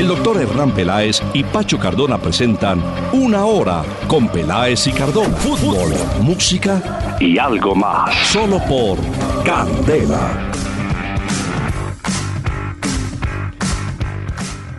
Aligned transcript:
El 0.00 0.08
doctor 0.08 0.40
Hernán 0.40 0.72
Peláez 0.72 1.20
y 1.34 1.44
Pacho 1.44 1.78
Cardona 1.78 2.16
presentan 2.16 2.82
Una 3.12 3.44
Hora 3.44 3.82
con 4.08 4.28
Peláez 4.28 4.86
y 4.86 4.92
Cardona. 4.92 5.36
Fútbol, 5.36 5.92
música 6.22 7.18
y 7.20 7.36
algo 7.36 7.74
más. 7.74 8.10
Solo 8.28 8.58
por 8.66 8.96
Candela. 9.44 10.50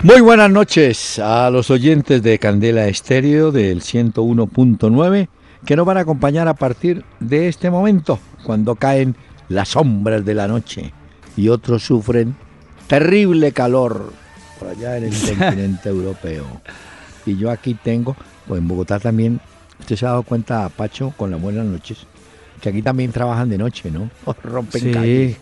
Muy 0.01 0.21
buenas 0.21 0.49
noches 0.49 1.19
a 1.19 1.51
los 1.51 1.69
oyentes 1.69 2.23
de 2.23 2.39
Candela 2.39 2.87
Estéreo 2.87 3.51
del 3.51 3.81
101.9 3.81 5.27
que 5.67 5.75
nos 5.75 5.85
van 5.85 5.97
a 5.97 6.01
acompañar 6.01 6.47
a 6.47 6.55
partir 6.55 7.05
de 7.19 7.47
este 7.47 7.69
momento, 7.69 8.17
cuando 8.41 8.73
caen 8.73 9.15
las 9.49 9.69
sombras 9.69 10.25
de 10.25 10.33
la 10.33 10.47
noche 10.47 10.91
y 11.37 11.49
otros 11.49 11.83
sufren 11.83 12.35
terrible 12.87 13.51
calor 13.51 14.19
por 14.61 14.69
allá 14.69 14.97
en 14.97 15.05
el 15.05 15.11
continente 15.37 15.89
europeo. 15.89 16.45
Y 17.25 17.35
yo 17.37 17.49
aquí 17.49 17.73
tengo, 17.73 18.15
pues 18.47 18.59
en 18.61 18.67
Bogotá 18.67 18.99
también, 18.99 19.39
usted 19.79 19.95
se 19.95 20.05
ha 20.05 20.09
dado 20.09 20.23
cuenta, 20.23 20.69
Pacho, 20.69 21.13
con 21.17 21.31
las 21.31 21.41
buenas 21.41 21.65
noches, 21.65 21.97
que 22.61 22.69
aquí 22.69 22.81
también 22.83 23.11
trabajan 23.11 23.49
de 23.49 23.57
noche, 23.57 23.89
¿no? 23.89 24.09
Rompen 24.43 24.81
Sí. 24.81 24.91
calles, 24.91 25.37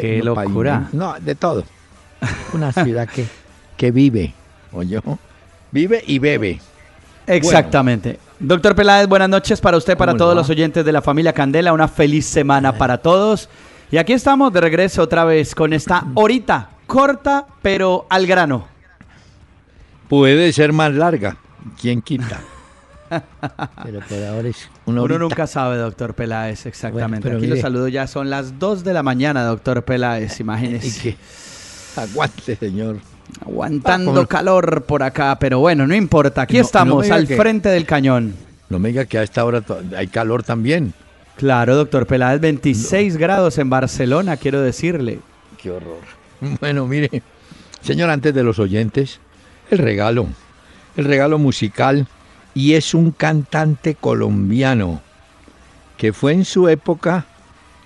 qué 0.00 0.18
no, 0.18 0.34
locura. 0.34 0.72
pavimento, 0.90 0.96
No, 0.96 1.14
de 1.18 1.34
todo. 1.34 1.64
Una 2.52 2.72
ciudad 2.72 3.08
que, 3.08 3.24
que 3.78 3.90
vive, 3.90 4.34
oye, 4.72 5.00
vive 5.70 6.04
y 6.06 6.18
bebe. 6.18 6.60
Exactamente. 7.26 8.18
Doctor 8.38 8.74
Peláez, 8.74 9.06
buenas 9.06 9.28
noches 9.28 9.60
para 9.60 9.76
usted, 9.78 9.96
para 9.96 10.12
¿Cómo 10.12 10.16
le 10.16 10.18
todos 10.18 10.34
va? 10.34 10.40
los 10.40 10.50
oyentes 10.50 10.84
de 10.84 10.92
la 10.92 11.00
familia 11.00 11.32
Candela. 11.32 11.72
Una 11.72 11.88
feliz 11.88 12.26
semana 12.26 12.72
para 12.76 12.98
todos. 12.98 13.48
Y 13.90 13.96
aquí 13.98 14.12
estamos 14.12 14.52
de 14.52 14.60
regreso 14.60 15.02
otra 15.02 15.24
vez 15.24 15.54
con 15.54 15.72
esta 15.72 16.06
horita 16.14 16.70
corta, 16.90 17.46
pero 17.62 18.06
al 18.10 18.26
grano. 18.26 18.66
Puede 20.08 20.52
ser 20.52 20.72
más 20.72 20.92
larga, 20.92 21.36
¿quién 21.80 22.02
quita? 22.02 22.40
Pero 23.82 24.00
por 24.08 24.18
ahora 24.24 24.48
es 24.48 24.68
una 24.86 25.02
Uno 25.02 25.18
nunca 25.18 25.46
sabe, 25.48 25.76
doctor 25.76 26.14
Peláez, 26.14 26.66
exactamente. 26.66 27.28
aquí 27.28 27.36
mire. 27.38 27.48
los 27.48 27.60
saludos 27.60 27.90
ya 27.90 28.06
son 28.06 28.30
las 28.30 28.58
2 28.60 28.84
de 28.84 28.92
la 28.92 29.02
mañana, 29.02 29.42
doctor 29.44 29.84
Peláez, 29.84 30.38
imagínese. 30.40 31.00
que 31.02 31.16
aguante, 32.00 32.54
señor. 32.56 32.98
Aguantando 33.44 34.20
Ah, 34.22 34.26
calor 34.26 34.82
por 34.84 35.02
acá, 35.04 35.36
pero 35.40 35.58
bueno, 35.60 35.86
no 35.88 35.94
importa. 35.94 36.42
Aquí 36.42 36.56
No- 36.56 36.62
estamos, 36.62 37.10
al 37.10 37.26
que- 37.26 37.36
frente 37.36 37.68
del 37.68 37.84
cañón. 37.86 38.34
No 38.68 38.78
me 38.78 38.88
diga 38.90 39.04
que 39.04 39.18
a 39.18 39.22
esta 39.24 39.44
hora 39.44 39.62
hay 39.96 40.06
calor 40.08 40.42
también. 40.44 40.92
Claro, 41.36 41.74
doctor 41.76 42.06
Peláez, 42.06 42.40
26 42.40 43.16
grados 43.16 43.58
en 43.58 43.70
Barcelona, 43.70 44.36
quiero 44.36 44.60
decirle. 44.60 45.18
Qué 45.60 45.70
horror. 45.70 45.98
Bueno, 46.60 46.86
mire, 46.86 47.22
señor, 47.82 48.10
antes 48.10 48.34
de 48.34 48.42
los 48.42 48.58
oyentes, 48.58 49.20
el 49.70 49.78
regalo. 49.78 50.26
El 50.96 51.04
regalo 51.04 51.38
musical. 51.38 52.06
Y 52.54 52.74
es 52.74 52.94
un 52.94 53.12
cantante 53.12 53.94
colombiano 53.94 55.00
que 55.96 56.12
fue 56.12 56.32
en 56.32 56.44
su 56.44 56.68
época, 56.68 57.26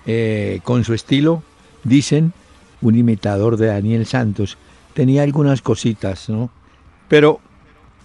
eh, 0.05 0.59
con 0.63 0.83
su 0.83 0.93
estilo, 0.93 1.43
dicen, 1.83 2.33
un 2.81 2.95
imitador 2.95 3.57
de 3.57 3.67
Daniel 3.67 4.05
Santos. 4.05 4.57
Tenía 4.93 5.23
algunas 5.23 5.61
cositas, 5.61 6.29
¿no? 6.29 6.49
Pero 7.07 7.41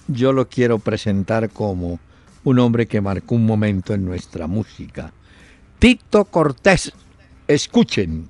yo 0.08 0.32
lo 0.32 0.48
quiero 0.48 0.78
presentar 0.78 1.50
como 1.50 2.00
un 2.44 2.58
hombre 2.58 2.86
que 2.86 3.00
marcó 3.00 3.36
un 3.36 3.46
momento 3.46 3.94
en 3.94 4.04
nuestra 4.04 4.46
música. 4.46 5.12
Tito 5.78 6.24
Cortés. 6.26 6.92
Escuchen. 7.46 8.28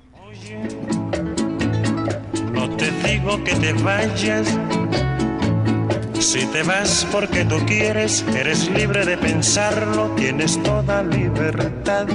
Te 2.81 2.89
digo 3.07 3.43
que 3.43 3.53
te 3.53 3.73
vayas. 3.73 4.57
Si 6.19 6.43
te 6.47 6.63
vas 6.63 7.05
porque 7.11 7.45
tú 7.45 7.57
quieres, 7.67 8.25
eres 8.35 8.69
libre 8.71 9.05
de 9.05 9.17
pensarlo, 9.17 10.09
tienes 10.15 10.61
toda 10.63 11.03
libertad. 11.03 12.07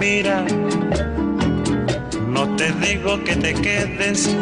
Mira, 0.00 0.44
no 2.28 2.56
te 2.56 2.72
digo 2.72 3.22
que 3.22 3.36
te 3.36 3.54
quedes. 3.54 4.36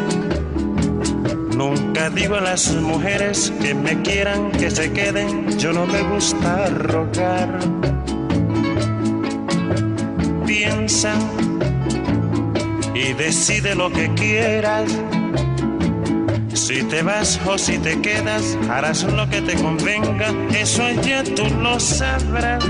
Nunca 1.55 2.09
digo 2.09 2.35
a 2.35 2.41
las 2.41 2.73
mujeres 2.73 3.53
que 3.61 3.75
me 3.75 4.01
quieran 4.01 4.51
que 4.53 4.71
se 4.71 4.91
queden. 4.91 5.59
Yo 5.59 5.71
no 5.71 5.85
me 5.85 6.01
gusta 6.01 6.65
rogar. 6.65 7.59
Piensa 10.47 11.13
y 12.97 13.13
decide 13.13 13.75
lo 13.75 13.91
que 13.91 14.11
quieras. 14.15 14.89
Si 16.53 16.83
te 16.83 17.01
vas 17.03 17.39
o 17.45 17.57
si 17.57 17.77
te 17.77 18.01
quedas, 18.01 18.57
harás 18.69 19.03
lo 19.03 19.29
que 19.29 19.41
te 19.41 19.55
convenga, 19.55 20.33
eso 20.53 20.83
ya 21.01 21.23
tú 21.23 21.45
lo 21.61 21.79
sabrás. 21.79 22.63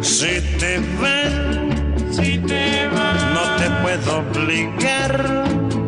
Si 0.00 0.40
te 0.58 0.78
vas, 1.00 2.14
si 2.14 2.38
te 2.38 2.86
vas, 2.88 3.24
no 3.34 3.56
te 3.56 3.70
puedo 3.82 4.18
obligar, 4.18 5.44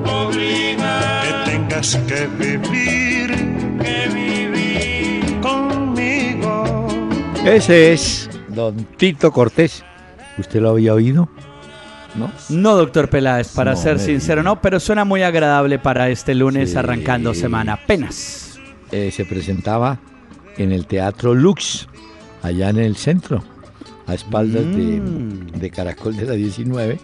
obligar, 0.07 1.23
que 1.25 1.51
tengas 1.51 1.97
que 2.09 2.27
vivir, 2.39 3.29
que 3.83 4.09
vivir 4.15 5.41
conmigo. 5.41 6.89
Ese 7.45 7.93
es 7.93 8.29
don 8.49 8.75
Tito 8.97 9.31
Cortés. 9.31 9.85
¿Usted 10.39 10.61
lo 10.61 10.71
había 10.71 10.95
oído? 10.95 11.29
¿No? 12.19 12.33
No, 12.51 12.77
doctor 12.77 13.09
Peláez, 13.09 13.49
para 13.55 13.73
No, 13.73 13.77
ser 13.77 13.99
sincero, 13.99 14.43
no, 14.43 14.61
pero 14.61 14.81
suena 14.81 15.05
muy 15.05 15.23
agradable 15.23 15.79
para 15.79 16.09
este 16.11 16.35
lunes 16.35 16.71
Sí. 16.73 16.77
arrancando 16.77 17.33
semana 17.35 17.75
apenas. 17.75 18.59
Eh, 18.91 19.11
se 19.13 19.25
presentaba 19.25 19.99
en 20.57 20.73
el 20.73 20.87
Teatro 20.87 21.35
Lux, 21.35 21.89
allá 22.43 22.71
en 22.71 22.79
el 22.79 22.97
centro, 22.97 23.43
a 24.07 24.15
espaldas 24.15 24.65
de- 24.65 25.01
Mm. 25.01 25.47
de, 25.61 25.71
Caracol 25.71 26.17
de 26.17 26.25
la 26.25 26.33
19, 26.33 26.99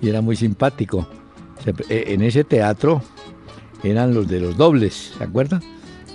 y 0.00 0.08
era 0.08 0.20
muy 0.20 0.36
simpático. 0.36 1.08
Se 1.64 1.70
eh, 1.88 2.04
en 2.14 2.22
ese 2.22 2.44
teatro 2.44 3.02
eran 3.82 4.14
los 4.14 4.28
de 4.28 4.40
los 4.40 4.56
dobles, 4.56 5.12
¿se 5.18 5.24
acuerda? 5.24 5.60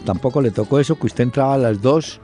Tampoco 0.06 0.42
le 0.42 0.52
tocó 0.52 0.80
eso, 0.80 0.96
que 0.98 1.06
usted 1.08 1.24
entraba 1.26 1.56
a 1.56 1.58
las 1.58 1.82
dos, 1.82 2.20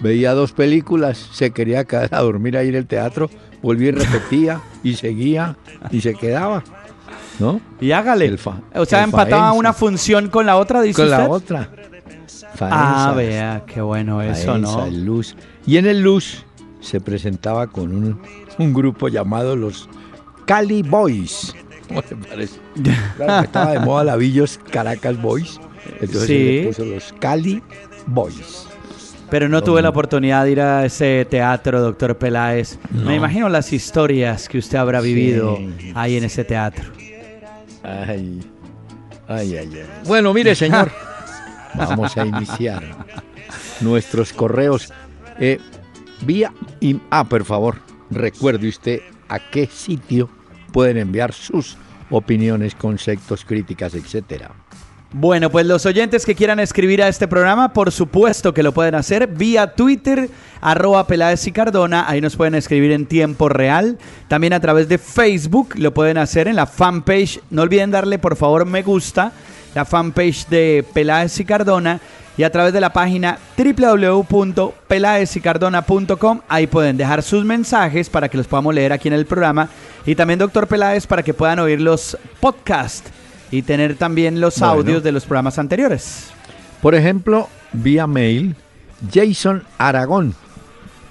veía 0.00 0.32
dos 0.34 0.52
películas, 0.52 1.28
se 1.32 1.50
quería 1.50 1.84
quedar 1.84 2.14
a 2.14 2.20
dormir 2.20 2.56
ahí 2.56 2.68
en 2.68 2.74
el 2.76 2.86
teatro, 2.86 3.28
volvía 3.62 3.88
y 3.88 3.92
repetía, 3.92 4.60
y 4.82 4.94
seguía, 4.94 5.56
y 5.90 6.00
se 6.00 6.14
quedaba, 6.14 6.62
¿no? 7.38 7.60
Y 7.80 7.92
hágale. 7.92 8.36
Fa- 8.38 8.60
o 8.74 8.84
sea, 8.84 9.02
empataba 9.04 9.42
Faenza. 9.44 9.58
una 9.58 9.72
función 9.72 10.28
con 10.28 10.46
la 10.46 10.56
otra, 10.56 10.80
dice 10.82 11.02
Con 11.02 11.10
la 11.10 11.28
otra. 11.28 11.70
Ah, 12.60 13.14
vea, 13.16 13.62
qué 13.66 13.80
bueno 13.80 14.20
eso, 14.22 14.52
Faenza, 14.52 14.76
¿no? 14.78 14.84
el 14.86 15.04
Luz. 15.04 15.36
Y 15.66 15.76
en 15.78 15.86
el 15.86 16.00
Luz 16.02 16.44
se 16.80 17.00
presentaba 17.00 17.66
con 17.68 17.94
un, 17.94 18.20
un 18.58 18.72
grupo 18.74 19.08
llamado 19.08 19.56
los 19.56 19.88
Cali 20.46 20.82
Boys. 20.82 21.54
¿Cómo 21.88 22.02
te 22.02 22.14
parece? 22.16 22.58
Claro, 23.16 23.44
estaba 23.44 23.72
de 23.72 23.80
moda 23.80 24.04
Lavillos 24.04 24.58
Caracas 24.70 25.20
Boys. 25.20 25.58
Entonces 26.00 26.26
Sí. 26.26 26.38
le 26.38 26.66
puso 26.68 26.84
los 26.84 27.14
Cali 27.18 27.62
Boys. 28.06 28.66
Pero 29.30 29.48
no 29.48 29.62
tuve 29.62 29.80
la 29.80 29.90
oportunidad 29.90 30.44
de 30.44 30.50
ir 30.50 30.60
a 30.60 30.84
ese 30.84 31.24
teatro, 31.30 31.80
doctor 31.80 32.18
Peláez. 32.18 32.78
Me 32.90 33.14
imagino 33.16 33.48
las 33.48 33.72
historias 33.72 34.48
que 34.48 34.58
usted 34.58 34.76
habrá 34.78 35.00
Sí. 35.00 35.14
vivido 35.14 35.58
ahí 35.94 36.16
en 36.16 36.24
ese 36.24 36.44
teatro. 36.44 36.84
Ay, 37.82 38.40
ay, 39.28 39.56
ay, 39.56 39.70
ay. 39.74 39.86
Bueno, 40.06 40.34
mire, 40.34 40.54
señor, 40.54 40.90
vamos 41.74 42.16
a 42.16 42.26
iniciar 42.26 42.82
nuestros 43.80 44.32
correos. 44.32 44.92
Eh, 45.38 45.58
vía. 46.22 46.52
y- 46.80 46.98
ah, 47.10 47.24
por 47.24 47.44
favor, 47.44 47.76
recuerde 48.10 48.68
usted 48.68 49.00
a 49.28 49.38
qué 49.38 49.66
sitio 49.66 50.28
pueden 50.72 50.98
enviar 50.98 51.32
sus 51.32 51.76
opiniones, 52.10 52.74
conceptos, 52.74 53.44
críticas, 53.44 53.94
etcétera. 53.94 54.50
Bueno, 55.12 55.50
pues 55.50 55.66
los 55.66 55.86
oyentes 55.86 56.24
que 56.24 56.36
quieran 56.36 56.60
escribir 56.60 57.02
a 57.02 57.08
este 57.08 57.26
programa, 57.26 57.72
por 57.72 57.90
supuesto 57.90 58.54
que 58.54 58.62
lo 58.62 58.72
pueden 58.72 58.94
hacer 58.94 59.26
vía 59.26 59.74
Twitter, 59.74 60.30
arroba 60.60 61.08
Peláez 61.08 61.44
y 61.48 61.52
Cardona, 61.52 62.08
ahí 62.08 62.20
nos 62.20 62.36
pueden 62.36 62.54
escribir 62.54 62.92
en 62.92 63.06
tiempo 63.06 63.48
real. 63.48 63.98
También 64.28 64.52
a 64.52 64.60
través 64.60 64.88
de 64.88 64.98
Facebook 64.98 65.70
lo 65.74 65.92
pueden 65.92 66.16
hacer 66.16 66.46
en 66.46 66.54
la 66.54 66.66
fanpage. 66.66 67.40
No 67.50 67.62
olviden 67.62 67.90
darle 67.90 68.20
por 68.20 68.36
favor 68.36 68.66
me 68.66 68.82
gusta 68.82 69.32
la 69.74 69.84
fanpage 69.84 70.46
de 70.46 70.86
Peláez 70.94 71.40
y 71.40 71.44
Cardona 71.44 71.98
y 72.36 72.44
a 72.44 72.52
través 72.52 72.72
de 72.72 72.80
la 72.80 72.92
página 72.92 73.36
www.pelaezicardona.com. 73.58 76.40
Ahí 76.48 76.68
pueden 76.68 76.96
dejar 76.96 77.24
sus 77.24 77.44
mensajes 77.44 78.08
para 78.08 78.28
que 78.28 78.36
los 78.36 78.46
podamos 78.46 78.76
leer 78.76 78.92
aquí 78.92 79.08
en 79.08 79.14
el 79.14 79.26
programa. 79.26 79.70
Y 80.06 80.14
también, 80.14 80.38
doctor 80.38 80.68
Peláez, 80.68 81.08
para 81.08 81.24
que 81.24 81.34
puedan 81.34 81.58
oír 81.58 81.80
los 81.80 82.16
podcasts 82.38 83.10
y 83.50 83.62
tener 83.62 83.96
también 83.96 84.40
los 84.40 84.58
Bueno. 84.58 84.74
audios 84.74 85.02
de 85.02 85.12
los 85.12 85.24
programas 85.24 85.58
anteriores. 85.58 86.30
Por 86.82 86.94
ejemplo, 86.94 87.48
vía 87.72 88.06
mail, 88.06 88.54
Jason 89.12 89.64
Aragón 89.78 90.34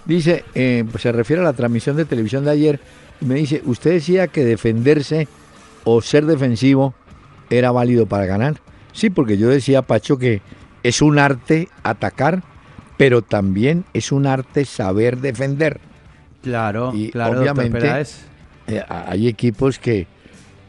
dice, 0.06 0.44
eh, 0.56 0.84
pues 0.90 1.04
se 1.04 1.12
refiere 1.12 1.42
a 1.42 1.46
la 1.46 1.54
transmisión 1.54 1.96
de 1.96 2.06
televisión 2.06 2.44
de 2.46 2.52
ayer, 2.52 2.80
y 3.22 3.26
me 3.26 3.36
dice, 3.36 3.62
usted 3.66 3.92
decía 3.92 4.28
que 4.28 4.44
defenderse 4.46 5.28
o 5.84 6.02
ser 6.02 6.26
defensivo 6.26 6.94
era 7.50 7.72
válido 7.72 8.06
para 8.06 8.26
ganar. 8.26 8.56
Sí, 8.94 9.10
porque 9.10 9.38
yo 9.38 9.50
decía, 9.50 9.82
Pacho, 9.82 10.18
que 10.18 10.42
es 10.84 11.02
un 11.02 11.20
arte 11.20 11.68
atacar, 11.84 12.42
pero 12.98 13.22
también 13.22 13.86
es 13.94 14.12
un 14.12 14.26
arte 14.26 14.66
saber 14.66 15.18
defender. 15.18 15.80
Claro, 16.42 16.92
Y 16.96 17.12
claro, 17.12 17.42
obviamente- 17.42 17.80
doctor. 17.80 18.06
Eh, 18.68 18.84
hay 18.88 19.28
equipos 19.28 19.80
que 19.80 20.08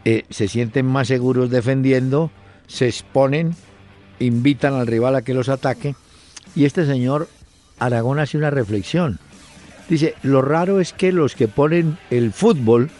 eh, 0.05 0.25
se 0.31 0.49
sienten 0.49 0.87
más 0.87 1.09
seguros 1.09 1.51
defendiendo, 1.51 2.31
se 2.67 2.87
exponen, 2.87 3.55
invitan 4.19 4.75
al 4.75 4.87
rival 4.87 5.17
a 5.17 5.23
que 5.23 5.35
los 5.35 5.49
ataque. 5.49 5.95
Y 6.55 6.65
este 6.65 6.87
señor 6.87 7.29
Aragón 7.79 8.19
hace 8.19 8.39
una 8.39 8.51
reflexión. 8.51 9.19
Dice, 9.89 10.15
lo 10.23 10.43
raro 10.43 10.81
es 10.81 10.93
que 10.93 11.13
los 11.13 11.35
que 11.35 11.49
ponen 11.49 11.99
el 12.11 12.33
fútbol 12.33 12.91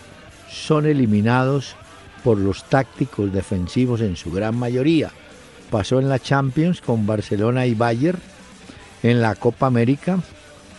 son 0.51 0.87
eliminados 0.87 1.77
por 2.25 2.39
los 2.39 2.65
tácticos 2.65 3.33
defensivos 3.33 4.01
en 4.01 4.17
su 4.17 4.33
gran 4.33 4.57
mayoría. 4.57 5.11
Pasó 5.71 6.01
en 6.01 6.09
la 6.09 6.19
Champions 6.19 6.81
con 6.81 7.07
Barcelona 7.07 7.67
y 7.67 7.75
Bayern. 7.75 8.19
En 9.03 9.23
la 9.23 9.35
Copa 9.35 9.67
América, 9.67 10.19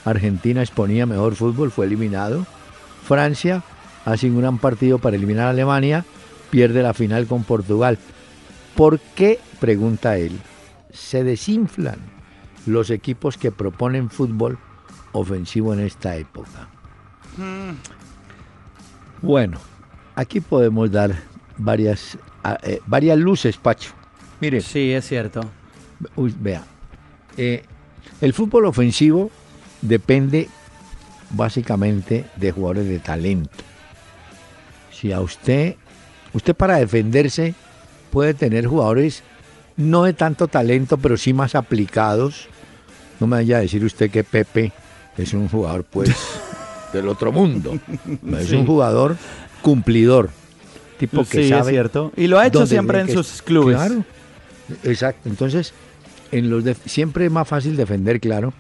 Argentina 0.06 0.62
exponía 0.62 1.06
mejor 1.06 1.36
fútbol, 1.36 1.72
fue 1.72 1.86
eliminado. 1.86 2.46
Francia 3.04 3.64
hace 4.06 4.30
un 4.30 4.40
gran 4.40 4.58
partido 4.58 5.00
para 5.00 5.16
eliminar 5.16 5.48
a 5.48 5.52
Alemania, 5.52 6.06
pierde 6.50 6.84
la 6.84 6.94
final 6.94 7.28
con 7.28 7.44
Portugal. 7.44 7.98
¿Por 8.76 9.00
qué, 9.00 9.40
pregunta 9.60 10.18
él, 10.18 10.40
se 10.92 11.24
desinflan 11.24 12.00
los 12.66 12.90
equipos 12.90 13.38
que 13.38 13.52
proponen 13.52 14.10
fútbol 14.10 14.60
ofensivo 15.12 15.74
en 15.74 15.82
esta 15.82 16.16
época? 16.16 16.70
Bueno, 19.22 19.60
aquí 20.16 20.40
podemos 20.42 20.92
dar 20.92 21.16
varias, 21.58 22.18
ah, 22.44 22.58
eh, 22.64 22.82
varias 22.86 23.18
luces, 23.18 23.58
Pacho. 23.58 23.92
Mire, 24.40 24.62
Sí, 24.62 24.92
es 24.92 25.08
cierto. 25.08 25.42
Uy, 26.16 26.34
vea, 26.40 26.64
eh, 27.38 27.64
el 28.22 28.34
fútbol 28.34 28.66
ofensivo 28.66 29.30
depende 29.82 30.50
básicamente 31.30 32.26
de 32.36 32.52
jugadores 32.52 32.88
de 32.88 33.00
talento. 33.00 33.71
Si 35.02 35.12
a 35.12 35.20
usted, 35.20 35.76
usted 36.34 36.54
para 36.56 36.78
defenderse 36.78 37.56
puede 38.12 38.34
tener 38.36 38.68
jugadores 38.68 39.24
no 39.78 40.04
de 40.04 40.14
tanto 40.14 40.48
talento, 40.48 40.98
pero 40.98 41.18
sí 41.18 41.34
más 41.34 41.56
aplicados. 41.56 42.48
No 43.20 43.26
me 43.28 43.38
vaya 43.38 43.58
a 43.58 43.62
decir 43.62 43.84
usted 43.84 44.12
que 44.12 44.24
Pepe 44.24 44.72
es 45.18 45.34
un 45.34 45.48
jugador 45.50 45.84
pues 45.86 46.10
del 46.94 47.08
otro 47.08 47.32
mundo. 47.32 47.80
Es 48.38 48.48
Sí. 48.50 48.56
un 48.56 48.66
jugador 48.68 49.18
cumplidor, 49.62 50.30
tipo 51.00 51.24
que 51.24 51.38
sí, 51.38 51.42
es 51.44 51.50
sabe 51.50 51.72
cierto. 51.72 52.12
Y 52.16 52.28
lo 52.28 52.38
ha 52.40 52.46
hecho 52.48 52.66
siempre 52.68 53.00
en 53.02 53.10
sus 53.12 53.42
clubes. 53.42 53.78
Claro, 53.78 54.04
exacto. 54.84 55.30
Entonces, 55.30 55.74
en 56.32 56.50
los 56.50 56.64
def- 56.64 56.86
siempre 56.86 57.26
es 57.26 57.32
más 57.32 57.48
fácil 57.48 57.76
defender, 57.76 58.20
claro. 58.20 58.54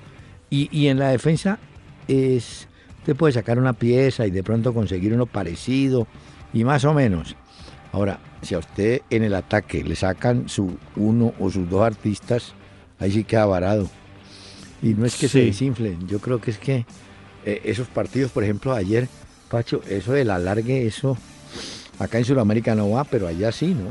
Y, 0.49 0.69
y 0.75 0.87
en 0.87 0.97
la 0.99 1.09
defensa 1.09 1.59
es, 2.07 2.67
usted 2.99 3.15
puede 3.15 3.33
sacar 3.33 3.57
una 3.59 3.73
pieza 3.73 4.25
y 4.27 4.31
de 4.31 4.43
pronto 4.43 4.73
conseguir 4.73 5.13
uno 5.13 5.25
parecido 5.25 6.07
y 6.53 6.63
más 6.63 6.83
o 6.85 6.93
menos. 6.93 7.35
Ahora, 7.93 8.19
si 8.41 8.55
a 8.55 8.59
usted 8.59 9.01
en 9.09 9.23
el 9.23 9.33
ataque 9.35 9.83
le 9.83 9.95
sacan 9.95 10.47
su 10.47 10.77
uno 10.95 11.33
o 11.39 11.49
sus 11.49 11.69
dos 11.69 11.81
artistas, 11.83 12.53
ahí 12.99 13.11
sí 13.11 13.23
queda 13.23 13.45
varado. 13.45 13.89
Y 14.81 14.93
no 14.93 15.05
es 15.05 15.15
que 15.15 15.27
se 15.27 15.39
desinflen, 15.45 16.07
yo 16.07 16.19
creo 16.19 16.39
que 16.41 16.51
es 16.51 16.57
que 16.57 16.85
eh, 17.45 17.61
esos 17.65 17.87
partidos, 17.87 18.31
por 18.31 18.43
ejemplo, 18.43 18.73
ayer, 18.73 19.07
Pacho, 19.49 19.81
eso 19.89 20.13
del 20.13 20.29
alargue, 20.31 20.87
eso 20.87 21.17
acá 21.99 22.17
en 22.17 22.25
Sudamérica 22.25 22.73
no 22.73 22.89
va, 22.91 23.03
pero 23.03 23.27
allá 23.27 23.51
sí, 23.51 23.67
¿no? 23.75 23.89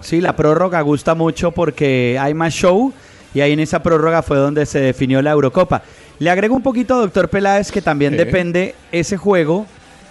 Sí, 0.00 0.20
la 0.20 0.34
prórroga 0.34 0.80
gusta 0.80 1.14
mucho 1.14 1.52
porque 1.52 2.18
hay 2.20 2.34
más 2.34 2.52
show 2.52 2.92
y 3.32 3.40
ahí 3.40 3.52
en 3.52 3.60
esa 3.60 3.82
prórroga 3.82 4.22
fue 4.22 4.36
donde 4.38 4.66
se 4.66 4.80
definió 4.80 5.22
la 5.22 5.30
Eurocopa. 5.30 5.82
Le 6.18 6.28
agrego 6.30 6.56
un 6.56 6.62
poquito, 6.62 6.98
doctor 6.98 7.28
Peláez, 7.28 7.70
que 7.70 7.80
también 7.80 8.12
Sí. 8.12 8.18
depende 8.18 8.74
ese 8.92 9.16
juego 9.16 9.66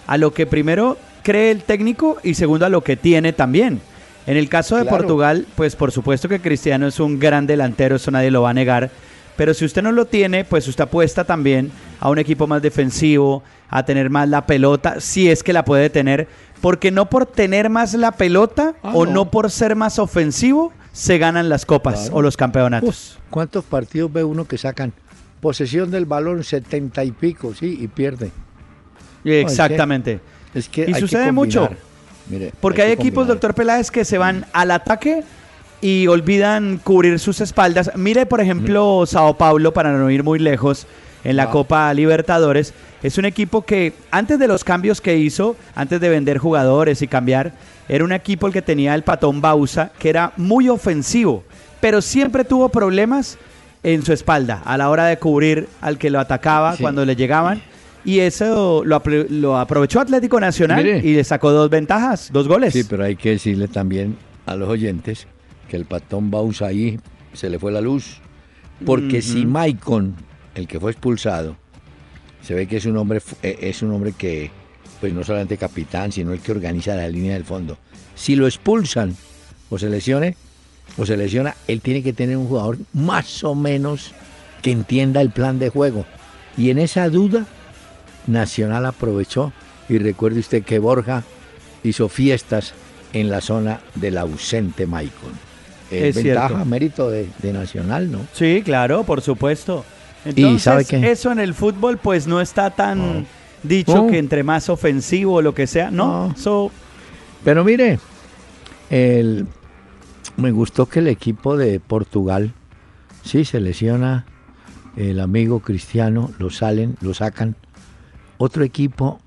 a 0.06 0.16
lo 0.16 0.32
que 0.32 0.46
primero 0.46 0.96
cree 1.22 1.50
el 1.50 1.62
técnico 1.62 2.18
y 2.22 2.34
segundo 2.34 2.66
a 2.66 2.68
lo 2.68 2.82
que 2.82 2.96
tiene 2.96 3.32
también. 3.32 3.80
En 4.26 4.36
el 4.36 4.48
caso 4.48 4.76
de 4.76 4.82
Claro. 4.82 4.98
Portugal, 4.98 5.46
pues 5.56 5.74
por 5.76 5.90
supuesto 5.92 6.28
que 6.28 6.40
Cristiano 6.40 6.86
es 6.86 7.00
un 7.00 7.18
gran 7.18 7.46
delantero, 7.46 7.96
eso 7.96 8.10
nadie 8.10 8.30
lo 8.30 8.42
va 8.42 8.50
a 8.50 8.54
negar. 8.54 8.90
Pero 9.36 9.54
si 9.54 9.64
usted 9.64 9.82
no 9.82 9.90
lo 9.92 10.04
tiene, 10.06 10.44
pues 10.44 10.68
usted 10.68 10.84
apuesta 10.84 11.24
también 11.24 11.72
a 11.98 12.10
un 12.10 12.18
equipo 12.18 12.46
más 12.46 12.60
defensivo, 12.60 13.42
a 13.70 13.84
tener 13.84 14.10
más 14.10 14.28
la 14.28 14.44
pelota, 14.46 15.00
si 15.00 15.30
es 15.30 15.42
que 15.42 15.52
la 15.54 15.64
puede 15.64 15.88
tener. 15.88 16.28
Porque 16.60 16.90
no 16.90 17.08
por 17.08 17.24
tener 17.24 17.70
más 17.70 17.94
la 17.94 18.12
pelota 18.12 18.74
Ah, 18.82 18.92
o 18.94 19.06
no. 19.06 19.12
no 19.12 19.30
por 19.30 19.50
ser 19.50 19.76
más 19.76 19.98
ofensivo 19.98 20.72
se 20.92 21.16
ganan 21.16 21.48
las 21.48 21.64
copas 21.64 22.00
Claro. 22.02 22.16
o 22.16 22.22
los 22.22 22.36
campeonatos. 22.36 22.88
Uf, 23.16 23.30
¿Cuántos 23.30 23.64
partidos 23.64 24.12
ve 24.12 24.22
uno 24.24 24.44
que 24.44 24.58
sacan 24.58 24.92
posesión 25.40 25.90
del 25.90 26.04
balón 26.04 26.44
setenta 26.44 27.02
y 27.02 27.12
pico, 27.12 27.54
sí, 27.54 27.78
y 27.80 27.88
pierde? 27.88 28.30
Exactamente. 29.24 30.20
Es 30.54 30.68
que 30.68 30.82
Y 30.82 30.84
hay 30.84 30.92
que 30.94 31.00
sucede 31.00 31.32
mucho. 31.32 31.68
Mire, 32.28 32.52
Porque 32.60 32.82
hay 32.82 32.92
equipos, 32.92 33.22
combinar. 33.22 33.34
doctor 33.36 33.54
Peláez, 33.54 33.90
que 33.90 34.04
se 34.04 34.18
van 34.18 34.46
al 34.52 34.70
ataque 34.70 35.22
y 35.80 36.06
olvidan 36.06 36.78
cubrir 36.82 37.18
sus 37.18 37.40
espaldas. 37.40 37.90
Mire, 37.96 38.26
por 38.26 38.40
ejemplo, 38.40 39.04
Sao 39.06 39.36
Paulo, 39.36 39.72
para 39.72 39.92
no 39.92 40.10
ir 40.10 40.22
muy 40.22 40.38
lejos, 40.38 40.86
en 41.24 41.36
la 41.36 41.44
Ah. 41.44 41.50
Copa 41.50 41.92
Libertadores. 41.94 42.72
Es 43.02 43.18
un 43.18 43.24
equipo 43.24 43.62
que, 43.64 43.94
antes 44.10 44.38
de 44.38 44.46
los 44.48 44.62
cambios 44.64 45.00
que 45.00 45.16
hizo, 45.16 45.56
antes 45.74 46.00
de 46.00 46.08
vender 46.08 46.38
jugadores 46.38 47.02
y 47.02 47.08
cambiar, 47.08 47.52
era 47.88 48.04
un 48.04 48.12
equipo 48.12 48.46
el 48.46 48.52
que 48.52 48.62
tenía 48.62 48.94
el 48.94 49.02
patón 49.02 49.40
Bausa, 49.40 49.90
que 49.98 50.08
era 50.10 50.32
muy 50.36 50.68
ofensivo, 50.68 51.42
pero 51.80 52.00
siempre 52.02 52.44
tuvo 52.44 52.68
problemas 52.68 53.38
en 53.82 54.02
su 54.04 54.12
espalda 54.12 54.62
a 54.64 54.76
la 54.76 54.90
hora 54.90 55.06
de 55.06 55.18
cubrir 55.18 55.66
al 55.80 55.96
que 55.98 56.10
lo 56.10 56.20
atacaba 56.20 56.76
Sí. 56.76 56.82
cuando 56.82 57.04
le 57.04 57.16
llegaban. 57.16 57.62
Y 58.04 58.20
eso 58.20 58.82
lo, 58.84 59.00
apro- 59.02 59.28
lo 59.28 59.58
aprovechó 59.58 60.00
Atlético 60.00 60.40
Nacional 60.40 60.82
Mire. 60.82 60.98
y 61.04 61.14
le 61.14 61.24
sacó 61.24 61.50
dos 61.52 61.68
ventajas, 61.68 62.30
dos 62.32 62.48
goles. 62.48 62.72
Sí, 62.72 62.84
pero 62.88 63.04
hay 63.04 63.16
que 63.16 63.30
decirle 63.30 63.68
también 63.68 64.16
a 64.46 64.56
los 64.56 64.68
oyentes 64.68 65.26
que 65.68 65.76
el 65.76 65.84
patón 65.84 66.30
Bausa 66.30 66.66
ahí 66.66 66.98
se 67.34 67.50
le 67.50 67.58
fue 67.58 67.70
la 67.72 67.80
luz. 67.80 68.18
Porque 68.86 69.20
si 69.20 69.44
Maicon, 69.44 70.14
el 70.54 70.66
que 70.66 70.80
fue 70.80 70.92
expulsado, 70.92 71.56
se 72.42 72.54
ve 72.54 72.66
que 72.66 72.78
es 72.78 72.86
un 72.86 72.96
hombre, 72.96 73.20
eh, 73.42 73.58
es 73.60 73.82
un 73.82 73.92
hombre 73.92 74.14
que, 74.16 74.50
pues 75.00 75.12
no 75.12 75.22
solamente 75.22 75.58
capitán, 75.58 76.10
sino 76.10 76.32
el 76.32 76.40
que 76.40 76.52
organiza 76.52 76.94
la 76.94 77.06
línea 77.06 77.34
del 77.34 77.44
fondo. 77.44 77.76
Si 78.14 78.34
lo 78.36 78.46
expulsan 78.46 79.14
o 79.68 79.78
se 79.78 79.90
lesione, 79.90 80.36
o 80.96 81.04
se 81.04 81.18
lesiona, 81.18 81.54
él 81.68 81.82
tiene 81.82 82.02
que 82.02 82.14
tener 82.14 82.38
un 82.38 82.46
jugador 82.48 82.78
más 82.94 83.44
o 83.44 83.54
menos 83.54 84.12
que 84.62 84.70
entienda 84.72 85.20
el 85.20 85.30
plan 85.30 85.58
de 85.58 85.68
juego. 85.68 86.06
Y 86.56 86.70
en 86.70 86.78
esa 86.78 87.08
duda, 87.10 87.46
Nacional 88.26 88.86
aprovechó 88.86 89.52
y 89.88 89.98
recuerde 89.98 90.40
usted 90.40 90.62
que 90.62 90.78
Borja 90.78 91.24
hizo 91.82 92.08
fiestas 92.08 92.74
en 93.12 93.28
la 93.30 93.40
zona 93.40 93.80
del 93.94 94.18
ausente 94.18 94.86
Maicon. 94.86 95.32
Es, 95.90 96.16
Es 96.16 96.24
ventaja, 96.24 96.48
cierto. 96.48 96.64
mérito 96.66 97.10
de, 97.10 97.28
de 97.42 97.52
Nacional, 97.52 98.10
¿no? 98.12 98.20
Sí, 98.32 98.62
claro, 98.64 99.02
por 99.04 99.20
supuesto. 99.22 99.84
Y 100.24 100.28
Entonces, 100.30 100.62
¿sabe 100.62 100.84
qué? 100.84 101.10
eso 101.10 101.32
en 101.32 101.40
el 101.40 101.54
fútbol 101.54 101.98
pues 101.98 102.26
no 102.26 102.40
está 102.40 102.70
tan 102.70 102.98
No. 103.22 103.26
dicho 103.62 103.94
No. 103.94 104.06
que 104.06 104.18
entre 104.18 104.42
más 104.44 104.68
ofensivo 104.68 105.34
o 105.36 105.42
lo 105.42 105.54
que 105.54 105.66
sea. 105.66 105.90
No, 105.90 106.28
No. 106.28 106.34
eso 106.36 106.70
Pero 107.42 107.64
mire, 107.64 107.98
el, 108.90 109.46
me 110.36 110.50
gustó 110.52 110.86
que 110.86 110.98
el 111.00 111.08
equipo 111.08 111.56
de 111.56 111.80
Portugal, 111.80 112.52
sí, 113.24 113.44
se 113.44 113.60
lesiona 113.60 114.26
el 114.96 115.20
amigo 115.20 115.60
Cristiano, 115.60 116.30
lo 116.38 116.50
salen, 116.50 116.96
lo 117.00 117.14
sacan. 117.14 117.56
Otro 118.42 118.64
equipo 118.64 119.20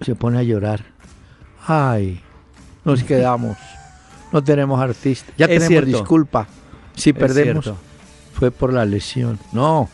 se 0.00 0.14
pone 0.14 0.38
a 0.38 0.42
llorar. 0.42 0.82
Ay, 1.66 2.20
nos 2.86 3.02
quedamos. 3.04 3.58
No 4.32 4.42
tenemos 4.42 4.80
artistas. 4.80 5.34
Ya 5.36 5.44
Es 5.44 5.50
tenemos 5.50 5.68
cierto. 5.68 5.90
disculpa. 5.98 6.46
Si 6.94 7.10
es 7.10 7.16
perdemos, 7.16 7.64
cierto. 7.64 7.80
fue 8.32 8.50
por 8.50 8.72
la 8.72 8.86
lesión. 8.86 9.38
No, 9.52 9.90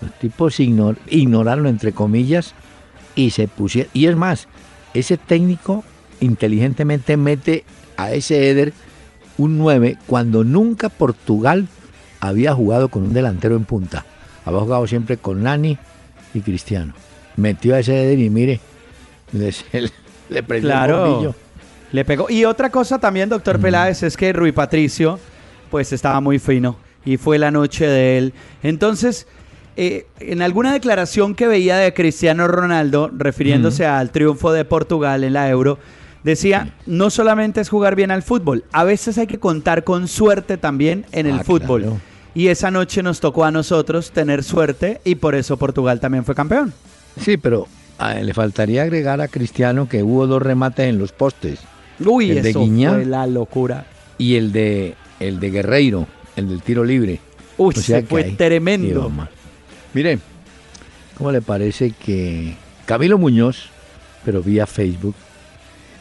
los 0.00 0.10
tipos 0.18 0.58
ignor- 0.58 0.96
ignoraron, 1.08 1.66
entre 1.66 1.92
comillas, 1.92 2.54
y 3.14 3.28
se 3.30 3.46
pusieron. 3.46 3.90
Y 3.92 4.06
es 4.06 4.16
más, 4.16 4.48
ese 4.94 5.18
técnico 5.18 5.84
inteligentemente 6.20 7.18
mete 7.18 7.64
a 7.98 8.12
ese 8.12 8.48
Eder 8.50 8.72
un 9.36 9.58
9 9.58 9.98
cuando 10.06 10.44
nunca 10.44 10.88
Portugal 10.88 11.68
había 12.20 12.54
jugado 12.54 12.88
con 12.88 13.02
un 13.02 13.12
delantero 13.12 13.54
en 13.54 13.66
punta. 13.66 14.06
Había 14.46 14.60
jugado 14.60 14.86
siempre 14.86 15.18
con 15.18 15.42
Nani 15.42 15.76
y 16.32 16.40
Cristiano. 16.40 16.94
Metió 17.38 17.76
a 17.76 17.78
ese 17.78 18.04
Eden 18.04 18.20
y 18.20 18.30
mire, 18.30 18.60
le, 19.32 19.54
le 20.28 20.42
prendió 20.42 20.68
claro, 20.68 21.34
Le 21.92 22.04
pegó. 22.04 22.28
Y 22.28 22.44
otra 22.44 22.68
cosa 22.68 22.98
también, 22.98 23.28
doctor 23.28 23.60
Peláez, 23.60 24.02
es 24.02 24.16
que 24.16 24.32
Rui 24.32 24.50
Patricio, 24.50 25.20
pues 25.70 25.92
estaba 25.92 26.20
muy 26.20 26.40
fino 26.40 26.76
y 27.04 27.16
fue 27.16 27.38
la 27.38 27.52
noche 27.52 27.86
de 27.86 28.18
él. 28.18 28.34
Entonces, 28.64 29.28
eh, 29.76 30.06
en 30.18 30.42
alguna 30.42 30.72
declaración 30.72 31.36
que 31.36 31.46
veía 31.46 31.76
de 31.76 31.94
Cristiano 31.94 32.48
Ronaldo, 32.48 33.08
refiriéndose 33.16 33.86
al 33.86 34.10
triunfo 34.10 34.52
de 34.52 34.64
Portugal 34.64 35.22
en 35.22 35.34
la 35.34 35.48
Euro, 35.48 35.78
decía, 36.24 36.74
no 36.86 37.10
solamente 37.10 37.60
es 37.60 37.68
jugar 37.68 37.94
bien 37.94 38.10
al 38.10 38.24
fútbol, 38.24 38.64
a 38.72 38.82
veces 38.82 39.16
hay 39.16 39.28
que 39.28 39.38
contar 39.38 39.84
con 39.84 40.08
suerte 40.08 40.56
también 40.56 41.06
en 41.12 41.28
el 41.28 41.38
ah, 41.38 41.44
fútbol. 41.44 42.00
Y 42.34 42.48
esa 42.48 42.72
noche 42.72 43.04
nos 43.04 43.20
tocó 43.20 43.44
a 43.44 43.52
nosotros 43.52 44.10
tener 44.10 44.42
suerte 44.42 45.00
y 45.04 45.14
por 45.14 45.36
eso 45.36 45.56
Portugal 45.56 46.00
también 46.00 46.24
fue 46.24 46.34
campeón. 46.34 46.74
Sí, 47.20 47.36
pero 47.36 47.66
le 48.22 48.34
faltaría 48.34 48.82
agregar 48.82 49.20
a 49.20 49.28
Cristiano 49.28 49.88
que 49.88 50.02
hubo 50.02 50.26
dos 50.26 50.42
remates 50.42 50.86
en 50.86 50.98
los 50.98 51.12
postes. 51.12 51.60
Uy, 52.04 52.30
el 52.30 52.46
eso 52.46 52.60
de 52.60 52.88
fue 52.88 53.04
la 53.04 53.26
locura. 53.26 53.86
Y 54.18 54.36
el 54.36 54.52
de 54.52 54.94
el 55.20 55.40
de 55.40 55.50
Guerreiro, 55.50 56.06
el 56.36 56.48
del 56.48 56.62
tiro 56.62 56.84
libre. 56.84 57.20
Uy, 57.56 57.74
se 57.74 58.02
fue 58.02 58.24
tremendo. 58.24 59.10
Mire, 59.94 60.18
¿cómo 61.16 61.32
le 61.32 61.42
parece 61.42 61.90
que 61.92 62.54
Camilo 62.86 63.18
Muñoz, 63.18 63.70
pero 64.24 64.42
vía 64.42 64.66
Facebook, 64.66 65.14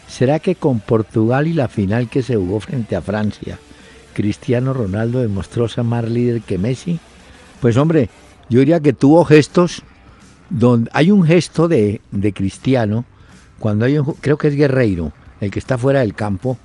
¿será 0.07 0.39
que 0.39 0.55
con 0.55 0.79
Portugal 0.79 1.47
y 1.47 1.53
la 1.53 1.67
final 1.67 2.09
que 2.09 2.21
se 2.21 2.35
jugó 2.35 2.59
frente 2.59 2.95
a 2.95 3.01
Francia, 3.01 3.57
Cristiano 4.13 4.73
Ronaldo 4.73 5.19
demostró 5.19 5.67
ser 5.67 5.83
más 5.83 6.07
líder 6.07 6.41
que 6.41 6.57
Messi? 6.57 6.99
Pues 7.59 7.75
hombre, 7.77 8.09
yo 8.49 8.59
diría 8.59 8.79
que 8.79 8.93
tuvo 8.93 9.25
gestos, 9.25 9.81
donde 10.49 10.89
hay 10.93 11.11
un 11.11 11.23
gesto 11.23 11.67
de, 11.67 12.01
de 12.11 12.33
Cristiano, 12.33 13.05
cuando 13.59 13.85
hay 13.85 13.97
un, 13.97 14.05
creo 14.21 14.37
que 14.37 14.47
es 14.47 14.55
Guerreiro, 14.55 15.11
el 15.41 15.51
que 15.51 15.59
está 15.59 15.77
fuera 15.77 16.01
del 16.01 16.13
campo, 16.13 16.57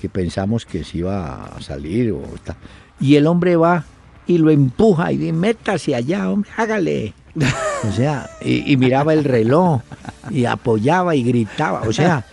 que 0.00 0.08
pensamos 0.08 0.64
que 0.64 0.84
se 0.84 0.98
iba 0.98 1.44
a 1.44 1.60
salir 1.60 2.12
o 2.12 2.22
está, 2.34 2.56
y 3.00 3.16
el 3.16 3.26
hombre 3.26 3.56
va 3.56 3.84
y 4.26 4.38
lo 4.38 4.50
empuja 4.50 5.10
y 5.12 5.16
dice, 5.16 5.32
métase 5.32 5.94
allá, 5.94 6.30
hombre, 6.30 6.50
hágale. 6.56 7.14
O 7.88 7.92
sea, 7.92 8.28
y, 8.40 8.76
miraba 8.76 9.14
el 9.14 9.22
reloj 9.22 9.82
y 10.30 10.46
apoyaba 10.46 11.14
y 11.14 11.22
gritaba. 11.22 11.82
O 11.82 11.92
sea, 11.92 12.24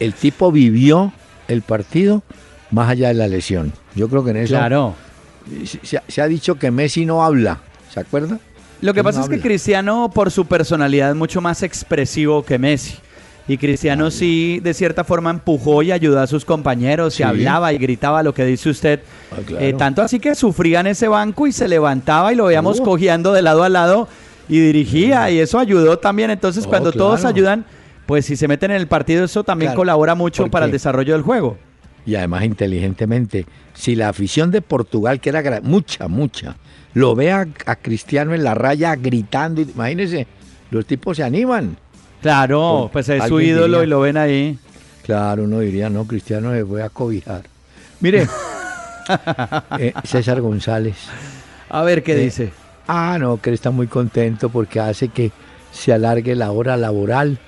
el 0.00 0.12
tipo 0.12 0.50
vivió 0.50 1.12
el 1.46 1.62
partido 1.62 2.24
más 2.72 2.88
allá 2.88 3.08
de 3.08 3.14
la 3.14 3.28
lesión. 3.28 3.72
Yo 3.94 4.08
creo 4.08 4.24
que 4.24 4.30
en 4.30 4.38
eso. 4.38 4.54
Claro. 4.54 4.94
Se, 5.62 6.20
ha 6.20 6.26
dicho 6.26 6.56
que 6.56 6.72
Messi 6.72 7.06
no 7.06 7.24
habla, 7.24 7.60
¿se 7.92 8.00
acuerda? 8.00 8.40
Lo 8.80 8.92
que 8.94 9.02
pasa 9.02 9.22
es 9.22 9.28
que 9.28 9.40
Cristiano, 9.40 10.10
por 10.12 10.30
su 10.30 10.46
personalidad, 10.46 11.10
es 11.10 11.16
mucho 11.16 11.40
más 11.40 11.62
expresivo 11.62 12.44
que 12.44 12.58
Messi. 12.58 12.96
Y 13.48 13.58
Cristiano 13.58 14.10
sí, 14.10 14.60
de 14.62 14.74
cierta 14.74 15.04
forma, 15.04 15.30
empujó 15.30 15.82
y 15.82 15.92
ayudó 15.92 16.20
a 16.20 16.26
sus 16.26 16.44
compañeros, 16.44 17.18
y 17.20 17.22
hablaba 17.22 17.72
y 17.72 17.78
gritaba 17.78 18.22
lo 18.22 18.34
que 18.34 18.44
dice 18.44 18.70
usted. 18.70 19.00
Ah, 19.30 19.36
eh, 19.60 19.74
tanto 19.78 20.02
así 20.02 20.18
que 20.18 20.34
sufría 20.34 20.80
en 20.80 20.88
ese 20.88 21.06
banco 21.06 21.46
y 21.46 21.52
se 21.52 21.68
levantaba 21.68 22.32
y 22.32 22.36
lo 22.36 22.46
veíamos 22.46 22.80
cogiendo 22.80 23.32
de 23.32 23.42
lado 23.42 23.62
a 23.62 23.68
lado 23.68 24.08
y 24.48 24.58
dirigía, 24.58 25.30
y 25.30 25.38
eso 25.38 25.58
ayudó 25.58 25.98
también. 25.98 26.30
Entonces, 26.30 26.64
oh, 26.66 26.68
cuando 26.68 26.92
todos 26.92 27.24
ayudan, 27.24 27.64
pues 28.06 28.26
si 28.26 28.36
se 28.36 28.48
meten 28.48 28.72
en 28.72 28.78
el 28.78 28.88
partido, 28.88 29.24
eso 29.24 29.44
también 29.44 29.74
colabora 29.74 30.14
mucho 30.14 30.48
para 30.48 30.66
el 30.66 30.72
desarrollo 30.72 31.12
del 31.12 31.22
juego. 31.22 31.56
Y 32.04 32.14
además, 32.14 32.44
inteligentemente, 32.44 33.46
si 33.74 33.94
la 33.94 34.08
afición 34.08 34.50
de 34.50 34.62
Portugal, 34.62 35.20
que 35.20 35.28
era 35.28 35.60
mucha, 35.60 36.06
mucha, 36.08 36.56
lo 36.96 37.14
ve 37.14 37.30
a, 37.30 37.46
a 37.66 37.76
Cristiano 37.76 38.32
en 38.32 38.42
la 38.42 38.54
raya 38.54 38.96
gritando, 38.96 39.60
imagínense, 39.60 40.26
los 40.70 40.86
tipos 40.86 41.18
se 41.18 41.24
animan. 41.24 41.76
Claro, 42.22 42.88
pues 42.90 43.10
es 43.10 43.22
su 43.24 43.38
ídolo 43.38 43.82
y 43.82 43.86
lo 43.86 44.00
ven 44.00 44.16
ahí. 44.16 44.58
Claro, 45.04 45.44
uno 45.44 45.60
diría, 45.60 45.90
no, 45.90 46.06
Cristiano 46.06 46.52
me 46.52 46.62
voy 46.62 46.80
a 46.80 46.88
cobijar. 46.88 47.42
Mire, 48.00 48.26
eh, 49.78 49.92
César 50.04 50.40
González. 50.40 50.96
A 51.68 51.82
ver 51.82 52.02
qué 52.02 52.14
eh, 52.14 52.24
dice. 52.24 52.52
Ah, 52.88 53.18
no, 53.20 53.42
que 53.42 53.50
él 53.50 53.54
está 53.54 53.70
muy 53.70 53.88
contento 53.88 54.48
porque 54.48 54.80
hace 54.80 55.08
que 55.08 55.32
se 55.72 55.92
alargue 55.92 56.34
la 56.34 56.50
hora 56.50 56.78
laboral 56.78 57.38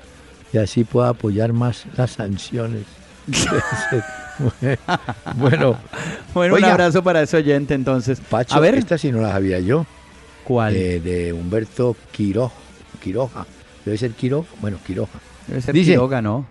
y 0.53 0.59
así 0.59 0.85
pueda 0.85 1.09
apoyar 1.09 1.55
más 1.55 1.87
las 1.97 2.11
sanciones. 2.11 2.85
bueno, 5.37 5.77
bueno 6.35 6.55
un 6.55 6.65
abrazo 6.65 7.03
para 7.03 7.23
ese 7.23 7.37
oyente 7.37 7.75
entonces. 7.75 8.21
Pacho, 8.21 8.55
a 8.55 8.61
ver, 8.61 8.75
esta 8.75 8.99
sí 8.99 9.11
no 9.11 9.21
la 9.21 9.33
sabía 9.33 9.61
yo. 9.61 9.87
¿Cuál? 10.45 10.77
Eh, 10.77 11.01
de 11.01 11.33
Humberto 11.33 11.97
Quiro, 12.13 12.51
Quiroja. 13.03 13.47
Debe 13.85 13.99
ser 13.99 14.13
Quiroga. 14.13 14.49
Bueno, 14.61 14.79
Quiroga. 14.87 15.11
Debe 15.47 15.61
ser 15.61 15.75
Dice, 15.75 15.93
Quiroga, 15.93 16.23
¿no? 16.23 16.47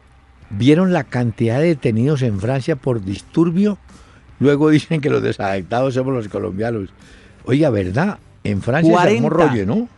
¿Vieron 0.49 0.93
la 0.93 1.03
cantidad 1.03 1.59
de 1.59 1.67
detenidos 1.67 2.21
en 2.21 2.39
Francia 2.39 2.75
por 2.75 3.03
disturbio? 3.03 3.77
Luego 4.39 4.69
dicen 4.69 5.01
que 5.01 5.09
los 5.09 5.21
desafectados 5.21 5.93
somos 5.93 6.13
los 6.13 6.27
colombianos. 6.27 6.89
Oiga, 7.45 7.69
¿verdad? 7.69 8.19
En 8.43 8.61
Francia 8.61 8.91
40, 8.91 9.29
rollo, 9.29 9.65
¿no? 9.65 9.89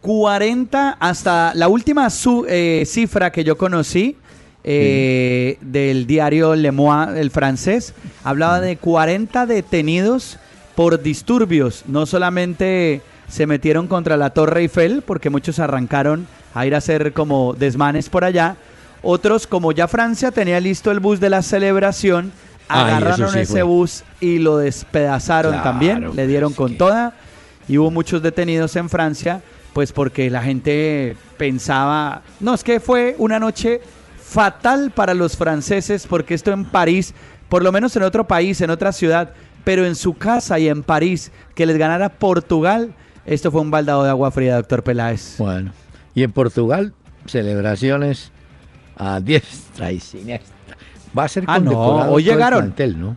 40 0.00 0.96
hasta 0.98 1.52
la 1.54 1.68
última 1.68 2.08
eh, 2.48 2.82
cifra 2.86 3.30
que 3.30 3.44
yo 3.44 3.56
conocí 3.56 4.16
eh, 4.64 5.58
del 5.60 6.06
diario 6.06 6.54
Le 6.54 6.70
Moi, 6.72 7.18
el 7.18 7.30
francés, 7.30 7.94
hablaba 8.24 8.60
de 8.60 8.76
40 8.76 9.46
detenidos 9.46 10.38
por 10.74 11.02
disturbios. 11.02 11.84
No 11.86 12.06
solamente 12.06 13.02
se 13.28 13.46
metieron 13.46 13.88
contra 13.88 14.16
la 14.16 14.30
Torre 14.30 14.60
Eiffel, 14.60 15.02
porque 15.02 15.30
muchos 15.30 15.58
arrancaron 15.58 16.26
a 16.54 16.66
ir 16.66 16.74
a 16.74 16.78
hacer 16.78 17.12
como 17.12 17.54
desmanes 17.54 18.08
por 18.08 18.24
allá. 18.24 18.56
Otros, 19.02 19.46
como 19.46 19.72
ya 19.72 19.88
Francia 19.88 20.30
tenía 20.30 20.60
listo 20.60 20.90
el 20.90 21.00
bus 21.00 21.18
de 21.18 21.30
la 21.30 21.42
celebración, 21.42 22.32
agarraron 22.68 23.36
ese 23.36 23.62
bus 23.62 24.04
y 24.20 24.38
lo 24.38 24.58
despedazaron 24.58 25.62
también, 25.62 26.14
le 26.14 26.26
dieron 26.26 26.52
con 26.52 26.76
toda 26.76 27.14
y 27.68 27.78
hubo 27.78 27.90
muchos 27.90 28.22
detenidos 28.22 28.76
en 28.76 28.88
Francia, 28.88 29.42
pues 29.72 29.92
porque 29.92 30.30
la 30.30 30.42
gente 30.42 31.16
pensaba, 31.36 32.22
no, 32.40 32.54
es 32.54 32.62
que 32.62 32.80
fue 32.80 33.16
una 33.18 33.38
noche 33.38 33.80
fatal 34.32 34.90
para 34.90 35.12
los 35.12 35.36
franceses 35.36 36.06
porque 36.06 36.32
esto 36.34 36.52
en 36.52 36.64
París, 36.64 37.14
por 37.48 37.62
lo 37.62 37.70
menos 37.70 37.94
en 37.96 38.02
otro 38.02 38.26
país, 38.26 38.60
en 38.62 38.70
otra 38.70 38.92
ciudad, 38.92 39.34
pero 39.62 39.84
en 39.84 39.94
su 39.94 40.14
casa 40.14 40.58
y 40.58 40.68
en 40.68 40.82
París, 40.82 41.30
que 41.54 41.66
les 41.66 41.76
ganara 41.76 42.08
Portugal, 42.08 42.94
esto 43.26 43.52
fue 43.52 43.60
un 43.60 43.70
baldado 43.70 44.02
de 44.04 44.10
agua 44.10 44.30
fría, 44.30 44.56
doctor 44.56 44.82
Peláez. 44.82 45.36
Bueno, 45.38 45.72
y 46.14 46.22
en 46.22 46.32
Portugal, 46.32 46.94
celebraciones 47.26 48.32
a 48.96 49.20
diestra 49.20 49.92
y 49.92 50.00
siniestra. 50.00 50.54
Va 51.16 51.24
a 51.24 51.28
ser 51.28 51.44
ah, 51.46 51.58
no, 51.58 52.10
hoy 52.10 52.24
llegaron. 52.24 52.64
El 52.64 52.72
plantel, 52.72 53.00
¿no? 53.00 53.16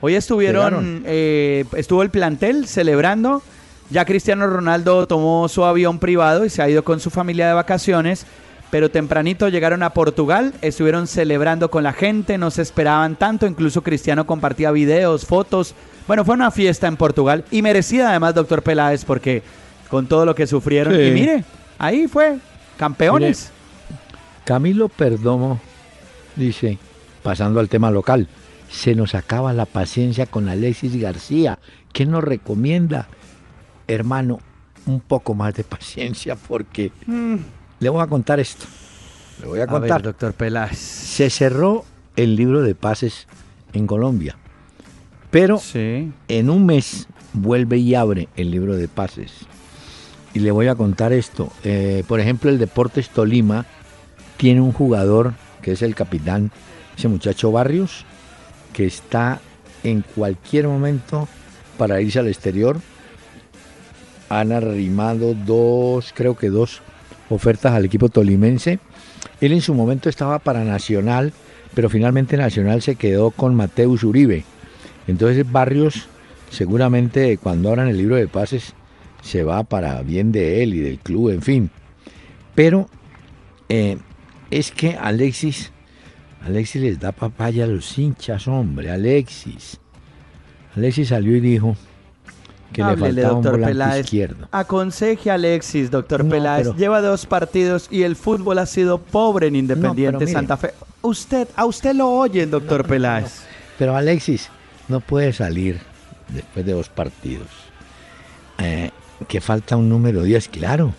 Hoy 0.00 0.14
estuvieron, 0.14 1.04
eh, 1.06 1.64
estuvo 1.76 2.02
el 2.02 2.10
plantel 2.10 2.66
celebrando. 2.66 3.42
Ya 3.88 4.04
Cristiano 4.04 4.48
Ronaldo 4.48 5.06
tomó 5.06 5.48
su 5.48 5.64
avión 5.64 6.00
privado 6.00 6.44
y 6.44 6.50
se 6.50 6.60
ha 6.60 6.68
ido 6.68 6.82
con 6.82 6.98
su 6.98 7.10
familia 7.10 7.46
de 7.46 7.54
vacaciones. 7.54 8.26
Pero 8.70 8.90
tempranito 8.90 9.48
llegaron 9.48 9.82
a 9.82 9.90
Portugal, 9.90 10.52
estuvieron 10.60 11.06
celebrando 11.06 11.70
con 11.70 11.84
la 11.84 11.92
gente, 11.92 12.36
no 12.36 12.50
se 12.50 12.62
esperaban 12.62 13.16
tanto. 13.16 13.46
Incluso 13.46 13.82
Cristiano 13.82 14.26
compartía 14.26 14.72
videos, 14.72 15.24
fotos. 15.24 15.74
Bueno, 16.06 16.24
fue 16.24 16.34
una 16.34 16.50
fiesta 16.50 16.86
en 16.86 16.96
Portugal 16.96 17.44
y 17.50 17.62
merecida 17.62 18.10
además, 18.10 18.34
doctor 18.34 18.62
Peláez, 18.62 19.04
porque 19.04 19.42
con 19.88 20.06
todo 20.06 20.26
lo 20.26 20.34
que 20.34 20.46
sufrieron. 20.46 20.94
Y 20.94 21.10
mire, 21.10 21.44
Ahí 21.78 22.08
fue, 22.08 22.38
campeones. 22.78 23.50
Camilo 24.44 24.88
Perdomo 24.88 25.60
dice, 26.36 26.78
pasando 27.22 27.60
al 27.60 27.68
tema 27.68 27.90
local, 27.90 28.28
se 28.70 28.94
nos 28.94 29.14
acaba 29.14 29.52
la 29.52 29.66
paciencia 29.66 30.26
con 30.26 30.48
Alexis 30.48 30.96
García. 31.00 31.58
¿Qué 31.92 32.06
nos 32.06 32.24
recomienda? 32.24 33.08
Hermano, 33.88 34.40
un 34.86 35.00
poco 35.00 35.34
más 35.34 35.54
de 35.54 35.64
paciencia 35.64 36.36
porque 36.36 36.92
mm. 37.06 37.36
Le 37.80 37.88
voy 37.88 38.02
a 38.02 38.06
contar 38.06 38.40
esto. 38.40 38.66
Le 39.40 39.46
voy 39.46 39.60
a 39.60 39.66
contar. 39.66 40.02
doctor 40.02 40.32
Peláez. 40.32 40.78
Se 40.78 41.30
cerró 41.30 41.84
el 42.16 42.36
libro 42.36 42.62
de 42.62 42.74
pases 42.74 43.26
en 43.72 43.86
Colombia, 43.86 44.36
pero 45.30 45.60
en 45.74 46.50
un 46.50 46.66
mes 46.66 47.06
vuelve 47.32 47.76
y 47.78 47.94
abre 47.94 48.28
el 48.36 48.50
libro 48.50 48.76
de 48.76 48.88
pases 48.88 49.32
y 50.36 50.40
le 50.40 50.50
voy 50.50 50.68
a 50.68 50.74
contar 50.74 51.14
esto. 51.14 51.50
Eh, 51.64 52.04
por 52.06 52.20
ejemplo, 52.20 52.50
el 52.50 52.58
Deportes 52.58 53.08
Tolima 53.08 53.64
tiene 54.36 54.60
un 54.60 54.72
jugador 54.72 55.32
que 55.62 55.72
es 55.72 55.80
el 55.80 55.94
capitán, 55.94 56.50
ese 56.94 57.08
muchacho 57.08 57.52
Barrios, 57.52 58.04
que 58.74 58.84
está 58.84 59.40
en 59.82 60.02
cualquier 60.02 60.68
momento 60.68 61.26
para 61.78 62.02
irse 62.02 62.18
al 62.18 62.28
exterior. 62.28 62.80
Han 64.28 64.52
arrimado 64.52 65.32
dos, 65.32 66.12
creo 66.14 66.36
que 66.36 66.50
dos 66.50 66.82
ofertas 67.28 67.72
al 67.72 67.84
equipo 67.84 68.08
tolimense. 68.08 68.78
Él 69.40 69.52
en 69.52 69.60
su 69.60 69.74
momento 69.74 70.08
estaba 70.08 70.38
para 70.38 70.64
Nacional, 70.64 71.32
pero 71.74 71.88
finalmente 71.90 72.36
Nacional 72.36 72.82
se 72.82 72.96
quedó 72.96 73.30
con 73.30 73.54
Mateus 73.54 74.04
Uribe. 74.04 74.44
Entonces 75.06 75.50
Barrios 75.50 76.08
seguramente 76.50 77.38
cuando 77.38 77.68
abran 77.68 77.88
el 77.88 77.98
libro 77.98 78.16
de 78.16 78.28
pases 78.28 78.74
se 79.22 79.42
va 79.42 79.64
para 79.64 80.02
bien 80.02 80.32
de 80.32 80.62
él 80.62 80.74
y 80.74 80.80
del 80.80 80.98
club, 80.98 81.30
en 81.30 81.42
fin. 81.42 81.70
Pero 82.54 82.88
eh, 83.68 83.98
es 84.50 84.70
que 84.70 84.94
Alexis, 84.94 85.72
Alexis 86.44 86.82
les 86.82 87.00
da 87.00 87.12
papaya 87.12 87.64
a 87.64 87.66
los 87.66 87.98
hinchas, 87.98 88.46
hombre, 88.46 88.90
Alexis. 88.90 89.80
Alexis 90.76 91.08
salió 91.08 91.36
y 91.36 91.40
dijo 91.40 91.76
que 92.76 92.82
le 92.82 92.88
Háblele, 92.88 93.22
faltaba 93.22 93.36
un 93.38 93.42
doctor 93.42 93.52
volante 93.60 93.72
Peláez. 93.72 94.04
izquierdo. 94.04 94.48
Aconseje 94.52 95.30
a 95.30 95.34
Alexis, 95.34 95.90
doctor 95.90 96.24
No, 96.24 96.30
Peláez. 96.30 96.66
pero- 96.68 96.76
Lleva 96.76 97.00
dos 97.00 97.24
partidos 97.26 97.88
y 97.90 98.02
el 98.02 98.16
fútbol 98.16 98.58
ha 98.58 98.66
sido 98.66 98.98
pobre 98.98 99.46
en 99.46 99.56
Independiente 99.56 100.18
mire. 100.26 100.32
Santa 100.32 100.56
Fe. 100.56 100.72
Usted, 101.02 101.48
a 101.56 101.64
usted 101.64 101.94
lo 101.94 102.10
oyen, 102.10 102.50
doctor 102.50 102.86
Peláez. 102.86 103.42
Pero 103.78 103.96
Alexis 103.96 104.50
no 104.88 105.00
puede 105.00 105.32
salir 105.32 105.80
después 106.28 106.66
de 106.66 106.72
dos 106.72 106.88
partidos. 106.88 107.48
Eh, 108.58 108.90
que 109.28 109.40
falta 109.40 109.76
un 109.76 109.88
número 109.88 110.22
10, 110.22 110.48
claro. 110.48 110.92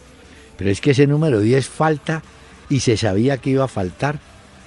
Pero 0.57 0.71
es 0.71 0.81
que 0.81 0.91
ese 0.91 1.05
número 1.07 1.39
10 1.39 1.67
falta 1.69 2.23
y 2.69 2.79
se 2.79 2.97
sabía 2.97 3.37
que 3.37 3.51
iba 3.51 3.65
a 3.65 3.67
faltar 3.67 4.19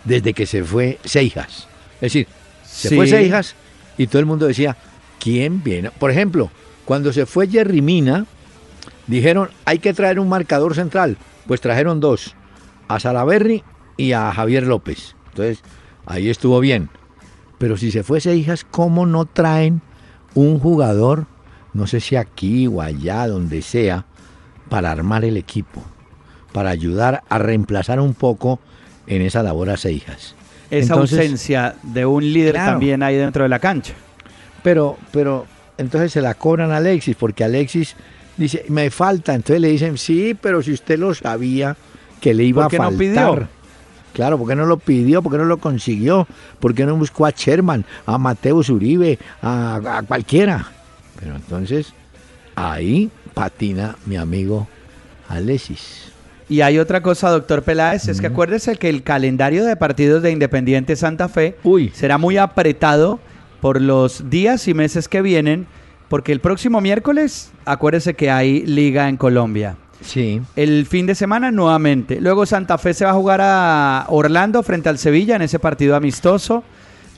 desde 0.05 0.33
que 0.33 0.47
se 0.47 0.63
fue 0.63 0.99
Seijas. 1.05 1.67
Es 1.97 2.13
decir, 2.13 2.29
se 2.65 2.91
Sí. 2.91 2.97
fue 2.97 3.07
Seijas 3.09 3.55
y 3.99 4.07
todo 4.07 4.21
el 4.21 4.27
mundo 4.27 4.47
decía, 4.47 4.77
¿quién 5.19 5.63
viene? 5.63 5.91
Por 5.91 6.11
ejemplo, 6.11 6.51
cuando 6.91 7.13
se 7.13 7.25
fue 7.25 7.47
Jerry 7.47 7.83
Mina, 7.83 8.27
dijeron, 9.07 9.49
hay 9.65 9.79
que 9.79 9.95
traer 9.95 10.19
un 10.19 10.29
marcador 10.29 10.75
central. 10.75 11.19
Pues 11.47 11.61
trajeron 11.61 12.01
dos, 12.01 12.35
a 12.89 12.99
Salaberry 12.99 13.63
y 13.97 14.11
a 14.11 14.33
Javier 14.33 14.67
López. 14.67 15.15
Entonces, 15.29 15.63
ahí 16.05 16.29
estuvo 16.29 16.59
bien. 16.59 16.89
Pero 17.59 17.77
si 17.77 17.93
se 17.93 18.03
fuese 18.03 18.35
hijas, 18.35 18.67
¿cómo 18.69 19.07
no 19.07 19.25
traen 19.25 19.83
un 20.35 20.59
jugador, 20.59 21.27
no 21.75 21.87
sé 21.87 22.01
si 22.01 22.17
aquí 22.17 22.67
o 22.67 22.83
allá, 22.83 23.29
donde 23.29 23.63
sea, 23.63 24.05
para 24.69 24.91
armar 24.91 25.25
el 25.25 25.37
equipo? 25.37 25.85
Para 26.53 26.71
ayudar 26.71 27.23
a 27.29 27.39
reemplazar 27.39 28.01
un 28.01 28.15
poco 28.15 28.59
en 29.07 29.23
esa 29.23 29.45
labor 29.45 29.71
a 29.71 29.77
Seijas. 29.77 30.35
Esa 30.73 30.95
Entonces- 30.95 31.21
ausencia 31.21 31.77
de 31.85 32.05
un 32.05 32.25
líder 32.33 32.55
Claro. 32.55 32.73
también 32.73 33.05
ahí 33.05 33.15
dentro 33.15 33.45
de 33.45 33.49
la 33.49 33.61
cancha. 33.61 33.95
Pero, 34.65 34.99
pero, 35.13 35.47
entonces 35.81 36.13
se 36.13 36.21
la 36.21 36.35
cobran 36.35 36.71
a 36.71 36.77
Alexis, 36.77 37.17
porque 37.17 37.45
Alexis 37.45 37.97
dice, 38.37 38.65
me 38.69 38.91
falta. 38.91 39.35
Entonces 39.35 39.61
le 39.61 39.69
dicen, 39.69 39.99
sí, 39.99 40.37
pero 40.41 40.63
si 40.63 40.73
usted 40.73 40.99
lo 40.99 41.15
sabía 41.15 41.77
que 42.21 42.35
le 42.35 42.45
iba 42.45 42.63
¿Por 42.65 42.71
qué 42.71 42.77
a 42.77 42.79
no 42.81 42.85
faltar. 42.91 42.99
pidió? 42.99 43.49
Claro, 44.13 44.39
porque 44.39 44.57
no 44.57 44.67
lo 44.67 44.77
pidió? 44.77 45.23
porque 45.23 45.39
no 45.39 45.45
lo 45.45 45.59
consiguió? 45.59 46.27
¿Por 46.59 46.75
qué 46.75 46.85
no 46.85 46.97
buscó 46.97 47.27
a 47.27 47.31
Sherman, 47.31 47.85
a 48.07 48.19
Mateus 48.19 48.69
Uribe, 48.69 49.19
a, 49.41 49.99
a 49.99 50.03
cualquiera? 50.03 50.67
Pero 51.19 51.37
entonces, 51.37 51.93
ahí 52.57 53.11
patina 53.35 53.97
mi 54.07 54.17
amigo 54.17 54.69
Alexis. 55.29 56.11
Y 56.49 56.63
hay 56.63 56.81
otra 56.81 57.01
cosa, 57.01 57.31
doctor 57.31 57.63
Peláez, 57.63 58.09
es 58.09 58.21
que 58.21 58.27
acuérdese 58.27 58.75
que 58.77 58.89
el 58.89 59.05
calendario 59.05 59.65
de 59.65 59.77
partidos 59.77 60.21
de 60.23 60.33
Independiente 60.33 60.97
Santa 60.97 61.29
Fe 61.29 61.57
Uy. 61.63 61.93
será 61.95 62.19
muy 62.19 62.39
apretado 62.39 63.21
por 63.61 63.81
los 63.81 64.31
días 64.31 64.69
y 64.69 64.75
meses 64.75 65.09
que 65.09 65.23
vienen, 65.23 65.67
porque 66.09 66.33
el 66.33 66.41
próximo 66.41 66.81
miércoles, 66.81 67.51
acuérdese 67.65 68.15
que 68.15 68.31
hay 68.31 68.67
liga 68.67 69.09
en 69.09 69.17
Colombia. 69.17 69.77
Sí. 70.03 70.41
El 70.57 70.87
fin 70.87 71.07
de 71.07 71.15
semana 71.15 71.51
nuevamente. 71.51 72.21
Luego 72.21 72.47
Santa 72.47 72.79
Fe 72.79 72.95
se 72.95 73.05
va 73.05 73.11
a 73.11 73.15
jugar 73.15 73.41
a 73.43 74.07
Orlando 74.09 74.63
frente 74.63 74.89
al 74.89 74.99
Sevilla 74.99 75.37
en 75.37 75.43
ese 75.43 75.59
partido 75.59 75.95
amistoso. 75.95 76.65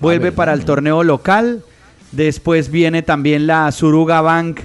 Vuelve 0.00 0.32
para 0.32 0.52
el 0.52 0.64
torneo 0.64 1.04
local. 1.04 1.62
Después 2.10 2.70
viene 2.70 3.02
también 3.02 3.46
la 3.46 3.70
Suruga 3.70 4.20
Bank 4.20 4.60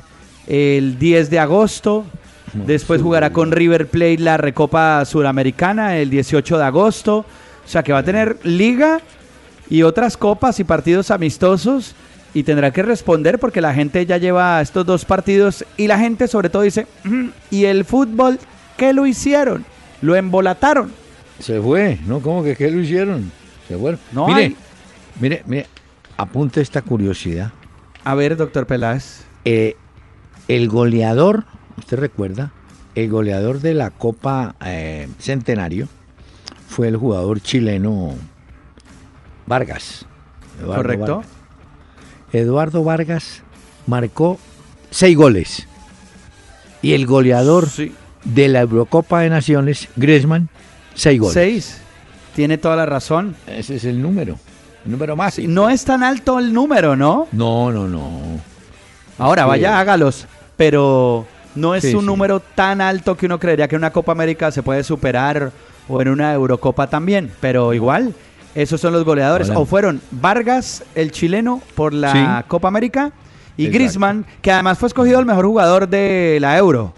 el 0.48 0.98
10 0.98 1.30
de 1.30 1.40
agosto. 1.40 2.06
Después 2.54 3.02
jugará 3.02 3.32
con 3.32 3.52
River 3.52 3.88
Plate 3.88 4.18
la 4.18 4.38
Recopa 4.38 5.06
Suramericana 5.06 5.98
el 5.98 6.10
18 6.10 6.58
de 6.58 6.64
agosto. 6.64 7.18
O 7.20 7.70
sea 7.70 7.84
que 7.84 7.94
va 7.94 8.00
a 8.00 8.04
tener 8.04 8.38
liga 8.44 9.00
y 9.70 9.84
otras 9.84 10.18
copas 10.18 10.60
y 10.60 10.64
partidos 10.64 11.12
amistosos 11.12 11.96
y 12.34 12.44
tendrá 12.44 12.72
que 12.72 12.84
responder 12.84 13.40
porque 13.40 13.62
la 13.62 13.74
gente 13.74 14.06
ya 14.06 14.18
lleva 14.18 14.62
estos 14.62 14.86
dos 14.86 15.06
partidos 15.06 15.66
y 15.78 15.88
la 15.88 15.98
gente 16.00 16.28
sobre 16.28 16.50
todo 16.50 16.62
dice, 16.64 16.88
"Mm, 17.04 17.28
¿y 17.52 17.66
el 17.66 17.86
fútbol 17.86 18.40
qué 18.78 18.94
lo 18.94 19.06
hicieron? 19.06 19.66
Lo 20.02 20.16
embolataron. 20.16 20.92
Se 21.40 21.60
fue, 21.62 22.00
¿no? 22.06 22.20
¿Cómo 22.20 22.44
que 22.44 22.56
qué 22.56 22.70
lo 22.72 22.80
hicieron? 22.82 23.32
Se 23.68 23.78
fueron. 23.78 24.00
No 24.12 24.28
mire, 24.28 24.40
hay- 24.42 24.56
mire, 25.20 25.44
mire, 25.46 25.68
apunte 26.18 26.62
esta 26.62 26.82
curiosidad. 26.82 27.52
A 28.04 28.16
ver, 28.16 28.38
doctor 28.38 28.68
Peláez. 28.68 29.24
Eh, 29.46 29.76
el 30.48 30.68
goleador, 30.70 31.46
usted 31.78 31.98
recuerda, 31.98 32.52
el 32.96 33.10
goleador 33.10 33.60
de 33.62 33.74
la 33.74 33.90
Copa 33.92 34.56
eh, 34.66 35.08
Centenario 35.20 35.88
fue 36.68 36.88
el 36.88 36.98
jugador 36.98 37.42
chileno 37.42 38.16
Vargas. 39.48 40.06
Eduardo 40.60 40.76
¿Correcto? 40.84 41.16
Vargas. 41.18 41.32
Eduardo 42.34 42.84
Vargas 42.84 43.42
marcó 43.88 44.38
seis 44.92 45.16
goles. 45.18 45.68
Y 46.82 46.94
el 46.94 47.06
goleador 47.08 47.70
Sí. 47.70 47.94
de 48.24 48.48
la 48.50 48.62
Eurocopa 48.62 49.22
de 49.22 49.30
Naciones, 49.30 49.88
Griezmann, 49.96 50.50
seis 50.94 51.20
goles. 51.20 51.34
Seis. 51.34 51.82
Tiene 52.36 52.58
toda 52.58 52.76
la 52.76 52.86
razón. 52.86 53.36
Ese 53.48 53.78
es 53.78 53.86
el 53.86 54.02
número. 54.02 54.38
El 54.86 54.92
número 54.92 55.16
más. 55.16 55.40
No 55.40 55.70
es 55.70 55.84
tan 55.86 56.04
alto 56.04 56.38
el 56.38 56.54
número, 56.54 56.96
¿no? 56.96 57.28
No, 57.32 57.72
no, 57.72 57.88
no. 57.88 58.12
Ahora, 59.18 59.44
Sí. 59.44 59.50
vaya, 59.50 59.80
hágalos. 59.80 60.28
Pero 60.56 61.26
no 61.56 61.74
es 61.76 61.86
un 61.94 62.06
número 62.06 62.40
tan 62.40 62.82
alto 62.82 63.16
que 63.18 63.26
uno 63.26 63.40
creería 63.40 63.68
que 63.68 63.76
en 63.76 63.82
una 63.82 63.92
Copa 63.92 64.12
América 64.12 64.52
se 64.52 64.62
puede 64.64 64.84
superar 64.84 65.52
o 65.88 66.02
en 66.02 66.10
una 66.10 66.34
Eurocopa 66.34 66.88
también. 66.88 67.32
Pero 67.40 67.74
igual, 67.74 68.14
esos 68.62 68.82
son 68.82 68.94
los 68.94 69.04
goleadores. 69.06 69.50
Hola. 69.50 69.60
O 69.60 69.66
fueron 69.66 70.02
Vargas, 70.12 70.84
el 70.96 71.12
chileno, 71.12 71.62
por 71.76 71.94
la 71.94 72.12
Sí. 72.12 72.46
Copa 72.48 72.68
América. 72.68 73.12
Y 73.56 73.64
Exacto. 73.66 73.78
Griezmann, 73.78 74.26
que 74.42 74.52
además 74.52 74.78
fue 74.78 74.88
escogido 74.88 75.20
el 75.20 75.26
mejor 75.26 75.46
jugador 75.46 75.88
de 75.88 76.38
la 76.42 76.58
Euro. 76.58 76.94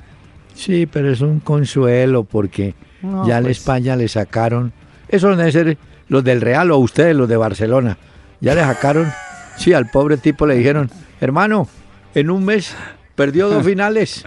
Sí, 0.55 0.85
pero 0.85 1.11
es 1.11 1.21
un 1.21 1.39
consuelo 1.39 2.23
porque 2.25 2.75
No, 3.01 3.25
ya 3.27 3.37
en 3.37 3.43
pues. 3.45 3.57
España 3.59 3.95
le 3.95 4.07
sacaron. 4.09 4.73
Esos 5.07 5.37
deben 5.37 5.51
ser 5.53 5.77
los 6.09 6.23
del 6.23 6.41
Real 6.41 6.69
o 6.71 6.77
ustedes, 6.79 7.15
los 7.15 7.29
de 7.29 7.37
Barcelona. 7.37 7.97
Ya 8.41 8.55
le 8.55 8.61
sacaron. 8.61 9.11
Sí, 9.57 9.73
al 9.73 9.89
pobre 9.89 10.15
tipo 10.15 10.45
le 10.47 10.55
dijeron, 10.55 10.89
hermano, 11.19 11.67
en 12.15 12.29
un 12.29 12.45
mes 12.45 12.73
perdió 13.15 13.49
dos 13.49 13.65
finales. 13.65 14.23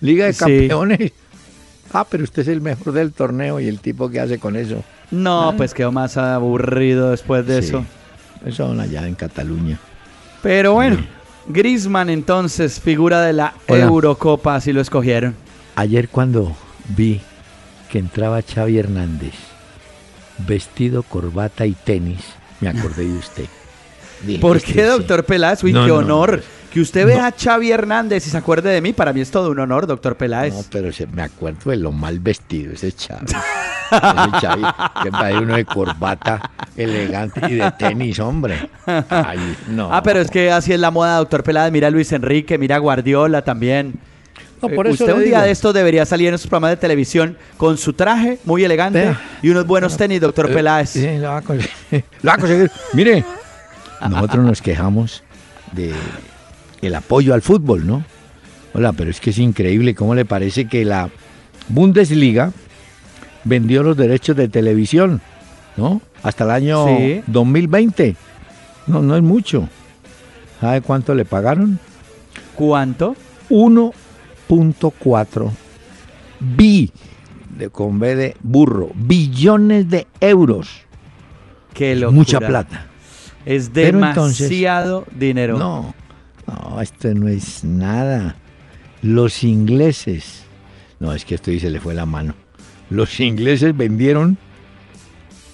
Liga 0.00 0.26
de 0.26 0.32
Sí. 0.32 0.68
Ah, 1.92 2.06
pero 2.08 2.24
usted 2.24 2.42
es 2.42 2.48
el 2.48 2.60
mejor 2.60 2.92
del 2.92 3.12
torneo 3.12 3.60
y 3.60 3.68
el 3.68 3.80
tipo 3.80 4.10
que 4.10 4.20
hace 4.20 4.38
con 4.38 4.56
eso. 4.56 4.82
No, 5.10 5.54
pues 5.56 5.72
quedó 5.74 5.90
más 5.92 6.16
aburrido 6.16 7.10
después 7.10 7.46
de 7.46 7.58
Ah. 7.58 7.62
Sí. 7.62 7.68
eso. 7.68 7.84
Eso 8.44 8.70
allá 8.72 9.06
en 9.06 9.14
Cataluña. 9.14 9.78
Pero 10.42 10.74
bueno, 10.74 10.98
Griezmann 11.48 12.10
entonces, 12.10 12.78
figura 12.80 13.22
de 13.22 13.32
la 13.32 13.54
Hola. 13.66 13.84
Eurocopa, 13.84 14.54
así 14.54 14.72
lo 14.72 14.80
escogieron. 14.80 15.34
Ayer 15.74 16.08
cuando 16.08 16.54
vi 16.96 17.20
que 17.90 17.98
entraba 17.98 18.40
Xavi 18.42 18.78
Hernández, 18.78 19.34
vestido, 20.46 21.02
corbata 21.02 21.66
y 21.66 21.72
tenis, 21.72 22.20
me 22.60 22.68
acordé 22.68 23.04
de 23.08 23.18
usted. 23.18 23.46
Dije, 24.26 24.40
¿Por 24.40 24.56
este 24.58 24.72
qué, 24.72 24.82
sí. 24.82 24.88
doctor 24.88 25.24
Peláez? 25.24 25.62
Uy, 25.64 25.72
No, 25.72 25.82
qué 25.84 25.88
no, 25.88 25.96
honor. 25.96 26.42
Que 26.72 26.80
usted 26.80 27.06
vea 27.06 27.26
a 27.26 27.32
Xavi 27.32 27.72
Hernández 27.72 28.26
y 28.26 28.30
se 28.30 28.36
acuerde 28.36 28.70
de 28.70 28.80
mí, 28.82 28.92
para 28.92 29.12
mí 29.14 29.20
es 29.22 29.30
todo 29.30 29.50
un 29.50 29.58
honor, 29.58 29.86
doctor 29.86 30.16
Peláez. 30.16 30.52
No, 30.54 30.64
pero 30.70 30.92
se- 30.92 31.06
me 31.06 31.22
acuerdo 31.22 31.70
de 31.70 31.76
lo 31.78 31.92
mal 31.92 32.20
vestido, 32.20 32.72
ese 32.74 32.92
Xavi. 32.92 33.24
ese 33.26 34.46
Xavi, 34.46 34.62
que 35.02 35.10
trae 35.10 35.38
uno 35.38 35.56
de 35.56 35.64
corbata 35.64 36.50
elegante 36.76 37.40
y 37.48 37.54
de 37.54 37.70
tenis, 37.72 38.18
hombre. 38.20 38.68
Ay, 39.08 39.56
no. 39.68 39.92
Ah, 39.92 40.02
pero 40.02 40.20
es 40.20 40.30
que 40.30 40.50
así 40.52 40.74
es 40.74 40.78
la 40.80 40.90
moda, 40.90 41.16
doctor 41.16 41.42
Peláez. 41.42 41.72
Mira 41.72 41.88
a 41.88 41.90
Luis 41.90 42.12
Enrique, 42.12 42.58
mira 42.58 42.76
a 42.76 42.78
Guardiola 42.80 43.42
también. 43.42 43.94
No, 44.60 44.68
Eh, 44.68 44.74
por 44.74 44.86
eso 44.88 45.04
usted 45.04 45.14
un 45.16 45.20
día 45.20 45.36
digo. 45.36 45.42
de 45.46 45.50
estos 45.52 45.72
debería 45.72 46.04
salir 46.04 46.28
en 46.28 46.34
esos 46.34 46.48
programas 46.48 46.72
de 46.72 46.76
televisión 46.76 47.38
con 47.56 47.78
su 47.78 47.94
traje 47.94 48.40
muy 48.44 48.62
elegante 48.64 49.16
y 49.40 49.48
unos 49.48 49.66
buenos 49.66 49.96
tenis, 49.96 50.20
doctor 50.20 50.50
Eh, 50.50 50.54
Peláez. 50.54 50.90
Sí, 50.90 51.16
lo 51.18 51.28
va 51.28 51.38
a 51.38 51.42
conseguir. 51.42 52.04
Lo 52.22 52.28
va 52.28 52.34
a 52.34 52.38
conseguir. 52.38 52.70
Mire, 52.92 53.24
nosotros 54.06 54.44
nos 54.44 54.60
quejamos 54.60 55.22
de 55.72 55.94
el 56.82 56.94
apoyo 56.94 57.34
al 57.34 57.42
fútbol, 57.42 57.86
¿no? 57.86 58.04
Hola, 58.74 58.92
pero 58.92 59.10
es 59.10 59.20
que 59.20 59.30
es 59.30 59.38
increíble 59.38 59.94
cómo 59.94 60.14
le 60.14 60.24
parece 60.24 60.66
que 60.66 60.84
la 60.84 61.08
Bundesliga 61.68 62.52
vendió 63.44 63.82
los 63.82 63.96
derechos 63.96 64.36
de 64.36 64.48
televisión, 64.48 65.20
¿no? 65.76 66.00
Hasta 66.22 66.44
el 66.44 66.50
año 66.50 66.86
Sí. 66.86 67.22
2020. 67.26 68.16
No, 68.86 69.02
no 69.02 69.16
es 69.16 69.22
mucho. 69.22 69.68
¿Sabe 70.60 70.80
cuánto 70.82 71.14
le 71.14 71.24
pagaron? 71.24 71.78
¿Cuánto? 72.54 73.14
1.4 74.48 75.50
bi 76.40 76.90
de 77.56 77.70
con 77.70 77.98
B 77.98 78.14
de 78.16 78.36
burro, 78.42 78.90
billones 78.94 79.88
de 79.90 80.06
euros. 80.20 80.68
Qué 81.74 81.94
locura. 81.96 82.14
Mucha 82.16 82.38
plata. 82.40 82.86
Es 83.44 83.70
Pero 83.72 84.04
entonces- 84.06 84.48
demasiado 84.48 85.06
dinero. 85.16 85.58
No, 85.58 85.94
no, 86.48 86.80
esto 86.80 87.14
no 87.14 87.28
es 87.28 87.62
nada. 87.64 88.36
Los 89.02 89.44
ingleses, 89.44 90.44
no, 90.98 91.12
es 91.12 91.24
que 91.24 91.34
esto 91.34 91.50
ahí 91.50 91.60
se 91.60 91.70
le 91.70 91.80
fue 91.80 91.94
la 91.94 92.06
mano. 92.06 92.34
Los 92.90 93.20
ingleses 93.20 93.76
vendieron 93.76 94.38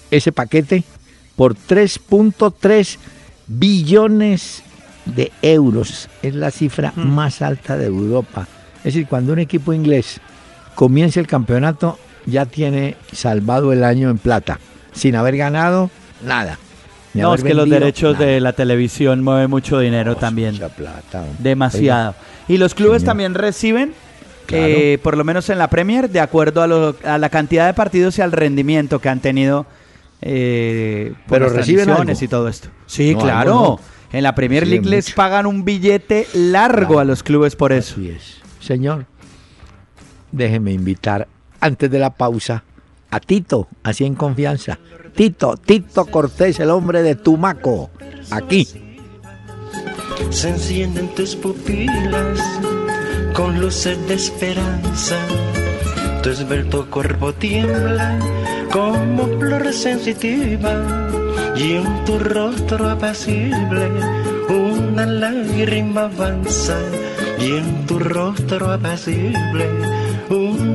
ese 0.09 0.31
paquete 0.31 0.83
por 1.35 1.55
3.3 1.55 2.97
billones 3.47 4.63
de 5.05 5.31
euros. 5.41 6.09
Es 6.21 6.33
la 6.33 6.49
cifra 6.51 6.93
más 6.95 7.41
alta 7.41 7.77
de 7.77 7.85
Europa. 7.85 8.47
Es 8.77 8.93
decir, 8.93 9.07
cuando 9.07 9.33
un 9.33 9.39
equipo 9.39 9.73
inglés 9.73 10.21
comienza 10.75 11.19
el 11.19 11.27
campeonato, 11.27 11.99
ya 12.25 12.45
tiene 12.45 12.95
salvado 13.11 13.73
el 13.73 13.83
año 13.83 14.09
en 14.09 14.17
plata, 14.17 14.59
sin 14.93 15.15
haber 15.15 15.37
ganado 15.37 15.91
nada. 16.23 16.57
No, 17.21 17.33
es 17.33 17.43
que 17.43 17.53
los 17.53 17.69
derechos 17.69 18.13
nada. 18.13 18.25
de 18.25 18.39
la 18.41 18.53
televisión 18.53 19.23
mueven 19.23 19.49
mucho 19.49 19.79
dinero 19.79 20.13
Oh, 20.13 20.15
también. 20.15 20.53
mucha 20.53 20.69
plata. 20.69 21.23
Demasiado. 21.39 22.15
Y 22.47 22.57
los 22.57 22.73
clubes 22.75 23.01
Señor. 23.01 23.09
también 23.11 23.33
reciben, 23.33 23.93
Claro. 24.45 24.63
eh, 24.67 24.99
por 25.01 25.17
lo 25.17 25.23
menos 25.23 25.49
en 25.49 25.57
la 25.57 25.69
Premier, 25.69 26.09
de 26.09 26.19
acuerdo 26.19 26.61
a, 26.61 26.67
lo- 26.67 26.95
a 27.03 27.17
la 27.17 27.29
cantidad 27.29 27.65
de 27.67 27.73
partidos 27.73 28.17
y 28.19 28.21
al 28.21 28.31
rendimiento 28.31 28.99
que 28.99 29.09
han 29.09 29.19
tenido 29.19 29.65
eh, 30.21 31.13
por 31.27 31.39
Pero 31.39 31.45
las 31.47 31.55
reciben 31.55 31.89
algo. 31.89 32.11
y 32.19 32.27
todo 32.27 32.47
esto. 32.47 32.69
Sí, 32.85 33.13
No, 33.15 33.21
claro. 33.21 33.51
algo 33.51 33.79
En 34.13 34.23
la 34.23 34.33
Premier 34.33 34.65
League 34.65 34.87
les 34.87 35.11
pagan 35.11 35.45
un 35.45 35.65
billete 35.65 36.25
largo 36.33 36.87
Claro. 36.87 36.99
a 36.99 37.03
los 37.05 37.21
clubes 37.21 37.55
por 37.55 37.73
eso. 37.73 37.95
Así 37.95 38.09
es. 38.09 38.37
Señor, 38.61 39.05
déjeme 40.31 40.71
invitar 40.71 41.27
antes 41.59 41.89
de 41.91 41.99
la 41.99 42.11
pausa 42.11 42.63
a 43.11 43.19
Tito, 43.19 43.67
así 43.83 44.05
en 44.05 44.15
confianza. 44.15 44.77
Tito, 45.15 45.55
Tito 45.55 46.05
Cortés, 46.05 46.59
el 46.59 46.69
hombre 46.69 47.01
de 47.01 47.15
Tumaco, 47.15 47.89
aquí. 48.31 48.67
Se 50.29 50.49
encienden 50.49 51.07
tus 51.15 51.37
pupilas 51.37 52.39
con 53.33 53.59
luces 53.61 53.97
de 54.09 54.15
esperanza. 54.15 55.17
Tu 56.21 56.31
esbelto 56.31 56.89
cuerpo 56.89 57.31
tiembla 57.33 58.19
como 58.73 59.27
flor 59.39 59.71
sensitiva 59.71 60.83
y 61.55 61.75
en 61.75 62.05
tu 62.05 62.19
rostro 62.19 62.89
apacible 62.89 63.89
una 64.49 65.05
lágrima 65.05 66.03
avanza 66.03 66.77
y 67.39 67.53
en 67.53 67.85
tu 67.85 67.99
rostro 67.99 68.71
apacible 68.71 69.94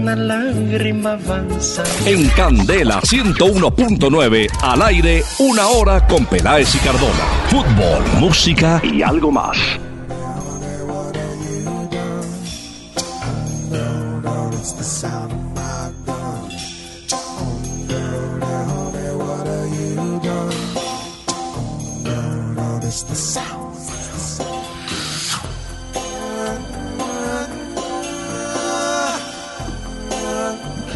una 0.01 0.17
lágrima 0.17 1.13
avanza. 1.13 1.85
En 2.07 2.27
Candela 2.31 3.01
101.9, 3.03 4.49
al 4.63 4.83
aire, 4.83 5.23
una 5.39 5.69
hora 5.69 6.07
con 6.07 6.25
Peláez 6.25 6.75
y 6.75 6.79
Cardona. 6.79 7.25
Fútbol, 7.49 8.03
música 8.19 8.81
y 8.83 9.03
algo 9.03 9.31
más. 9.31 9.59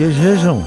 ¿Qué 0.05 0.11
es 0.11 0.19
eso? 0.39 0.63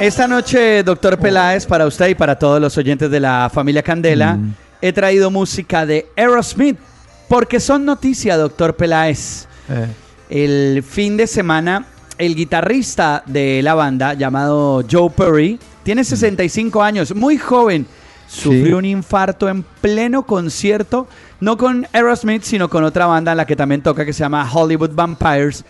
Esta 0.00 0.26
noche, 0.26 0.82
doctor 0.82 1.18
Peláez, 1.18 1.66
para 1.66 1.84
usted 1.86 2.08
y 2.08 2.14
para 2.14 2.38
todos 2.38 2.58
los 2.58 2.74
oyentes 2.78 3.10
de 3.10 3.20
la 3.20 3.50
familia 3.52 3.82
Candela, 3.82 4.36
Mm. 4.36 4.54
he 4.80 4.94
traído 4.94 5.30
música 5.30 5.84
de 5.84 6.06
Aerosmith, 6.16 6.78
porque 7.28 7.60
son 7.60 7.84
noticia, 7.84 8.38
doctor 8.38 8.76
Peláez. 8.76 9.46
Eh, 9.68 9.88
El 10.30 10.82
fin 10.82 11.18
de 11.18 11.26
semana, 11.26 11.84
el 12.16 12.34
guitarrista 12.34 13.22
de 13.26 13.60
la 13.62 13.74
banda, 13.74 14.14
llamado 14.14 14.82
Joe 14.90 15.10
Perry, 15.10 15.58
tiene 15.82 16.02
65 16.02 16.82
años, 16.82 17.14
muy 17.14 17.36
joven. 17.36 17.86
Sufrió 18.26 18.64
Sí. 18.68 18.72
un 18.72 18.84
infarto 18.86 19.50
en 19.50 19.64
pleno 19.82 20.22
concierto, 20.22 21.08
no 21.40 21.58
con 21.58 21.86
Aerosmith, 21.92 22.42
sino 22.42 22.70
con 22.70 22.84
otra 22.84 23.04
banda 23.04 23.32
en 23.32 23.36
la 23.36 23.44
que 23.46 23.54
también 23.54 23.82
toca, 23.82 24.06
que 24.06 24.14
se 24.14 24.20
llama 24.20 24.48
Hollywood 24.50 24.92
Vampires. 24.94 25.66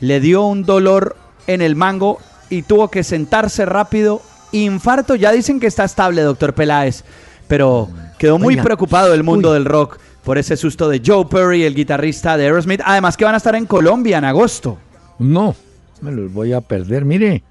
Le 0.00 0.20
dio 0.20 0.46
un 0.46 0.64
dolor 0.64 1.16
en 1.46 1.60
el 1.60 1.76
mango 1.76 2.18
y 2.52 2.62
tuvo 2.62 2.88
que 2.88 3.02
sentarse 3.02 3.64
rápido. 3.64 4.20
Infarto, 4.52 5.14
ya 5.14 5.32
dicen 5.32 5.58
que 5.58 5.66
está 5.66 5.84
estable, 5.84 6.20
doctor 6.22 6.52
Peláez, 6.54 7.04
pero 7.48 7.88
quedó 8.18 8.38
muy 8.38 8.54
Oiga, 8.54 8.62
preocupado 8.64 9.14
el 9.14 9.22
mundo 9.22 9.48
uy. 9.50 9.54
del 9.54 9.64
rock 9.64 9.98
por 10.22 10.36
ese 10.36 10.56
susto 10.56 10.88
de 10.88 11.00
Joe 11.04 11.24
Perry, 11.24 11.64
el 11.64 11.74
guitarrista 11.74 12.36
de 12.36 12.44
Aerosmith. 12.44 12.80
Además 12.84 13.16
que 13.16 13.24
van 13.24 13.34
a 13.34 13.38
estar 13.38 13.54
en 13.54 13.64
Colombia 13.66 14.18
en 14.18 14.24
agosto. 14.24 14.78
no, 15.18 15.54
me 16.02 16.12
los 16.12 16.32
voy 16.32 16.52
a 16.52 16.60
perder. 16.60 17.04
Mire, 17.04 17.42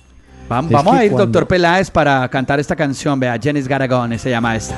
Vamos 0.48 0.74
a 0.74 1.04
ir, 1.06 1.12
cuando- 1.12 1.26
doctor 1.28 1.48
Peláez, 1.48 1.90
para 1.90 2.28
cantar 2.28 2.60
esta 2.60 2.76
canción. 2.76 3.20
Vea, 3.20 3.40
Jenny's 3.42 3.68
Gotta 3.70 3.88
Gone, 3.88 4.20
se 4.20 4.30
llama 4.30 4.56
esta. 4.56 4.76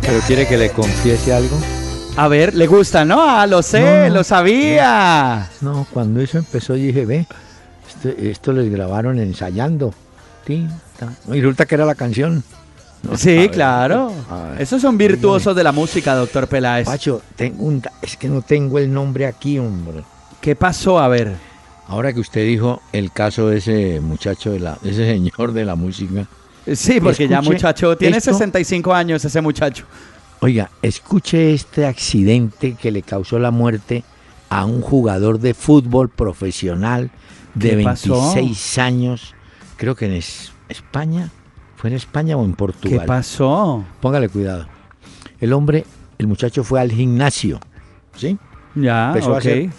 ¿pero 0.00 0.20
quiere 0.26 0.46
que 0.46 0.56
le 0.56 0.70
confiese 0.70 1.32
algo? 1.32 1.56
A 2.16 2.28
ver, 2.28 2.54
¿le 2.54 2.66
gusta, 2.68 3.04
no? 3.04 3.28
Ah, 3.28 3.46
lo 3.46 3.60
sé, 3.62 3.80
No, 3.80 4.08
no, 4.08 4.14
lo 4.14 4.24
sabía. 4.24 5.50
No, 5.60 5.86
cuando 5.92 6.20
eso 6.20 6.38
empezó 6.38 6.74
dije, 6.74 7.04
ve, 7.06 7.26
esto, 7.88 8.08
esto 8.08 8.52
les 8.52 8.70
grabaron 8.70 9.18
ensayando. 9.18 9.92
Y 10.46 10.66
resulta 11.40 11.66
que 11.66 11.74
era 11.74 11.84
la 11.84 11.94
canción. 11.96 12.44
No, 13.02 13.16
sí, 13.16 13.48
claro. 13.50 14.12
ver. 14.52 14.62
Esos 14.62 14.80
son 14.80 14.96
virtuosos 14.96 15.56
de 15.56 15.64
la 15.64 15.72
música, 15.72 16.14
doctor 16.14 16.46
Peláez. 16.46 16.86
Pacho, 16.86 17.20
tengo 17.36 17.64
un, 17.64 17.82
es 18.00 18.16
que 18.16 18.28
no 18.28 18.42
tengo 18.42 18.78
el 18.78 18.92
nombre 18.92 19.26
aquí, 19.26 19.58
hombre. 19.58 20.04
¿Qué 20.40 20.54
pasó? 20.54 21.00
A 21.00 21.08
ver. 21.08 21.34
Ahora 21.88 22.12
que 22.12 22.20
usted 22.20 22.46
dijo 22.46 22.80
el 22.92 23.10
caso 23.12 23.48
de 23.48 23.58
ese 23.58 24.00
muchacho, 24.00 24.52
de 24.52 24.60
la, 24.60 24.78
de 24.80 24.90
ese 24.90 25.04
señor 25.04 25.52
de 25.52 25.64
la 25.64 25.74
música. 25.74 26.26
Sí, 26.72 27.00
porque 27.00 27.28
ya 27.28 27.42
muchacho, 27.42 27.96
tiene 27.96 28.16
esto. 28.16 28.32
65 28.32 28.94
años 28.94 29.24
ese 29.24 29.40
muchacho. 29.40 29.84
Oiga, 30.44 30.70
escuche 30.82 31.54
este 31.54 31.86
accidente 31.86 32.74
que 32.74 32.90
le 32.90 33.00
causó 33.00 33.38
la 33.38 33.50
muerte 33.50 34.04
a 34.50 34.66
un 34.66 34.82
jugador 34.82 35.40
de 35.40 35.54
fútbol 35.54 36.10
profesional 36.10 37.10
de 37.54 37.78
¿Qué 37.78 37.82
pasó? 37.82 38.34
26 38.34 38.78
años. 38.78 39.34
Creo 39.78 39.94
que 39.96 40.04
en 40.04 40.12
Es- 40.12 40.52
España. 40.68 41.30
¿Fue 41.76 41.88
en 41.88 41.96
España 41.96 42.36
o 42.36 42.44
en 42.44 42.50
¿Qué 42.50 42.56
Portugal? 42.58 43.06
pasó? 43.06 43.84
Póngale 44.02 44.28
cuidado. 44.28 44.66
El 45.40 45.54
hombre, 45.54 45.86
el 46.18 46.26
muchacho 46.26 46.62
fue 46.62 46.78
al 46.78 46.92
gimnasio. 46.92 47.58
¿Sí? 48.14 48.36
Ya, 48.74 49.06
Empezó 49.08 49.28
a 49.30 49.32
ok. 49.32 49.38
hacer- 49.38 49.70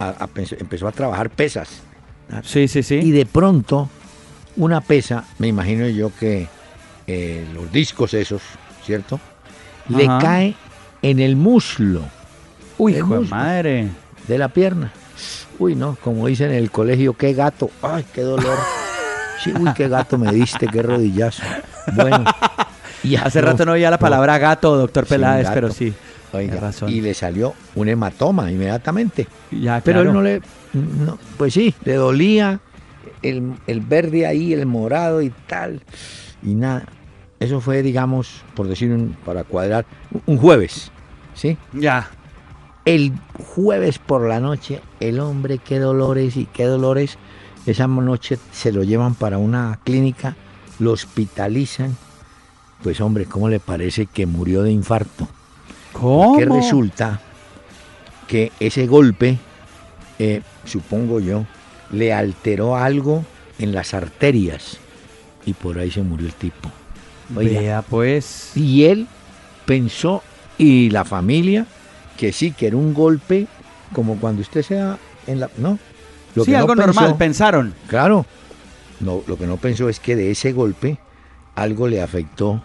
A- 0.00 0.08
a 0.08 0.26
pens- 0.28 0.56
empezó 0.58 0.88
a 0.88 0.92
trabajar 0.92 1.30
pesas. 1.30 1.82
Sí, 2.42 2.66
sí, 2.66 2.82
sí. 2.82 2.96
Y 2.96 3.12
de 3.12 3.26
pronto, 3.26 3.88
una 4.56 4.80
pesa, 4.80 5.24
me 5.38 5.46
imagino 5.46 5.86
yo 5.88 6.10
que 6.18 6.48
eh, 7.06 7.46
los 7.54 7.70
discos 7.70 8.12
esos, 8.14 8.42
¿cierto? 8.84 9.20
Le 9.90 10.06
cae 10.06 10.54
en 11.02 11.18
el 11.20 11.36
muslo 11.36 12.02
Uy, 12.78 12.92
el 12.92 12.98
hijo 12.98 13.20
de 13.20 13.28
madre. 13.28 13.88
de 14.28 14.38
la 14.38 14.48
pierna. 14.48 14.92
Uy, 15.58 15.74
no, 15.74 15.96
como 16.02 16.26
dicen 16.26 16.50
en 16.50 16.56
el 16.56 16.70
colegio, 16.70 17.12
qué 17.14 17.34
gato. 17.34 17.70
Ay, 17.82 18.04
qué 18.14 18.22
dolor. 18.22 18.56
Sí, 19.42 19.52
uy, 19.58 19.70
qué 19.74 19.88
gato 19.88 20.16
me 20.18 20.32
diste, 20.32 20.66
qué 20.66 20.82
rodillazo. 20.82 21.42
Bueno. 21.94 22.24
y 23.02 23.16
Hace 23.16 23.40
rato 23.40 23.64
no 23.66 23.72
oía 23.72 23.90
la 23.90 23.98
palabra 23.98 24.38
gato, 24.38 24.76
doctor 24.76 25.06
Peláez, 25.06 25.44
gato. 25.44 25.54
pero 25.54 25.70
sí. 25.70 25.92
Oiga, 26.32 26.60
razón. 26.60 26.88
y 26.88 27.00
le 27.00 27.12
salió 27.12 27.54
un 27.74 27.88
hematoma 27.88 28.50
inmediatamente. 28.52 29.26
Ya, 29.50 29.80
Pero 29.84 30.02
claro. 30.02 30.10
él 30.10 30.14
no 30.14 30.22
le, 30.22 30.40
no, 31.04 31.18
pues 31.36 31.54
sí, 31.54 31.74
le 31.84 31.94
dolía 31.94 32.60
el, 33.20 33.54
el 33.66 33.80
verde 33.80 34.26
ahí, 34.28 34.52
el 34.52 34.64
morado 34.64 35.22
y 35.22 35.30
tal, 35.48 35.80
y 36.42 36.54
nada. 36.54 36.84
Eso 37.40 37.62
fue, 37.62 37.82
digamos, 37.82 38.42
por 38.54 38.68
decir, 38.68 38.92
un, 38.92 39.16
para 39.24 39.44
cuadrar, 39.44 39.86
un 40.26 40.36
jueves, 40.36 40.92
¿sí? 41.34 41.56
Ya. 41.72 42.10
El 42.84 43.14
jueves 43.54 43.98
por 43.98 44.28
la 44.28 44.40
noche, 44.40 44.82
el 45.00 45.20
hombre, 45.20 45.56
qué 45.56 45.78
dolores 45.78 46.36
y 46.36 46.44
qué 46.44 46.64
dolores. 46.64 47.16
Esa 47.64 47.86
noche 47.86 48.38
se 48.52 48.72
lo 48.72 48.82
llevan 48.82 49.14
para 49.14 49.38
una 49.38 49.80
clínica, 49.84 50.36
lo 50.78 50.92
hospitalizan. 50.92 51.96
Pues 52.82 53.00
hombre, 53.00 53.24
¿cómo 53.24 53.48
le 53.48 53.58
parece 53.58 54.04
que 54.04 54.26
murió 54.26 54.62
de 54.62 54.72
infarto? 54.72 55.26
¿Cómo? 55.94 56.36
Que 56.36 56.44
resulta 56.44 57.20
que 58.28 58.52
ese 58.60 58.86
golpe, 58.86 59.38
eh, 60.18 60.42
supongo 60.66 61.20
yo, 61.20 61.46
le 61.90 62.12
alteró 62.12 62.76
algo 62.76 63.24
en 63.58 63.72
las 63.72 63.94
arterias 63.94 64.76
y 65.46 65.54
por 65.54 65.78
ahí 65.78 65.90
se 65.90 66.02
murió 66.02 66.26
el 66.26 66.34
tipo. 66.34 66.70
Oiga, 67.36 67.60
Vea, 67.60 67.82
pues. 67.82 68.52
y 68.56 68.84
él 68.84 69.06
pensó, 69.66 70.22
y 70.58 70.90
la 70.90 71.04
familia, 71.04 71.66
que 72.16 72.32
sí, 72.32 72.50
que 72.52 72.66
era 72.66 72.76
un 72.76 72.92
golpe 72.94 73.46
como 73.92 74.16
cuando 74.16 74.42
usted 74.42 74.62
sea 74.62 74.98
en 75.26 75.40
la... 75.40 75.50
No, 75.58 75.78
lo 76.34 76.44
sí, 76.44 76.50
que 76.50 76.56
no 76.56 76.62
algo 76.62 76.74
pensó- 76.74 76.86
normal, 76.86 77.16
pensaron. 77.16 77.74
Claro, 77.88 78.26
no, 79.00 79.22
lo 79.26 79.36
que 79.38 79.46
no 79.46 79.56
pensó 79.56 79.88
es 79.88 80.00
que 80.00 80.16
de 80.16 80.30
ese 80.30 80.52
golpe 80.52 80.98
algo 81.54 81.88
le 81.88 82.02
afectó. 82.02 82.62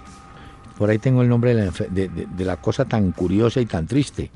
Por 0.78 0.90
ahí 0.90 0.98
tengo 1.00 1.22
el 1.22 1.30
nombre 1.30 1.54
de 1.56 1.62
la, 1.66 1.72
enfe- 1.72 1.90
de- 1.90 2.10
de- 2.10 2.26
de 2.28 2.46
la 2.46 2.58
cosa 2.58 2.86
tan 2.86 3.12
curiosa 3.12 3.62
y 3.62 3.66
tan 3.66 3.88
triste. 3.88 4.30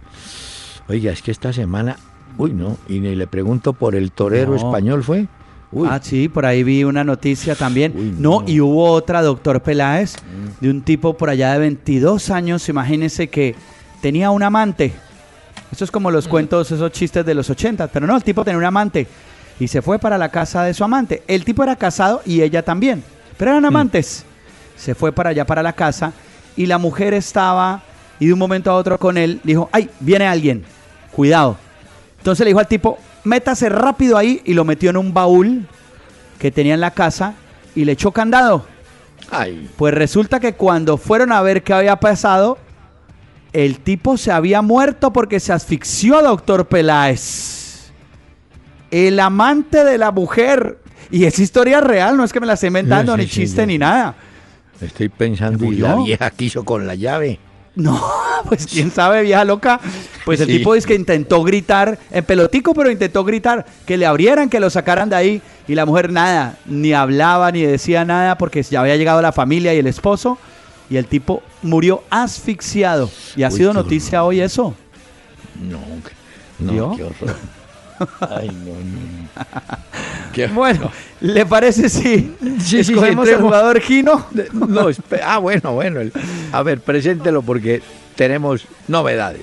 Oiga, 0.87 1.11
es 1.11 1.21
que 1.21 1.31
esta 1.31 1.51
semana, 1.53 1.97
uy, 2.37 2.53
no, 2.53 2.77
y 2.87 2.99
ni 2.99 3.15
le 3.15 3.27
pregunto 3.27 3.73
por 3.73 3.95
el 3.95 4.11
torero 4.11 4.51
No. 4.51 4.57
español, 4.57 5.03
¿fue? 5.03 5.27
Uy, 5.71 5.87
Ah, 5.89 5.99
sí, 6.01 6.27
por 6.29 6.45
ahí 6.45 6.63
vi 6.63 6.83
una 6.83 7.03
noticia 7.03 7.55
también. 7.55 7.93
Uy, 7.95 8.15
no. 8.17 8.41
no. 8.41 8.47
y 8.47 8.59
hubo 8.59 8.91
otra, 8.91 9.21
doctor 9.21 9.61
Peláez, 9.61 10.15
de 10.59 10.69
un 10.69 10.81
tipo 10.81 11.15
por 11.15 11.29
allá 11.29 11.53
de 11.53 11.59
22 11.59 12.31
años, 12.31 12.67
imagínese 12.69 13.27
que 13.29 13.55
tenía 14.01 14.31
un 14.31 14.43
amante. 14.43 14.93
Eso 15.71 15.83
es 15.83 15.91
como 15.91 16.09
los 16.09 16.27
cuentos, 16.27 16.71
esos 16.71 16.91
chistes 16.91 17.23
de 17.25 17.35
los 17.35 17.49
80, 17.49 17.87
pero 17.87 18.07
no, 18.07 18.15
el 18.15 18.23
tipo 18.23 18.43
tenía 18.43 18.57
un 18.57 18.65
amante 18.65 19.07
y 19.59 19.67
se 19.67 19.81
fue 19.81 19.99
para 19.99 20.17
la 20.17 20.29
casa 20.29 20.63
de 20.63 20.73
su 20.73 20.83
amante. 20.83 21.21
El 21.27 21.45
tipo 21.45 21.61
era 21.61 21.75
casado 21.75 22.21
y 22.25 22.41
ella 22.41 22.63
también, 22.63 23.03
pero 23.37 23.51
eran 23.51 23.65
amantes. 23.65 24.25
Se 24.75 24.95
fue 24.95 25.11
para 25.11 25.29
allá, 25.31 25.45
para 25.45 25.61
la 25.61 25.73
casa, 25.73 26.13
y 26.55 26.65
la 26.65 26.77
mujer 26.77 27.13
estaba, 27.13 27.83
y 28.19 28.27
de 28.27 28.33
un 28.33 28.39
momento 28.39 28.71
a 28.71 28.75
otro 28.75 28.97
con 28.97 29.17
él, 29.17 29.41
dijo, 29.43 29.69
ay, 29.71 29.89
viene 29.99 30.25
alguien, 30.25 30.63
cuidado. 31.11 31.57
Entonces 32.17 32.45
le 32.45 32.49
dijo 32.49 32.59
al 32.59 32.67
tipo, 32.67 32.97
métase 33.23 33.69
rápido 33.69 34.17
ahí 34.17 34.41
y 34.45 34.53
lo 34.53 34.65
metió 34.65 34.89
en 34.89 34.97
un 34.97 35.13
baúl 35.13 35.65
que 36.39 36.51
tenía 36.51 36.73
en 36.73 36.79
la 36.81 36.91
casa 36.91 37.33
y 37.75 37.85
le 37.85 37.93
echó 37.93 38.11
candado. 38.11 38.65
ay, 39.31 39.69
Pues 39.77 39.93
resulta 39.93 40.39
que 40.39 40.53
cuando 40.53 40.97
fueron 40.97 41.31
a 41.31 41.41
ver 41.41 41.63
qué 41.63 41.73
había 41.73 41.97
pasado, 41.97 42.57
el 43.53 43.79
tipo 43.79 44.17
se 44.17 44.31
había 44.31 44.61
muerto 44.61 45.11
porque 45.13 45.39
se 45.39 45.51
asfixió, 45.53 46.21
doctor 46.21 46.67
Peláez. 46.67 47.91
El 48.91 49.19
amante 49.19 49.83
de 49.83 49.97
la 49.97 50.11
mujer. 50.11 50.79
Y 51.11 51.25
es 51.25 51.39
historia 51.39 51.81
real, 51.81 52.15
no 52.17 52.23
es 52.23 52.31
que 52.31 52.39
me 52.39 52.45
la 52.45 52.53
esté 52.53 52.67
inventando, 52.67 53.13
Sí, 53.15 53.21
ni 53.21 53.25
sí, 53.27 53.31
chiste 53.41 53.65
ni 53.65 53.77
nada. 53.79 54.15
estoy 54.79 55.09
pensando, 55.09 55.65
y 55.65 55.77
la 55.77 55.95
vieja 55.95 56.29
quiso 56.31 56.63
con 56.63 56.85
la 56.85 56.93
llave. 56.95 57.39
No, 57.79 58.01
pues 58.47 58.67
quién 58.67 58.91
sabe, 58.91 59.21
vieja 59.23 59.43
loca. 59.45 59.79
Pues 60.25 60.39
el 60.41 60.47
Sí. 60.47 60.57
tipo 60.57 60.73
dice 60.73 60.87
que 60.87 60.95
intentó 60.95 61.43
gritar 61.43 61.97
en 62.11 62.23
pelotico, 62.25 62.73
pero 62.73 62.91
intentó 62.91 63.23
gritar 63.23 63.65
que 63.85 63.97
le 63.97 64.05
abrieran, 64.05 64.49
que 64.49 64.59
lo 64.59 64.69
sacaran 64.69 65.09
de 65.09 65.15
ahí. 65.15 65.41
Y 65.67 65.75
la 65.75 65.85
mujer 65.85 66.11
nada, 66.11 66.57
ni 66.65 66.93
hablaba 66.93 67.51
ni 67.51 67.61
decía 67.61 68.03
nada 68.05 68.37
porque 68.37 68.61
ya 68.63 68.81
había 68.81 68.95
llegado 68.97 69.21
la 69.21 69.31
familia 69.31 69.73
y 69.73 69.77
el 69.79 69.87
esposo. 69.87 70.37
Y 70.89 70.97
el 70.97 71.05
tipo 71.05 71.41
murió 71.61 72.03
asfixiado. 72.09 73.09
Y 73.35 73.43
ha 73.43 73.49
Uy, 73.49 73.55
sido 73.57 73.73
noticia 73.73 74.23
hoy 74.23 74.41
eso. 74.41 74.73
No, 75.61 75.79
no, 76.59 76.71
¿Vio? 76.71 76.95
qué 76.97 77.03
horror. 77.03 77.35
Ay, 78.29 78.47
no, 78.47 78.73
no, 78.73 78.73
no. 78.73 79.29
Qué- 80.33 80.47
Bueno, 80.47 80.91
¿le 81.21 81.45
parece 81.45 81.89
si 81.89 82.01
Sí, 82.01 82.35
sí, 82.39 82.59
sí, 82.61 82.79
escogemos 82.79 83.27
el 83.27 83.33
entremos. 83.33 83.41
jugador 83.43 83.79
Gino? 83.81 84.25
No, 84.53 84.87
ah, 85.23 85.37
bueno, 85.39 85.73
bueno. 85.73 85.99
el- 86.01 86.13
a 86.51 86.63
ver, 86.63 86.79
preséntelo 86.81 87.41
porque 87.41 87.81
tenemos 88.15 88.65
novedades. 88.87 89.41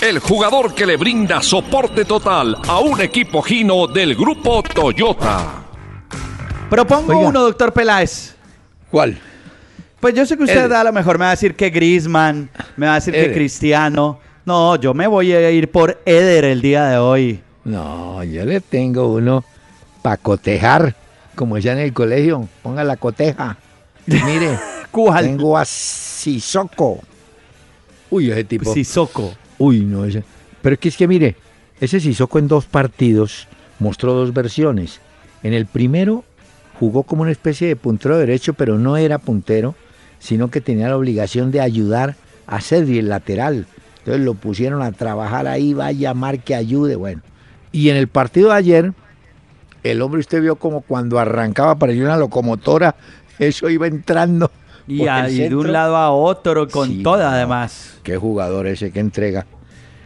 El 0.00 0.18
jugador 0.20 0.74
que 0.74 0.86
le 0.86 0.96
brinda 0.96 1.42
soporte 1.42 2.04
total 2.04 2.56
a 2.68 2.78
un 2.80 3.00
equipo 3.00 3.42
Gino 3.42 3.86
del 3.88 4.14
grupo 4.14 4.62
Toyota. 4.62 5.64
Propongo 6.70 7.16
Oiga. 7.16 7.28
uno, 7.30 7.40
doctor 7.42 7.72
Peláez. 7.72 8.34
¿Cuál? 8.90 9.18
Pues 10.00 10.14
yo 10.14 10.24
sé 10.26 10.36
que 10.36 10.44
usted 10.44 10.70
a 10.70 10.84
lo 10.84 10.92
mejor 10.92 11.18
me 11.18 11.24
va 11.24 11.28
a 11.30 11.34
decir 11.34 11.54
que 11.56 11.70
Grisman, 11.70 12.48
me 12.76 12.86
va 12.86 12.92
a 12.92 12.94
decir 12.96 13.12
que. 13.14 13.32
Cristiano. 13.32 14.20
No, 14.44 14.76
yo 14.76 14.94
me 14.94 15.06
voy 15.06 15.32
a 15.32 15.50
ir 15.50 15.70
por 15.70 16.00
Eder 16.06 16.44
el 16.44 16.62
día 16.62 16.86
de 16.86 16.98
hoy. 16.98 17.40
No, 17.64 18.22
yo 18.24 18.44
le 18.44 18.60
tengo 18.60 19.12
uno 19.12 19.44
para 20.08 20.16
cotejar, 20.16 20.94
como 21.34 21.56
decía 21.56 21.72
en 21.72 21.80
el 21.80 21.92
colegio. 21.92 22.48
Ponga 22.62 22.82
la 22.82 22.96
coteja. 22.96 23.58
Mire, 24.06 24.58
¿Cuál? 24.90 25.26
tengo 25.26 25.58
a 25.58 25.66
Sissoko. 25.66 27.00
Uy, 28.08 28.30
ese 28.30 28.44
tipo. 28.44 28.72
Sissoko. 28.72 29.34
Uy, 29.58 29.80
no, 29.80 30.06
ese. 30.06 30.24
Pero 30.62 30.72
es 30.72 30.80
que 30.80 30.88
es 30.88 30.96
que 30.96 31.06
mire, 31.06 31.36
ese 31.78 32.00
Sissoko 32.00 32.38
en 32.38 32.48
dos 32.48 32.64
partidos 32.64 33.48
mostró 33.80 34.14
dos 34.14 34.32
versiones. 34.32 35.00
En 35.42 35.52
el 35.52 35.66
primero 35.66 36.24
jugó 36.80 37.02
como 37.02 37.20
una 37.20 37.30
especie 37.30 37.68
de 37.68 37.76
puntero 37.76 38.16
derecho, 38.16 38.54
pero 38.54 38.78
no 38.78 38.96
era 38.96 39.18
puntero, 39.18 39.74
sino 40.20 40.50
que 40.50 40.62
tenía 40.62 40.88
la 40.88 40.96
obligación 40.96 41.50
de 41.50 41.60
ayudar 41.60 42.16
a 42.46 42.62
Cedri, 42.62 42.98
el 42.98 43.10
lateral. 43.10 43.66
Entonces 43.98 44.24
lo 44.24 44.32
pusieron 44.32 44.80
a 44.80 44.90
trabajar 44.90 45.46
ahí, 45.46 45.74
va 45.74 45.88
a 45.88 45.92
llamar 45.92 46.38
que 46.40 46.54
ayude, 46.54 46.96
bueno. 46.96 47.20
Y 47.72 47.90
en 47.90 47.96
el 47.96 48.08
partido 48.08 48.48
de 48.48 48.54
ayer, 48.54 48.92
el 49.90 50.02
hombre 50.02 50.20
usted 50.20 50.40
vio 50.40 50.56
como 50.56 50.80
cuando 50.80 51.18
arrancaba 51.18 51.76
para 51.76 51.92
ir 51.92 52.04
una 52.04 52.16
locomotora, 52.16 52.94
eso 53.38 53.68
iba 53.68 53.86
entrando. 53.86 54.50
Y, 54.86 55.06
ahí 55.06 55.48
de 55.48 55.54
un 55.54 55.70
lado 55.70 55.96
a 55.96 56.10
otro, 56.10 56.66
con 56.68 56.88
Sí, 56.88 57.02
toda 57.02 57.24
no. 57.24 57.30
además. 57.36 57.98
Qué 58.02 58.16
jugador 58.16 58.66
ese, 58.66 58.90
qué 58.90 59.00
entrega. 59.00 59.44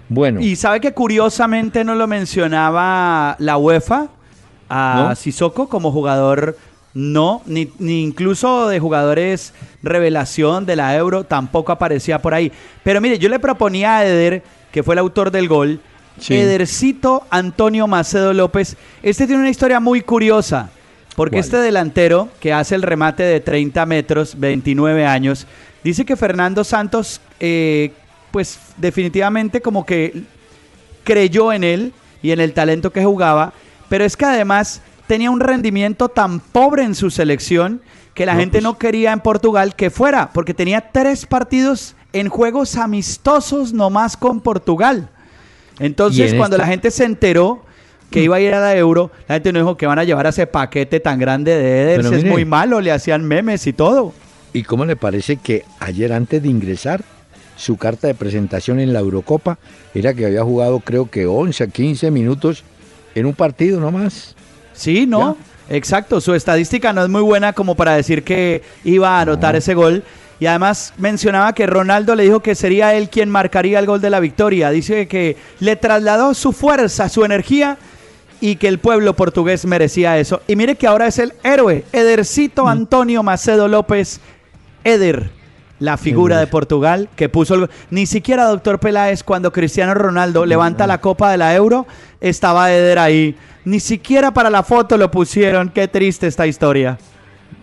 Bueno, 0.08 0.40
Y 0.40 0.56
sabe 0.56 0.80
que 0.80 0.92
curiosamente 0.92 1.84
no 1.84 1.94
lo 1.94 2.06
mencionaba 2.06 3.36
la 3.38 3.56
UEFA 3.56 4.08
a 4.68 5.06
¿No? 5.08 5.14
Sissoko 5.14 5.68
como 5.68 5.92
jugador, 5.92 6.56
no, 6.94 7.42
ni, 7.46 7.70
ni 7.78 8.02
incluso 8.02 8.68
de 8.68 8.80
jugadores 8.80 9.54
revelación 9.82 10.66
de 10.66 10.76
la 10.76 10.96
Euro, 10.96 11.24
tampoco 11.24 11.72
aparecía 11.72 12.20
por 12.20 12.34
ahí. 12.34 12.50
Pero 12.82 13.00
mire, 13.00 13.18
yo 13.18 13.28
le 13.28 13.38
proponía 13.38 13.98
a 13.98 14.06
Eder, 14.06 14.42
que 14.72 14.82
fue 14.82 14.94
el 14.94 14.98
autor 14.98 15.30
del 15.30 15.48
gol, 15.48 15.80
Sí. 16.18 16.34
Edercito 16.34 17.24
Antonio 17.30 17.86
Macedo 17.86 18.32
López. 18.32 18.76
Este 19.02 19.26
tiene 19.26 19.40
una 19.42 19.50
historia 19.50 19.80
muy 19.80 20.02
curiosa, 20.02 20.70
porque 21.16 21.36
¿Cuál? 21.36 21.44
este 21.44 21.56
delantero 21.58 22.28
que 22.40 22.52
hace 22.52 22.74
el 22.74 22.82
remate 22.82 23.22
de 23.22 23.40
30 23.40 23.84
metros, 23.86 24.38
29 24.38 25.04
años, 25.06 25.46
dice 25.82 26.04
que 26.04 26.16
Fernando 26.16 26.64
Santos, 26.64 27.20
eh, 27.40 27.92
pues 28.30 28.58
definitivamente 28.76 29.60
como 29.60 29.84
que 29.86 30.22
creyó 31.04 31.52
en 31.52 31.64
él 31.64 31.92
y 32.22 32.30
en 32.30 32.40
el 32.40 32.52
talento 32.52 32.92
que 32.92 33.04
jugaba, 33.04 33.52
pero 33.88 34.04
es 34.04 34.16
que 34.16 34.24
además 34.24 34.80
tenía 35.06 35.30
un 35.30 35.40
rendimiento 35.40 36.08
tan 36.08 36.40
pobre 36.40 36.84
en 36.84 36.94
su 36.94 37.10
selección 37.10 37.82
que 38.14 38.26
la 38.26 38.34
No, 38.34 38.40
gente 38.40 38.58
pues- 38.58 38.62
no 38.64 38.78
quería 38.78 39.12
en 39.12 39.20
Portugal 39.20 39.74
que 39.74 39.90
fuera, 39.90 40.30
porque 40.32 40.54
tenía 40.54 40.92
tres 40.92 41.26
partidos 41.26 41.94
en 42.12 42.28
juegos 42.28 42.76
amistosos 42.76 43.72
nomás 43.72 44.16
con 44.16 44.40
Portugal. 44.40 45.08
Entonces, 45.86 46.32
en 46.32 46.38
cuando 46.38 46.56
esta- 46.56 46.66
la 46.66 46.70
gente 46.70 46.90
se 46.90 47.04
enteró 47.04 47.62
que 48.10 48.22
iba 48.22 48.36
a 48.36 48.40
ir 48.40 48.52
a 48.54 48.60
la 48.60 48.76
Euro, 48.76 49.10
la 49.28 49.36
gente 49.36 49.52
no 49.52 49.58
dijo 49.60 49.76
que 49.76 49.86
van 49.86 49.98
a 49.98 50.04
llevar 50.04 50.26
a 50.26 50.30
ese 50.30 50.46
paquete 50.46 51.00
tan 51.00 51.18
grande 51.18 51.56
de 51.56 51.82
Eder, 51.82 51.96
Pero 51.98 52.08
si 52.10 52.14
es 52.16 52.24
muy 52.24 52.44
malo, 52.44 52.80
le 52.80 52.92
hacían 52.92 53.24
memes 53.24 53.66
y 53.66 53.72
todo. 53.72 54.12
¿y 54.54 54.64
cómo 54.64 54.84
le 54.84 54.96
parece 54.96 55.36
que 55.36 55.64
ayer 55.80 56.12
antes 56.12 56.42
de 56.42 56.48
ingresar 56.48 57.02
su 57.56 57.78
carta 57.78 58.06
de 58.06 58.14
presentación 58.14 58.80
en 58.80 58.92
la 58.92 59.00
Eurocopa 59.00 59.58
era 59.94 60.12
que 60.12 60.26
había 60.26 60.42
jugado 60.44 60.80
creo 60.80 61.08
que 61.08 61.24
11 61.26 61.64
a 61.64 61.66
15 61.68 62.10
minutos 62.10 62.62
en 63.14 63.24
un 63.24 63.32
partido 63.34 63.80
nomás? 63.80 64.34
Sí, 64.74 65.06
¿no? 65.06 65.38
Exacto, 65.70 66.20
su 66.20 66.34
estadística 66.34 66.92
no 66.92 67.02
es 67.02 67.08
muy 67.08 67.22
buena 67.22 67.54
como 67.54 67.74
para 67.76 67.94
decir 67.96 68.24
que 68.24 68.60
iba 68.84 69.16
a 69.16 69.20
anotar 69.22 69.54
No. 69.54 69.58
ese 69.58 69.72
gol. 69.72 70.02
Y 70.42 70.46
además 70.48 70.92
mencionaba 70.98 71.52
que 71.52 71.68
Ronaldo 71.68 72.16
le 72.16 72.24
dijo 72.24 72.40
que 72.40 72.56
sería 72.56 72.96
él 72.96 73.10
quien 73.10 73.30
marcaría 73.30 73.78
el 73.78 73.86
gol 73.86 74.00
de 74.00 74.10
la 74.10 74.18
victoria. 74.18 74.70
Dice 74.70 75.06
que 75.06 75.36
le 75.60 75.76
trasladó 75.76 76.34
su 76.34 76.50
fuerza, 76.52 77.08
su 77.08 77.24
energía 77.24 77.78
y 78.40 78.56
que 78.56 78.66
el 78.66 78.80
pueblo 78.80 79.14
portugués 79.14 79.64
merecía 79.66 80.18
eso. 80.18 80.42
Y 80.48 80.56
mire 80.56 80.74
que 80.74 80.88
ahora 80.88 81.06
es 81.06 81.20
el 81.20 81.32
héroe, 81.44 81.84
Edercito 81.92 82.66
Antonio 82.66 83.22
Macedo 83.22 83.68
López. 83.68 84.18
Eder, 84.82 85.30
la 85.78 85.96
figura 85.96 86.34
Eder. 86.34 86.46
de 86.48 86.50
Portugal 86.50 87.08
que 87.14 87.28
puso 87.28 87.54
el 87.54 87.60
gol. 87.60 87.70
Ni 87.90 88.06
siquiera, 88.06 88.46
doctor 88.46 88.80
Peláez, 88.80 89.22
cuando 89.22 89.52
Cristiano 89.52 89.94
Ronaldo 89.94 90.44
levanta 90.44 90.88
la 90.88 91.00
copa 91.00 91.30
de 91.30 91.38
la 91.38 91.54
Euro, 91.54 91.86
estaba 92.20 92.72
Eder 92.72 92.98
ahí. 92.98 93.36
Ni 93.64 93.78
siquiera 93.78 94.34
para 94.34 94.50
la 94.50 94.64
foto 94.64 94.96
lo 94.96 95.08
pusieron. 95.08 95.68
Qué 95.68 95.86
triste 95.86 96.26
esta 96.26 96.48
historia. 96.48 96.98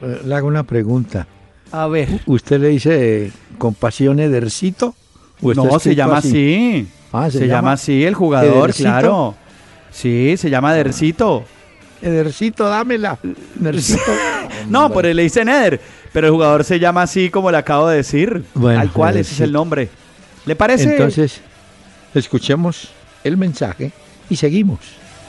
Eh, 0.01 0.21
Le 0.23 0.33
hago 0.33 0.47
una 0.47 0.63
pregunta. 0.63 1.27
A 1.71 1.87
ver. 1.87 2.21
¿Usted 2.25 2.59
le 2.59 2.69
dice 2.69 3.31
compasión 3.57 4.19
Edercito? 4.19 4.95
¿O 5.41 5.51
está 5.51 5.63
No, 5.63 5.79
se 5.79 5.95
llama 5.95 6.17
así. 6.17 6.87
Ah, 7.11 7.29
se 7.31 7.39
¿se 7.39 7.47
llama 7.47 7.73
así 7.73 8.03
el 8.03 8.13
jugador, 8.13 8.65
Edercito? 8.69 8.83
claro. 8.89 9.35
Sí, 9.91 10.35
se 10.37 10.49
llama 10.49 10.73
Edercito. 10.75 11.43
Edercito, 12.01 12.67
dámela. 12.69 13.17
Edercito. 13.59 14.01
No, 14.67 14.91
por 14.91 15.05
él 15.05 15.15
le 15.15 15.23
dicen 15.23 15.47
Eder, 15.47 15.79
pero 16.11 16.27
el 16.27 16.33
jugador 16.33 16.63
se 16.63 16.79
llama 16.79 17.03
así 17.03 17.29
como 17.29 17.49
le 17.49 17.57
acabo 17.57 17.87
de 17.87 17.97
decir. 17.97 18.43
Bueno, 18.53 18.79
Al 18.79 18.91
cual 18.91 19.15
ese 19.17 19.33
es 19.33 19.39
el 19.41 19.51
nombre. 19.51 19.89
¿Le 20.45 20.55
parece? 20.55 20.91
Entonces, 20.91 21.39
escuchemos 22.13 22.89
el 23.23 23.37
mensaje 23.37 23.91
y 24.29 24.35
seguimos. 24.35 24.79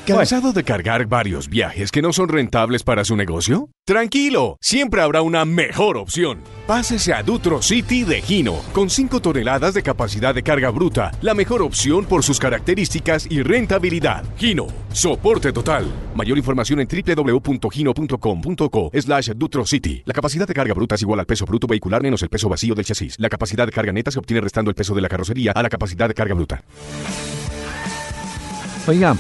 ¿Cansado 0.07 0.53
de 0.53 0.63
cargar 0.65 1.07
varios 1.07 1.49
viajes 1.49 1.93
que 1.93 2.03
no 2.03 2.13
son 2.13 2.29
rentables 2.29 2.83
para 2.83 3.05
su 3.05 3.15
negocio? 3.17 3.69
Tranquilo, 3.85 4.57
siempre 4.61 5.03
habrá 5.03 5.23
una 5.23 5.45
mejor 5.45 5.97
opción. 5.99 6.39
Pásese 6.67 7.13
a 7.13 7.23
Dutro 7.23 7.61
City 7.61 8.05
de 8.05 8.23
Gino, 8.23 8.61
con 8.73 8.89
5 8.89 9.21
toneladas 9.21 9.75
de 9.75 9.83
capacidad 9.83 10.35
de 10.35 10.43
carga 10.43 10.71
bruta, 10.71 11.11
la 11.21 11.35
mejor 11.35 11.61
opción 11.63 12.07
por 12.07 12.25
sus 12.25 12.41
características 12.41 13.27
y 13.31 13.43
rentabilidad. 13.43 14.25
Gino, 14.37 14.69
soporte 14.93 15.53
total. 15.53 15.93
Mayor 16.15 16.39
información 16.39 16.81
en 16.81 16.89
www.gino.com.co 16.89 18.91
slash 18.95 19.31
Dutro 19.37 19.67
City. 19.67 20.03
La 20.07 20.15
capacidad 20.15 20.49
de 20.49 20.55
carga 20.55 20.73
bruta 20.75 20.95
es 20.95 21.03
igual 21.03 21.21
al 21.21 21.27
peso 21.27 21.45
bruto 21.45 21.67
vehicular 21.67 22.03
menos 22.03 22.23
el 22.23 22.31
peso 22.31 22.49
vacío 22.49 22.75
del 22.75 22.87
chasis. 22.87 23.17
La 23.19 23.29
capacidad 23.29 23.67
de 23.67 23.73
carga 23.73 23.93
neta 23.93 24.11
se 24.11 24.19
obtiene 24.19 24.41
restando 24.41 24.71
el 24.71 24.75
peso 24.75 24.95
de 24.95 25.03
la 25.03 25.09
carrocería 25.09 25.53
a 25.53 25.63
la 25.63 25.69
capacidad 25.69 26.09
de 26.09 26.15
carga 26.15 26.35
bruta. 26.35 26.65
Oiga, 28.87 29.15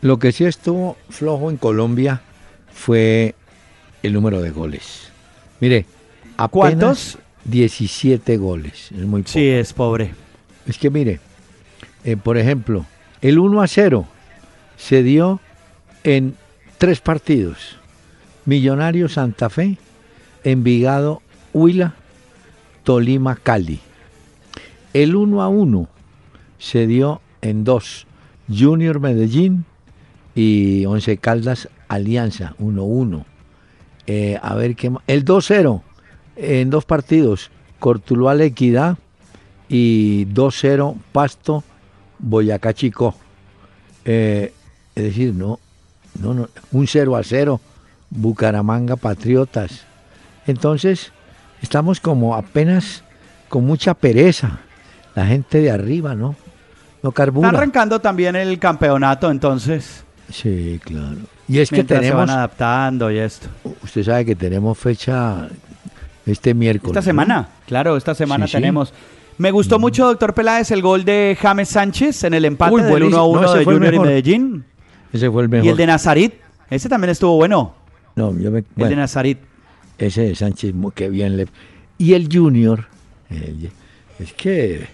lo 0.00 0.18
que 0.18 0.32
sí 0.32 0.44
estuvo 0.44 0.96
flojo 1.08 1.50
en 1.50 1.56
Colombia 1.56 2.22
fue 2.72 3.34
el 4.02 4.12
número 4.12 4.40
de 4.40 4.50
goles. 4.50 5.10
Mire, 5.60 5.86
apenas 6.36 6.50
¿Cuántos? 6.50 7.18
17 7.44 8.36
goles. 8.36 8.92
Es 8.92 9.04
muy 9.04 9.22
poco. 9.22 9.32
Sí, 9.32 9.48
es 9.48 9.72
pobre. 9.72 10.14
Es 10.66 10.78
que 10.78 10.90
mire, 10.90 11.20
eh, 12.04 12.16
por 12.16 12.36
ejemplo, 12.38 12.86
el 13.20 13.38
1 13.38 13.62
a 13.62 13.66
0 13.66 14.06
se 14.76 15.02
dio 15.02 15.40
en 16.04 16.36
tres 16.78 17.00
partidos. 17.00 17.76
Millonario 18.44 19.08
Santa 19.08 19.50
Fe, 19.50 19.76
Envigado 20.44 21.22
Huila, 21.52 21.94
Tolima 22.84 23.36
Cali. 23.36 23.80
El 24.94 25.16
1 25.16 25.42
a 25.42 25.48
1 25.48 25.88
se 26.58 26.86
dio 26.86 27.20
en 27.42 27.64
dos. 27.64 28.06
Junior 28.48 29.00
Medellín 29.00 29.66
y 30.38 30.86
Once 30.86 31.16
Caldas 31.16 31.68
Alianza 31.88 32.54
1-1. 32.60 33.24
Eh, 34.06 34.38
a 34.40 34.54
ver 34.54 34.76
qué 34.76 34.88
más. 34.88 35.02
El 35.08 35.24
2-0 35.24 35.82
en 36.36 36.70
dos 36.70 36.84
partidos. 36.84 37.50
Cortuluá 37.80 38.40
Equidad 38.40 38.98
y 39.68 40.26
2-0 40.26 40.94
Pasto 41.10 41.64
Boyacá 42.20 42.72
Chico. 42.72 43.16
Eh, 44.04 44.52
es 44.94 45.02
decir, 45.02 45.34
no, 45.34 45.58
no, 46.20 46.34
no, 46.34 46.48
un 46.70 46.86
0 46.86 47.16
a 47.16 47.24
0 47.24 47.60
Bucaramanga 48.08 48.94
Patriotas. 48.94 49.86
Entonces, 50.46 51.12
estamos 51.62 51.98
como 51.98 52.36
apenas 52.36 53.02
con 53.48 53.66
mucha 53.66 53.92
pereza. 53.92 54.60
La 55.16 55.26
gente 55.26 55.60
de 55.60 55.72
arriba, 55.72 56.14
¿no? 56.14 56.36
No 57.02 57.08
Está 57.10 57.24
carbura. 57.24 57.48
arrancando 57.48 58.00
también 58.00 58.36
el 58.36 58.56
campeonato, 58.60 59.32
entonces. 59.32 60.04
Sí, 60.30 60.80
claro. 60.84 61.16
Y 61.48 61.58
es 61.58 61.70
que 61.70 61.76
mientras 61.76 61.98
se 62.00 62.02
tenemos, 62.06 62.26
van 62.26 62.36
adaptando 62.36 63.10
y 63.10 63.18
esto. 63.18 63.48
usted 63.82 64.02
sabe 64.04 64.24
que 64.24 64.34
tenemos 64.36 64.76
fecha 64.76 65.48
este 66.26 66.52
miércoles. 66.54 66.90
Esta 66.90 67.00
¿no? 67.00 67.04
semana, 67.04 67.48
claro, 67.66 67.96
esta 67.96 68.14
semana 68.14 68.46
Sí, 68.46 68.52
sí. 68.52 68.56
tenemos. 68.58 68.92
Me 69.38 69.50
gustó 69.52 69.78
mucho, 69.78 70.06
doctor 70.06 70.34
Peláez, 70.34 70.70
el 70.72 70.82
gol 70.82 71.04
de 71.04 71.36
James 71.40 71.68
Sánchez 71.68 72.24
en 72.24 72.34
el 72.34 72.44
empate 72.44 72.74
Uy, 72.74 72.80
del 72.82 72.90
buenísimo. 72.90 73.26
1 73.28 73.38
a 73.38 73.40
1 73.40 73.40
No, 73.40 73.46
ese 73.48 73.58
de 73.58 73.64
fue 73.64 73.72
el 73.74 73.78
Junior 73.78 73.94
y. 73.94 73.98
Medellín. 74.00 74.64
Ese 75.12 75.30
fue 75.30 75.42
el 75.44 75.48
mejor. 75.48 75.64
Y 75.66 75.68
el 75.70 75.76
de 75.76 75.86
Nazarit, 75.86 76.34
ese 76.68 76.88
también 76.88 77.10
estuvo 77.10 77.36
bueno. 77.36 77.74
No, 78.16 78.36
yo 78.38 78.50
me- 78.50 78.64
El 78.76 78.88
de 78.88 78.96
Nazarit. 78.96 79.38
ese 79.96 80.22
de 80.22 80.34
Sánchez, 80.34 80.74
qué 80.94 81.08
bien 81.08 81.36
le... 81.36 81.46
Y 81.98 82.14
el 82.14 82.28
Junior, 82.30 82.86
el- 83.30 83.70
es 84.18 84.32
que 84.34 84.88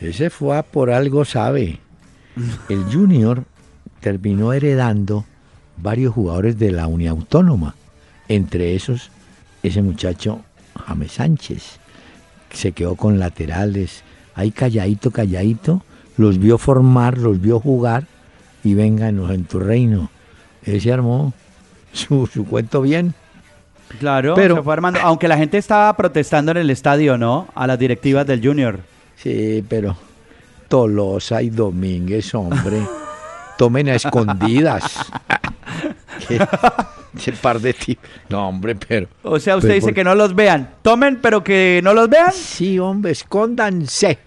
ese 0.00 0.30
fue 0.30 0.56
a 0.56 0.62
por 0.62 0.90
algo, 0.90 1.24
sabe. 1.24 1.78
El 2.68 2.84
Junior 2.92 3.44
terminó 4.04 4.52
heredando 4.52 5.24
varios 5.78 6.12
jugadores 6.12 6.58
de 6.58 6.70
la 6.72 6.86
Uniautónoma. 6.86 7.74
Entre 8.28 8.74
esos, 8.74 9.10
ese 9.62 9.80
muchacho 9.80 10.40
James 10.86 11.12
Sánchez. 11.12 11.78
Se 12.52 12.72
quedó 12.72 12.96
con 12.96 13.18
laterales. 13.18 14.02
Ahí 14.34 14.50
calladito, 14.50 15.10
calladito. 15.10 15.82
Los 16.18 16.38
vio 16.38 16.58
formar, 16.58 17.16
los 17.16 17.40
vio 17.40 17.60
jugar. 17.60 18.06
Y 18.62 18.74
vénganos 18.74 19.30
en 19.30 19.44
tu 19.44 19.58
reino. 19.58 20.10
Él 20.64 20.82
se 20.82 20.92
armó 20.92 21.32
su, 21.94 22.26
su 22.26 22.44
cuento 22.44 22.82
bien. 22.82 23.14
Claro, 23.98 24.34
Pero- 24.34 24.56
se 24.56 24.62
fue 24.62 24.72
armando. 24.74 25.00
Aunque 25.02 25.28
la 25.28 25.38
gente 25.38 25.56
estaba 25.56 25.96
protestando 25.96 26.50
en 26.52 26.58
el 26.58 26.68
estadio, 26.68 27.16
¿no? 27.16 27.48
A 27.54 27.66
las 27.66 27.78
directivas 27.78 28.26
del 28.26 28.46
Junior. 28.46 28.80
Sí, 29.16 29.64
pero 29.66 29.96
Tolosa 30.68 31.40
y 31.42 31.48
Domínguez, 31.50 32.34
hombre, 32.34 32.82
tomen 33.58 33.88
a 33.88 33.94
escondidas. 33.94 34.82
¿Qué? 36.28 36.38
Ese 37.16 37.32
par 37.32 37.60
de 37.60 37.72
tipos. 37.74 38.08
No, 38.28 38.48
hombre, 38.48 38.74
pero. 38.74 39.08
O 39.22 39.38
sea, 39.38 39.56
usted 39.56 39.68
Pero 39.68 39.74
dice 39.76 39.86
por- 39.88 39.94
que 39.94 40.04
no 40.04 40.14
los 40.14 40.34
vean. 40.34 40.70
Tomen, 40.82 41.18
pero 41.20 41.44
que 41.44 41.80
no 41.84 41.94
los 41.94 42.08
vean. 42.08 42.32
Sí, 42.32 42.78
hombre, 42.78 43.12
escóndanse. 43.12 44.18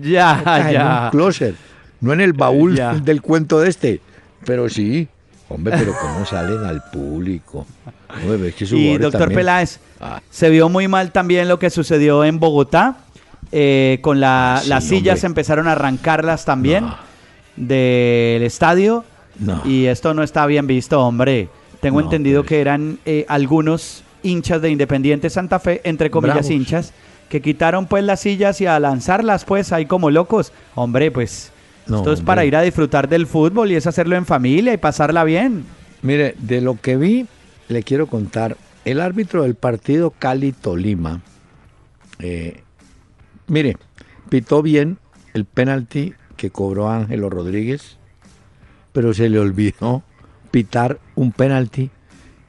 Ya, 0.00 0.36
Metan 0.36 0.60
En 0.60 0.66
un 0.66 0.72
ya. 0.72 1.08
closet. 1.10 1.54
No 2.00 2.12
en 2.12 2.20
el 2.20 2.32
baúl 2.32 2.76
Ya. 2.76 2.94
del 2.94 3.20
cuento 3.22 3.60
de 3.60 3.68
este. 3.68 4.00
Pero 4.46 4.68
sí. 4.68 5.08
Hombre, 5.48 5.74
pero 5.78 5.92
cómo 6.00 6.24
salen 6.24 6.64
al 6.64 6.82
público. 6.90 7.66
Hombre, 8.22 8.48
es 8.48 8.54
que 8.54 8.64
esos 8.64 8.78
Y 8.78 8.96
doctor 8.96 9.20
también- 9.20 9.38
Peláez, 9.40 9.78
Ah. 10.00 10.20
se 10.30 10.48
vio 10.48 10.68
muy 10.70 10.88
mal 10.88 11.12
también 11.12 11.48
lo 11.48 11.58
que 11.58 11.68
sucedió 11.70 12.24
en 12.24 12.38
Bogotá. 12.40 12.96
eh, 13.56 13.98
con 14.00 14.18
la, 14.20 14.56
Ah, 14.56 14.60
sí, 14.62 14.68
las 14.68 14.84
sillas 14.84 15.16
hombre. 15.18 15.26
empezaron 15.28 15.68
a 15.68 15.72
arrancarlas 15.72 16.44
también 16.44 16.84
No. 16.86 16.96
Del 17.56 18.42
estadio. 18.42 19.04
No. 19.38 19.62
Y 19.64 19.86
esto 19.86 20.14
no 20.14 20.22
está 20.22 20.46
bien 20.46 20.66
visto, 20.66 21.00
hombre. 21.00 21.48
Tengo 21.80 21.98
No, 22.00 22.06
entendido 22.06 22.42
pues. 22.42 22.48
que 22.50 22.60
eran 22.60 22.98
eh, 23.04 23.24
algunos 23.28 24.02
hinchas 24.22 24.62
de 24.62 24.70
Independiente 24.70 25.28
Santa 25.28 25.58
Fe, 25.58 25.80
entre 25.84 26.10
comillas 26.10 26.36
Bravos. 26.36 26.50
hinchas, 26.50 26.92
que 27.28 27.42
quitaron 27.42 27.86
pues 27.86 28.04
las 28.04 28.20
sillas 28.20 28.60
y 28.60 28.66
a 28.66 28.78
lanzarlas 28.80 29.44
pues 29.44 29.72
ahí 29.72 29.86
como 29.86 30.10
locos. 30.10 30.52
Hombre, 30.74 31.10
pues 31.10 31.50
No, 31.86 31.98
esto 31.98 32.12
es 32.12 32.20
hombre. 32.20 32.26
para 32.26 32.44
ir 32.44 32.56
a 32.56 32.62
disfrutar 32.62 33.08
del 33.08 33.26
fútbol 33.26 33.70
y 33.72 33.74
es 33.76 33.86
hacerlo 33.86 34.16
en 34.16 34.24
familia 34.24 34.72
y 34.72 34.76
pasarla 34.78 35.24
bien. 35.24 35.64
Mire, 36.02 36.34
de 36.38 36.60
lo 36.60 36.80
que 36.80 36.96
vi, 36.96 37.26
le 37.68 37.82
quiero 37.82 38.06
contar. 38.06 38.56
El 38.84 39.00
árbitro 39.00 39.42
del 39.42 39.54
partido 39.54 40.10
Cali-Tolima, 40.10 41.22
eh, 42.18 42.62
mire, 43.46 43.76
pitó 44.28 44.62
bien 44.62 44.98
el 45.32 45.44
penalti 45.46 46.12
que 46.34 46.50
cobró 46.50 46.90
Ángelo 46.90 47.30
Rodríguez, 47.30 47.96
pero 48.92 49.14
se 49.14 49.28
le 49.28 49.38
olvidó 49.38 50.02
pitar 50.50 51.00
un 51.14 51.32
penalti 51.32 51.90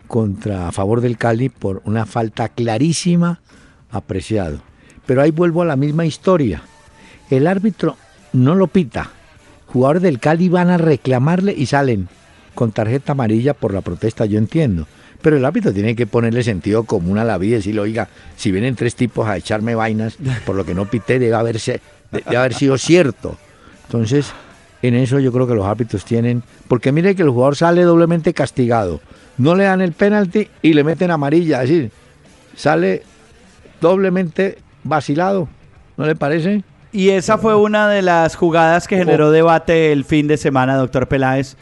contra 0.07 0.67
a 0.67 0.71
favor 0.71 1.01
del 1.01 1.17
Cali 1.17 1.49
por 1.49 1.81
una 1.85 2.05
falta 2.05 2.49
clarísima 2.49 3.41
apreciado. 3.89 4.59
Pero 5.05 5.21
ahí 5.21 5.31
vuelvo 5.31 5.61
a 5.61 5.65
la 5.65 5.75
misma 5.75 6.05
historia. 6.05 6.61
El 7.29 7.47
árbitro 7.47 7.97
no 8.33 8.55
lo 8.55 8.67
pita. 8.67 9.11
Jugadores 9.67 10.03
del 10.03 10.19
Cali 10.19 10.49
van 10.49 10.69
a 10.69 10.77
reclamarle 10.77 11.53
y 11.53 11.65
salen 11.65 12.07
con 12.53 12.71
tarjeta 12.71 13.11
amarilla 13.11 13.53
por 13.53 13.73
la 13.73 13.81
protesta, 13.81 14.25
yo 14.25 14.37
entiendo. 14.37 14.87
Pero 15.21 15.37
el 15.37 15.45
árbitro 15.45 15.73
tiene 15.73 15.95
que 15.95 16.07
ponerle 16.07 16.43
sentido 16.43 16.83
común 16.83 17.17
a 17.17 17.23
la 17.23 17.37
vida 17.37 17.55
y 17.55 17.57
decirle, 17.57 17.81
oiga, 17.81 18.07
si 18.35 18.51
vienen 18.51 18.75
tres 18.75 18.95
tipos 18.95 19.27
a 19.27 19.37
echarme 19.37 19.75
vainas 19.75 20.17
por 20.45 20.55
lo 20.55 20.65
que 20.65 20.75
no 20.75 20.85
pité, 20.85 21.19
debe, 21.19 21.35
haberse, 21.35 21.81
debe 22.11 22.37
haber 22.37 22.53
sido 22.53 22.77
cierto. 22.77 23.37
Entonces, 23.85 24.31
en 24.81 24.95
eso 24.95 25.19
yo 25.19 25.31
creo 25.31 25.47
que 25.47 25.55
los 25.55 25.65
árbitros 25.65 26.05
tienen, 26.05 26.43
porque 26.67 26.91
mire 26.91 27.15
que 27.15 27.23
el 27.23 27.29
jugador 27.29 27.55
sale 27.55 27.83
doblemente 27.83 28.33
castigado, 28.33 28.99
no 29.37 29.55
le 29.55 29.63
dan 29.65 29.81
el 29.81 29.93
penalti 29.93 30.47
y 30.61 30.73
le 30.73 30.83
meten 30.83 31.11
amarilla, 31.11 31.63
es 31.63 31.69
decir, 31.69 31.91
sale 32.55 33.03
doblemente 33.81 34.57
vacilado, 34.83 35.47
¿no 35.97 36.05
le 36.05 36.15
parece? 36.15 36.63
Y 36.91 37.09
esa 37.09 37.37
fue 37.37 37.55
una 37.55 37.89
de 37.89 38.01
las 38.01 38.35
jugadas 38.35 38.87
que 38.87 38.97
generó 38.97 39.31
debate 39.31 39.91
el 39.91 40.05
fin 40.05 40.27
de 40.27 40.37
semana, 40.37 40.77
doctor 40.77 41.07
Peláez, 41.07 41.57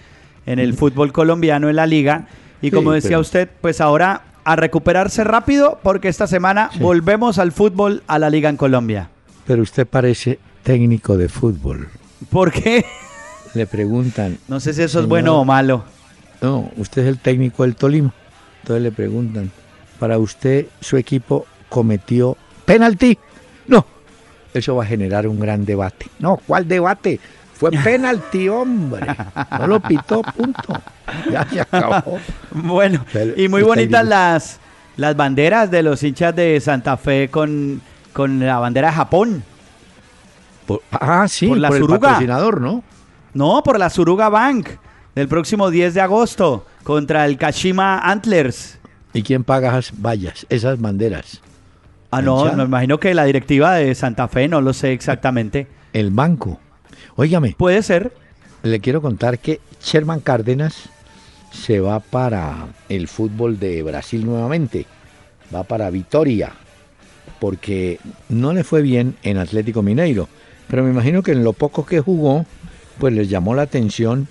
en 0.46 0.60
el 0.60 0.74
fútbol 0.76 1.12
colombiano, 1.12 1.70
en 1.70 1.76
la 1.76 1.88
liga. 1.88 2.28
Y 2.62 2.68
Sí, 2.68 2.72
como 2.72 2.92
decía 2.92 3.10
pero- 3.12 3.22
usted, 3.22 3.50
pues 3.62 3.82
ahora 3.82 4.22
a 4.44 4.56
recuperarse 4.56 5.24
rápido 5.24 5.80
porque 5.82 6.08
esta 6.10 6.28
semana 6.28 6.70
Sí. 6.74 6.80
volvemos 6.80 7.40
al 7.40 7.52
fútbol, 7.52 8.04
a 8.08 8.20
la 8.20 8.30
liga 8.30 8.50
en 8.50 8.58
Colombia. 8.58 9.10
Pero 9.48 9.64
usted 9.64 9.88
parece 9.88 10.38
técnico 10.62 11.18
de 11.18 11.30
fútbol. 11.30 11.88
¿Por 12.34 12.52
qué? 12.52 12.84
Le 13.54 13.68
preguntan, 13.68 14.40
No 14.48 14.60
sé 14.60 14.74
si 14.74 14.82
eso 14.82 15.00
es 15.00 15.06
bueno 15.06 15.40
o 15.40 15.46
malo. 15.46 15.84
No, 16.42 16.72
usted 16.78 17.04
es 17.04 17.08
el 17.08 17.20
técnico 17.20 17.62
del 17.62 17.76
Tolima. 17.76 18.12
Entonces 18.62 18.82
le 18.82 18.92
preguntan, 18.92 19.52
¿para 20.00 20.18
usted 20.18 20.66
su 20.82 20.98
equipo 20.98 21.46
cometió 21.70 22.36
penalti? 22.66 23.20
No, 23.68 23.86
eso 24.52 24.76
va 24.76 24.84
a 24.84 24.88
generar 24.88 25.28
un 25.28 25.40
gran 25.40 25.64
debate. 25.64 26.08
No, 26.18 26.38
¿cuál 26.48 26.68
debate? 26.68 27.20
Fue 27.54 27.70
penalti, 27.84 28.50
hombre. 28.50 29.06
No 29.60 29.68
lo 29.68 29.80
pitó, 29.80 30.24
punto. 30.24 30.74
Ya 31.32 31.48
se 31.48 31.62
acabó. 31.62 32.18
Bueno, 32.50 33.06
Pero 33.14 33.40
y 33.40 33.48
muy 33.48 33.62
bonitas 33.62 34.04
las, 34.08 34.60
las 34.98 35.16
banderas 35.16 35.70
de 35.70 35.84
los 35.84 36.02
hinchas 36.02 36.36
de 36.36 36.60
Santa 36.60 36.98
Fe 36.98 37.30
con, 37.30 37.80
con 38.12 38.40
la 38.40 38.58
bandera 38.58 38.88
de 38.88 38.94
Japón. 38.96 39.44
Por- 40.66 40.82
ah, 40.92 41.28
sí, 41.28 41.48
Por 41.48 41.62
por, 41.68 41.76
el 41.78 41.88
patrocinador, 42.00 42.62
¿no? 42.62 42.84
No, 43.34 43.62
por 43.64 43.80
la 43.80 43.90
Suruga 43.90 44.30
Bank. 44.30 44.70
del 45.16 45.28
próximo 45.28 45.70
10 45.70 45.94
de 45.94 46.02
agosto 46.02 46.66
contra 46.84 47.26
el 47.26 47.38
Kashima 47.38 48.00
Antlers. 48.00 48.80
¿Y 49.14 49.22
quién 49.22 49.44
paga 49.44 49.70
esas 49.78 49.94
vallas, 50.02 50.46
esas 50.50 50.80
banderas? 50.82 51.40
Ah, 52.10 52.22
no, 52.22 52.52
me 52.54 52.64
imagino 52.64 53.00
que 53.00 53.14
la 53.14 53.26
directiva 53.26 53.74
de 53.76 53.94
Santa 53.96 54.28
Fe, 54.28 54.48
no 54.48 54.62
lo 54.62 54.74
sé 54.74 54.92
exactamente. 54.92 55.68
El 55.94 56.10
banco. 56.12 56.60
Óigame, 57.16 57.56
Puede 57.58 57.84
ser. 57.84 58.14
le 58.64 58.80
quiero 58.80 59.02
contar 59.02 59.38
que 59.40 59.62
Sherman 59.84 60.20
Cárdenas 60.20 60.90
se 61.52 61.80
va 61.80 62.00
para 62.00 62.68
el 62.90 63.08
fútbol 63.08 63.60
de 63.60 63.84
Brasil 63.84 64.26
nuevamente. 64.26 64.88
Va 65.54 65.64
para 65.64 65.90
Vitoria. 65.92 66.52
Porque 67.40 68.00
no 68.30 68.54
le 68.54 68.64
fue 68.64 68.82
bien 68.82 69.16
en 69.24 69.38
Atlético 69.38 69.82
Mineiro. 69.82 70.28
Pero 70.74 70.84
me 70.86 70.90
imagino 70.90 71.22
que 71.22 71.34
en 71.34 71.44
lo 71.44 71.54
poco 71.54 71.86
que 71.86 72.00
jugó, 72.00 72.48
pues 72.98 73.14
les 73.14 73.30
llamó 73.30 73.54
la 73.54 73.62
atención 73.62 74.28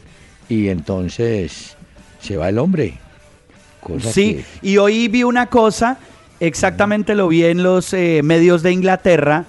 y 0.49 0.71
entonces 0.71 1.77
se 2.21 2.37
va 2.37 2.49
el 2.49 2.59
hombre. 2.59 2.95
Cosa 3.81 4.11
Sí, 4.13 4.43
que- 4.61 4.69
y 4.71 4.77
hoy 4.79 5.07
vi 5.07 5.23
una 5.23 5.47
cosa, 5.47 5.99
exactamente 6.41 7.15
lo 7.15 7.29
vi 7.29 7.45
en 7.45 7.63
los 7.63 7.95
eh, 7.95 8.23
medios 8.25 8.65
de 8.65 8.73
Inglaterra, 8.73 9.45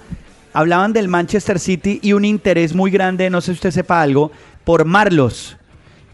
hablaban 0.52 0.92
del 0.92 1.08
Manchester 1.08 1.58
City 1.58 1.98
y 2.00 2.12
un 2.12 2.24
interés 2.24 2.76
muy 2.76 2.92
grande, 2.92 3.28
no 3.28 3.40
sé 3.40 3.46
si 3.46 3.52
usted 3.54 3.70
sepa 3.72 4.00
algo, 4.00 4.30
por 4.62 4.84
Marlos. 4.84 5.56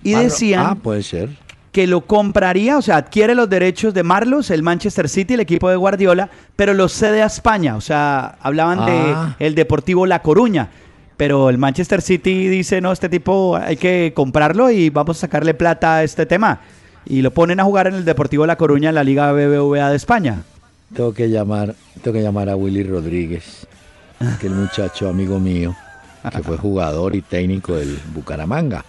Y 0.03 0.15
decían 0.15 0.65
Ah, 0.67 0.75
puede 0.77 1.03
ser. 1.03 1.29
Que 1.73 1.87
lo 1.87 2.01
compraría, 2.03 2.77
o 2.79 2.83
sea, 2.83 2.97
adquiere 2.97 3.35
los 3.35 3.49
derechos 3.49 3.95
de 3.95 4.03
Marlos, 4.03 4.51
el 4.51 4.63
Manchester 4.63 5.09
City, 5.09 5.35
el 5.35 5.41
equipo 5.41 5.69
de 5.71 5.77
Guardiola, 5.77 6.29
pero 6.57 6.75
los 6.75 6.93
cede 6.93 7.23
a 7.23 7.27
España, 7.27 7.77
o 7.77 7.81
sea, 7.81 8.37
hablaban 8.41 8.81
Ah. 8.81 9.37
de 9.39 9.47
el 9.47 9.55
Deportivo 9.55 10.05
La 10.07 10.21
Coruña. 10.23 10.69
Pero 11.17 11.51
el 11.51 11.59
Manchester 11.59 12.01
City 12.01 12.49
dice, 12.49 12.81
no, 12.81 12.91
este 12.93 13.09
tipo 13.11 13.55
hay 13.57 13.77
que 13.77 14.13
comprarlo 14.17 14.71
y 14.71 14.89
vamos 14.91 15.19
a 15.19 15.21
sacarle 15.21 15.53
plata 15.55 15.97
a 15.97 16.03
este 16.03 16.25
tema. 16.25 16.61
Y 17.05 17.21
lo 17.23 17.31
ponen 17.31 17.61
a 17.61 17.65
jugar 17.65 17.87
en 17.89 17.95
el 17.95 18.05
Deportivo 18.07 18.47
La 18.47 18.57
Coruña 18.57 18.89
en 18.89 18.95
la 18.95 19.05
Liga 19.05 19.31
BBVA 19.31 19.91
de 19.91 19.97
España. 19.97 20.43
Tengo 20.95 21.13
que 21.13 21.29
llamar, 21.29 21.75
tengo 22.03 22.17
que 22.17 22.23
llamar 22.23 22.49
a 22.49 22.57
Willy 22.57 22.83
Rodríguez, 22.85 23.67
que 24.41 24.47
el 24.47 24.55
muchacho 24.55 25.09
amigo 25.11 25.39
mío, 25.39 25.77
que 26.35 26.43
fue 26.43 26.57
jugador 26.57 27.15
y 27.15 27.21
técnico 27.23 27.77
del 27.77 27.99
Bucaramanga. 28.15 28.85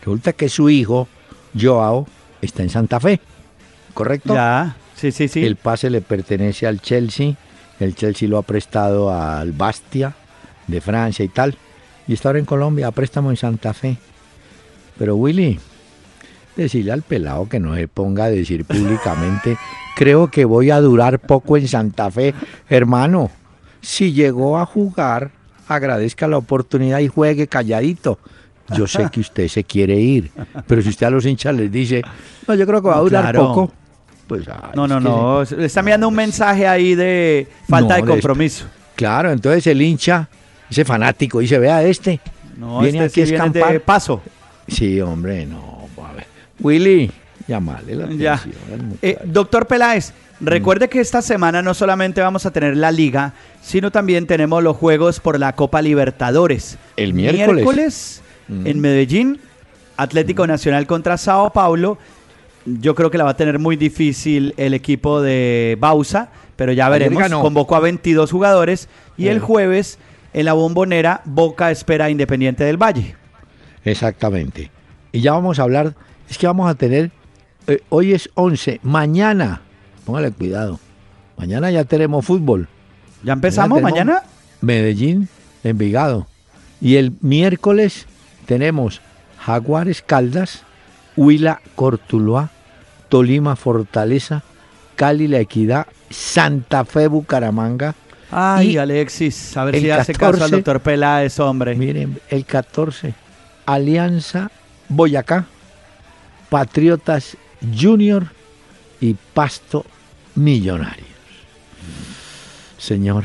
Resulta 0.00 0.32
que 0.32 0.48
su 0.48 0.70
hijo, 0.70 1.08
Joao, 1.60 2.06
está 2.42 2.62
en 2.62 2.70
Santa 2.70 3.00
Fe, 3.00 3.20
¿correcto? 3.94 4.34
Ya, 4.34 4.76
sí, 4.94 5.10
sí, 5.12 5.28
sí. 5.28 5.44
El 5.44 5.56
pase 5.56 5.88
le 5.88 6.02
pertenece 6.02 6.66
al 6.66 6.80
Chelsea, 6.80 7.34
el 7.80 7.94
Chelsea 7.94 8.28
lo 8.28 8.38
ha 8.38 8.42
prestado 8.42 9.10
al 9.10 9.52
Bastia 9.52 10.14
de 10.66 10.80
Francia 10.80 11.24
y 11.24 11.28
tal, 11.28 11.56
y 12.06 12.12
está 12.12 12.28
ahora 12.28 12.40
en 12.40 12.44
Colombia 12.44 12.88
a 12.88 12.90
préstamo 12.90 13.30
en 13.30 13.36
Santa 13.36 13.72
Fe. 13.72 13.96
Pero 14.98 15.16
Willy, 15.16 15.58
decirle 16.56 16.92
al 16.92 17.02
pelado 17.02 17.48
que 17.48 17.60
no 17.60 17.74
se 17.74 17.88
ponga 17.88 18.24
a 18.24 18.30
decir 18.30 18.64
públicamente, 18.64 19.56
creo 19.96 20.30
que 20.30 20.44
voy 20.44 20.70
a 20.70 20.80
durar 20.80 21.20
poco 21.20 21.56
en 21.56 21.68
Santa 21.68 22.10
Fe, 22.10 22.34
hermano. 22.68 23.30
Si 23.80 24.12
llegó 24.12 24.58
a 24.58 24.66
jugar, 24.66 25.30
agradezca 25.66 26.28
la 26.28 26.38
oportunidad 26.38 27.00
y 27.00 27.08
juegue 27.08 27.48
calladito. 27.48 28.18
Yo 28.76 28.86
sé 28.86 29.08
que 29.12 29.20
usted 29.20 29.48
se 29.48 29.64
quiere 29.64 29.96
ir, 29.96 30.30
pero 30.66 30.80
si 30.82 30.88
usted 30.90 31.06
a 31.06 31.10
los 31.10 31.26
hinchas 31.26 31.54
les 31.54 31.70
dice, 31.70 32.02
no, 32.48 32.54
yo 32.54 32.66
creo 32.66 32.80
que 32.80 32.88
va 32.88 32.96
a 32.96 33.00
durar 33.00 33.22
claro. 33.24 33.40
poco, 33.48 33.72
pues 34.26 34.48
ay, 34.48 34.70
no, 34.74 34.86
no, 34.88 34.98
no. 35.00 35.42
Le 35.44 35.66
está 35.66 35.80
enviando 35.80 36.08
un 36.08 36.14
mensaje 36.14 36.66
ahí 36.66 36.94
de 36.94 37.48
falta 37.68 37.94
No, 37.98 38.00
de 38.00 38.02
de 38.02 38.08
compromiso. 38.08 38.64
Claro, 38.94 39.30
entonces 39.32 39.66
el 39.66 39.82
hincha, 39.82 40.28
ese 40.70 40.84
fanático, 40.84 41.40
dice, 41.40 41.58
vea 41.58 41.82
este. 41.82 42.20
No, 42.56 42.80
viene 42.80 43.04
este 43.04 43.22
aquí 43.22 43.28
sí 43.30 43.34
a 43.34 43.38
viene 43.44 43.50
de 43.52 43.58
escampar. 43.60 43.80
paso. 43.82 44.22
Sí, 44.68 45.00
hombre, 45.00 45.44
no. 45.44 45.88
A 46.06 46.12
ver. 46.12 46.26
Willy, 46.60 47.10
llamale 47.48 47.94
la 47.96 48.06
Ya. 48.10 48.34
atención 48.34 48.64
al 48.72 48.98
Eh, 49.02 49.18
doctor 49.24 49.66
Peláez, 49.66 50.12
recuerde 50.40 50.88
que 50.88 51.00
esta 51.00 51.20
semana 51.20 51.60
no 51.62 51.74
solamente 51.74 52.20
vamos 52.20 52.46
a 52.46 52.50
tener 52.52 52.76
la 52.76 52.90
liga, 52.92 53.32
sino 53.60 53.90
también 53.90 54.26
tenemos 54.26 54.62
los 54.62 54.76
juegos 54.76 55.20
por 55.20 55.38
la 55.38 55.54
Copa 55.54 55.82
Libertadores. 55.82 56.78
El 56.96 57.12
miércoles. 57.14 57.54
Miércoles 57.54 58.21
Mm. 58.52 58.66
en 58.66 58.80
Medellín, 58.80 59.40
Atlético 59.96 60.46
Nacional 60.46 60.86
contra 60.86 61.16
Sao 61.16 61.52
Paulo. 61.52 61.98
Yo 62.64 62.94
creo 62.94 63.10
que 63.10 63.18
la 63.18 63.24
va 63.24 63.30
a 63.30 63.36
tener 63.36 63.58
muy 63.58 63.76
difícil 63.76 64.54
el 64.56 64.74
equipo 64.74 65.20
de 65.20 65.76
Bausa, 65.80 66.30
pero 66.56 66.72
ya 66.72 66.88
veremos. 66.88 67.22
Convocó 67.40 67.76
a 67.76 67.80
22 67.80 68.30
jugadores 68.30 68.88
y 69.16 69.28
el 69.28 69.40
jueves 69.40 69.98
en 70.32 70.44
la 70.44 70.52
bombonera 70.52 71.22
Boca 71.24 71.70
espera 71.70 72.06
a 72.06 72.10
Independiente 72.10 72.64
del 72.64 72.76
Valle. 72.76 73.16
Exactamente. 73.84 74.70
Y 75.10 75.20
ya 75.20 75.32
vamos 75.32 75.58
a 75.58 75.62
hablar, 75.62 75.94
es 76.30 76.38
que 76.38 76.46
vamos 76.46 76.70
a 76.70 76.74
tener, 76.74 77.10
eh, 77.66 77.80
hoy 77.88 78.12
es 78.12 78.30
11, 78.34 78.80
mañana, 78.82 79.60
póngale 80.06 80.30
cuidado, 80.30 80.78
mañana 81.36 81.70
ya 81.70 81.84
tenemos 81.84 82.24
fútbol. 82.24 82.68
¿Ya 83.24 83.34
empezamos 83.34 83.82
mañana? 83.82 84.22
Medellín, 84.60 85.28
Envigado. 85.64 86.26
Y 86.80 86.96
el 86.96 87.12
miércoles 87.20 88.06
tenemos 88.46 89.00
Jaguares 89.38 90.02
Caldas, 90.02 90.62
Huila 91.16 91.60
Cortuluá, 91.74 92.50
Tolima 93.08 93.56
Fortaleza, 93.56 94.42
Cali 94.96 95.28
La 95.28 95.40
Equidad, 95.40 95.86
Santa 96.10 96.84
Fe 96.84 97.08
Bucaramanga. 97.08 97.94
Ay, 98.30 98.70
Y 98.70 98.78
Alexis, 98.78 99.56
a 99.56 99.64
ver 99.64 99.78
si 99.78 99.90
hace 99.90 100.14
caso 100.14 100.26
al 100.26 100.32
14, 100.32 100.56
doctor 100.56 100.80
Peláez, 100.80 101.38
hombre. 101.40 101.74
Miren, 101.74 102.18
el 102.30 102.44
14, 102.46 103.14
Alianza 103.66 104.50
Boyacá, 104.88 105.46
Patriotas 106.48 107.36
Junior 107.78 108.26
y 109.00 109.14
Pasto 109.34 109.84
Millonarios. 110.34 111.08
Señor, 112.78 113.24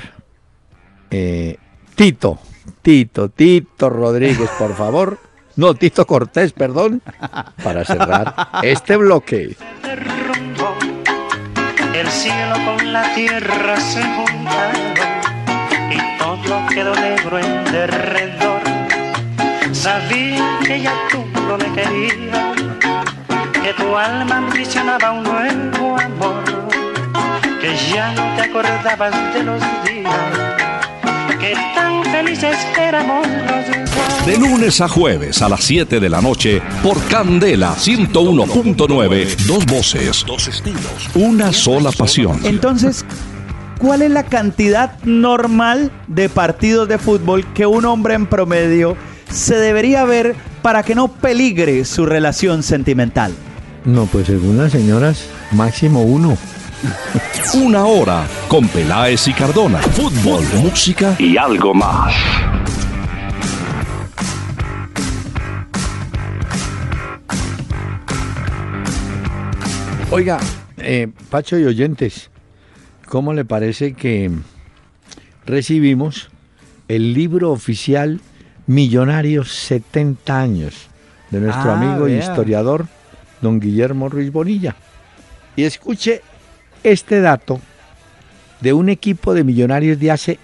eh, 1.10 1.58
Tito, 1.96 2.40
Tito, 2.82 3.30
Tito 3.30 3.90
Rodríguez, 3.90 4.50
por 4.58 4.76
favor. 4.76 5.20
No, 5.56 5.74
Tito 5.74 6.06
Cortés, 6.06 6.54
perdón, 6.54 7.02
para 7.64 7.84
cerrar 7.84 8.50
este 8.62 8.96
bloque. 8.96 9.58
El 11.94 12.08
cielo 12.10 12.56
con 12.64 12.94
la 12.94 13.14
tierra 13.16 13.80
se 13.80 14.04
juntaron 14.04 14.94
y 15.92 16.18
todo 16.20 16.68
quedó 16.68 16.94
negro 16.96 17.40
en 17.40 17.64
derredor. 17.72 18.62
Sabía 19.72 20.60
que 20.64 20.82
ya 20.82 20.94
tú 21.12 21.26
no 21.34 21.58
me 21.58 21.74
querías, 21.74 22.56
que 23.64 23.74
tu 23.74 23.98
alma 23.98 24.38
ambicionaba 24.38 25.12
un 25.12 25.24
nuevo 25.24 25.98
amor, 26.00 26.44
que 27.60 27.76
ya 27.92 28.12
no 28.14 28.36
te 28.36 28.44
acordabas 28.44 29.34
de 29.34 29.44
los 29.44 29.62
días, 29.86 30.47
tan 32.18 32.26
felices 32.26 32.58
éramos 32.80 33.28
los 33.28 33.48
dos. 33.48 34.26
De 34.26 34.38
lunes 34.38 34.82
a 34.82 34.88
jueves 34.88 35.42
a 35.42 35.50
las 35.50 35.64
7 35.64 36.00
de 36.00 36.10
la 36.10 36.22
noche 36.22 36.62
por 36.82 37.02
Candela 37.08 37.76
101.9. 37.76 39.36
Dos 39.46 39.66
voces, 39.66 40.26
dos 40.26 40.48
estilos, 40.48 41.10
una 41.14 41.54
sola 41.54 41.92
pasión. 41.92 42.40
Entonces, 42.44 43.06
¿cuál 43.78 44.02
es 44.02 44.12
la 44.12 44.24
cantidad 44.24 44.98
normal 45.04 45.92
de 46.08 46.28
partidos 46.30 46.88
de 46.88 46.98
fútbol 46.98 47.46
que 47.54 47.66
un 47.66 47.86
hombre 47.86 48.16
en 48.16 48.26
promedio 48.26 48.98
se 49.30 49.56
debería 49.56 50.04
ver 50.06 50.36
para 50.62 50.84
que 50.84 50.96
no 50.96 51.10
peligre 51.10 51.86
su 51.86 52.06
relación 52.06 52.64
sentimental? 52.64 53.34
No, 53.86 54.06
pues 54.06 54.28
según 54.28 54.58
las 54.58 54.72
señoras, 54.72 55.26
máximo 55.52 56.02
uno. 56.02 56.36
Una 57.54 57.86
hora 57.86 58.26
con 58.48 58.68
Peláez 58.68 59.28
y 59.28 59.34
Cardona. 59.34 59.80
Fútbol, 59.80 60.44
música 60.62 61.16
y 61.20 61.38
algo 61.38 61.74
más. 61.74 62.14
Oiga, 70.10 70.40
eh, 70.78 71.08
Pacho 71.30 71.60
y 71.60 71.66
oyentes, 71.66 72.30
¿cómo 73.08 73.34
le 73.34 73.44
parece 73.46 73.94
que 73.94 74.32
recibimos 75.46 76.30
el 76.88 77.14
libro 77.14 77.52
oficial 77.52 78.22
Millonarios 78.68 79.52
70 79.54 80.40
años 80.40 80.88
de 81.32 81.40
nuestro 81.40 81.72
Ah, 81.72 81.78
amigo 81.80 82.08
y 82.08 82.14
vea. 82.14 82.20
historiador 82.22 82.88
don 83.42 83.60
Guillermo 83.60 84.10
Ruiz 84.10 84.32
Bonilla? 84.32 84.76
Y 85.56 85.64
escuche 85.64 86.22
este 86.92 87.20
dato 87.20 87.60
de 88.62 88.74
un 88.74 88.90
equipo 88.90 89.34
de 89.34 89.44
millonarios 89.44 90.00
de 90.00 90.12
hace 90.12 90.40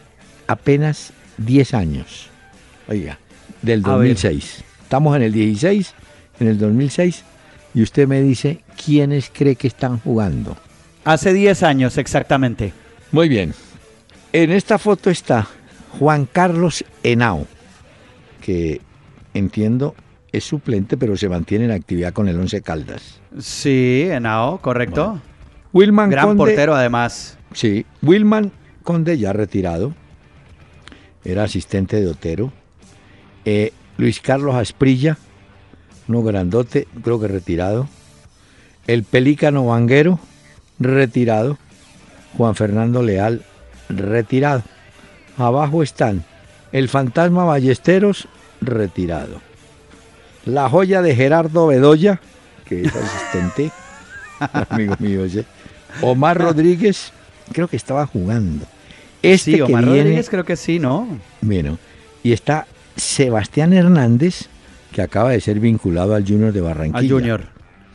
apenas 0.47 1.13
10 1.37 1.73
años. 1.73 2.29
Oiga, 2.87 3.17
del 3.61 3.81
A 3.85 3.95
ver. 3.97 4.09
2006. 4.09 4.63
Estamos 4.83 5.15
en 5.15 5.23
el 5.23 5.31
16, 5.31 5.93
en 6.39 6.47
el 6.47 6.57
2006, 6.57 7.23
y 7.73 7.81
usted 7.81 8.07
me 8.07 8.21
dice 8.21 8.61
quiénes 8.83 9.31
cree 9.33 9.55
que 9.55 9.67
están 9.67 9.99
jugando. 9.99 10.57
Hace 11.05 11.33
10 11.33 11.63
años 11.63 11.97
exactamente. 11.97 12.73
Muy 13.11 13.29
bien. 13.29 13.53
En 14.33 14.51
esta 14.51 14.77
foto 14.77 15.09
está 15.09 15.47
Juan 15.97 16.27
Carlos 16.31 16.83
Henao, 17.03 17.47
que 18.41 18.81
entiendo 19.33 19.95
es 20.31 20.43
suplente, 20.43 20.97
pero 20.97 21.15
se 21.15 21.29
mantiene 21.29 21.65
en 21.65 21.71
actividad 21.71 22.11
con 22.11 22.27
el 22.27 22.39
Once 22.39 22.61
Caldas. 22.61 23.21
Sí, 23.39 24.07
Henao, 24.09 24.57
correcto. 24.59 25.21
Wilman 25.73 26.09
Gran 26.09 26.27
Conde, 26.27 26.37
portero 26.37 26.75
además. 26.75 27.37
Sí, 27.53 27.85
Wilman 28.01 28.51
Conde 28.83 29.17
ya 29.17 29.33
retirado, 29.33 29.93
era 31.25 31.43
asistente 31.43 31.99
de 31.99 32.07
Otero. 32.07 32.53
Eh, 33.45 33.73
Luis 33.97 34.21
Carlos 34.21 34.55
Asprilla, 34.55 35.17
uno 36.07 36.23
grandote, 36.23 36.87
creo 37.03 37.19
que 37.19 37.27
retirado. 37.27 37.87
El 38.87 39.03
Pelícano 39.03 39.65
Vanguero, 39.65 40.19
retirado. 40.79 41.57
Juan 42.37 42.55
Fernando 42.55 43.03
Leal, 43.03 43.43
retirado. 43.89 44.63
Abajo 45.37 45.83
están 45.83 46.23
el 46.73 46.89
Fantasma 46.89 47.45
Ballesteros, 47.45 48.27
retirado. 48.59 49.41
La 50.45 50.69
joya 50.69 51.01
de 51.01 51.15
Gerardo 51.15 51.67
Bedoya, 51.67 52.19
que 52.65 52.81
es 52.81 52.95
asistente, 52.95 53.71
amigo 54.69 54.95
mío, 54.99 55.27
¿sí? 55.29 55.43
Omar 56.01 56.37
Rodríguez, 56.39 57.11
creo 57.51 57.67
que 57.67 57.77
estaba 57.77 58.05
jugando. 58.07 58.65
Este 59.21 59.51
sí, 59.51 59.57
que 59.57 59.63
Omar 59.63 59.85
viene, 59.85 59.99
Rodríguez 59.99 60.29
creo 60.29 60.43
que 60.43 60.55
sí, 60.55 60.79
¿no? 60.79 61.07
bueno, 61.41 61.77
y 62.23 62.33
está 62.33 62.67
Sebastián 62.95 63.73
Hernández, 63.73 64.47
que 64.91 65.01
acaba 65.01 65.31
de 65.31 65.41
ser 65.41 65.59
vinculado 65.59 66.13
al 66.15 66.25
Junior 66.27 66.51
de 66.51 66.61
Barranquilla. 66.61 66.99
Al 66.99 67.09
Junior. 67.09 67.43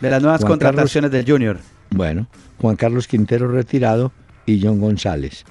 De 0.00 0.10
las 0.10 0.22
nuevas 0.22 0.40
Juan 0.40 0.50
contrataciones 0.52 1.10
del 1.10 1.24
Junior. 1.28 1.58
Bueno, 1.90 2.26
Juan 2.60 2.76
Carlos 2.76 3.06
Quintero 3.06 3.48
retirado 3.48 4.12
y 4.46 4.60
John 4.62 4.80
González. 4.80 5.44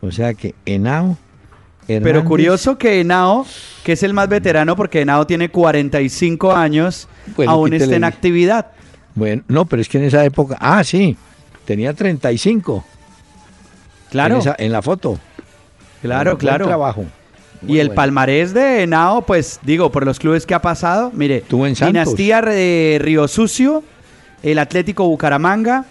O 0.00 0.10
sea 0.10 0.34
que 0.34 0.54
Henao, 0.66 1.16
Pero 1.86 2.00
Hernández- 2.06 2.24
curioso 2.24 2.78
que 2.78 3.00
Henao, 3.00 3.46
que 3.84 3.92
es 3.92 4.02
el 4.02 4.12
más 4.14 4.28
veterano 4.28 4.76
porque 4.76 5.02
Henao 5.02 5.26
tiene 5.26 5.48
45 5.50 6.52
años, 6.54 7.08
Bueno, 7.36 7.52
aún 7.52 7.72
está 7.72 7.94
en 7.94 8.04
actividad. 8.04 8.72
Bueno, 9.14 9.42
no, 9.48 9.64
pero 9.66 9.82
es 9.82 9.88
que 9.88 9.98
en 9.98 10.04
esa 10.04 10.24
época, 10.24 10.56
ah, 10.60 10.82
sí, 10.84 11.16
tenía 11.64 11.92
35. 11.92 12.84
Claro, 14.10 14.34
En, 14.36 14.40
esa- 14.40 14.56
en 14.58 14.72
la 14.72 14.82
foto. 14.82 15.18
claro, 16.02 16.36
claro. 16.38 16.66
trabajo. 16.66 17.04
Y 17.66 17.78
el 17.78 17.88
Bueno. 17.88 17.94
palmarés 17.96 18.52
de 18.54 18.82
Henao, 18.82 19.22
pues 19.22 19.60
digo, 19.62 19.92
por 19.92 20.04
los 20.04 20.18
clubes 20.18 20.46
que 20.46 20.54
ha 20.54 20.60
pasado, 20.62 21.12
mire, 21.14 21.42
en. 21.42 21.86
Dinastía 21.92 22.42
de 22.42 22.98
Río 23.00 23.28
Sucio, 23.28 23.84
el 24.42 24.58
Atlético 24.58 25.04
Bucaramanga, 25.06 25.84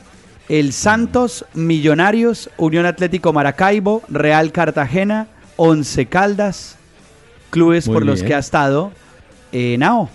el 0.50 0.74
Santos, 0.74 1.46
Millonarios, 1.54 2.50
Unión 2.58 2.86
Atlético 2.86 3.32
Maracaibo, 3.32 4.02
Real 4.10 4.52
Cartagena, 4.52 5.28
Once 5.56 6.06
Caldas, 6.08 6.76
clubes 7.52 7.88
Muy 7.88 7.94
por 7.94 8.06
los 8.06 8.22
que 8.22 8.36
ha 8.36 8.40
estado 8.40 8.92
Henao. 9.54 10.10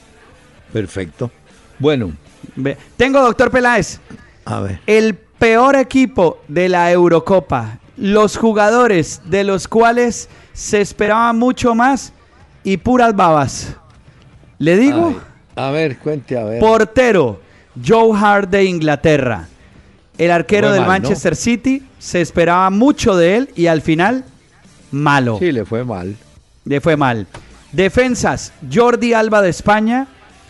Perfecto. 0.74 1.30
Bueno, 1.78 2.12
Ve- 2.55 2.76
Tengo, 2.97 3.20
doctor 3.20 3.51
Peláez, 3.51 3.99
a 4.44 4.61
ver. 4.61 4.80
el 4.86 5.14
peor 5.14 5.76
equipo 5.76 6.38
de 6.49 6.68
la 6.68 6.90
Eurocopa, 6.92 7.78
los 7.97 8.36
jugadores 8.36 9.20
de 9.24 9.44
los 9.44 9.68
cuales 9.68 10.28
se 10.53 10.80
esperaba 10.80 11.32
mucho 11.32 11.74
más 11.74 12.12
y 12.64 12.76
puras 12.78 13.14
babas. 13.16 13.74
Le 14.59 14.76
digo, 14.76 15.20
a 15.55 15.70
ver, 15.70 15.99
cuente, 15.99 16.38
a 16.38 16.44
ver. 16.44 16.61
portero, 16.61 17.40
Joe 17.86 18.16
Hart 18.18 18.49
de 18.51 18.64
Inglaterra. 18.64 19.49
El 20.16 20.30
arquero 20.30 20.68
Fue 20.68 20.78
del 20.78 20.86
mal, 20.86 21.03
¿no? 21.03 21.09
Manchester 21.09 21.36
City, 21.36 21.82
se 21.99 22.22
esperaba 22.22 22.70
mucho 22.70 23.16
de 23.16 23.36
él 23.36 23.51
y 23.55 23.66
al 23.66 23.82
final, 23.82 24.24
malo. 24.90 25.36
Sí, 25.38 25.53
le 25.53 25.64
fue 25.66 25.84
mal. 25.84 26.16
Le 26.64 26.80
fue 26.80 26.97
mal. 26.97 27.26
Defensas, 27.72 28.53
Jordi 28.72 29.12
Alba 29.12 29.42
de 29.42 29.51
España, 29.51 30.07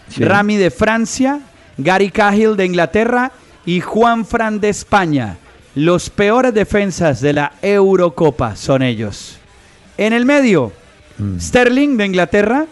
Sí. 0.08 0.22
Rami 0.24 0.56
de 0.56 0.70
Francia, 0.70 1.40
Gary 1.78 2.10
Cahill 2.10 2.56
de 2.56 2.66
Inglaterra 2.66 3.32
y 3.64 3.80
Juan 3.80 4.24
Fran 4.24 4.60
de 4.60 4.68
España. 4.68 5.38
Los 5.74 6.10
peores 6.10 6.54
defensas 6.54 7.20
de 7.20 7.32
la 7.32 7.52
Eurocopa 7.60 8.56
son 8.56 8.82
ellos. 8.82 9.38
En 9.98 10.12
el 10.12 10.24
medio, 10.24 10.72
Mm. 11.18 11.38
Sterling 11.40 11.96
de 11.96 12.06
Inglaterra, 12.06 12.66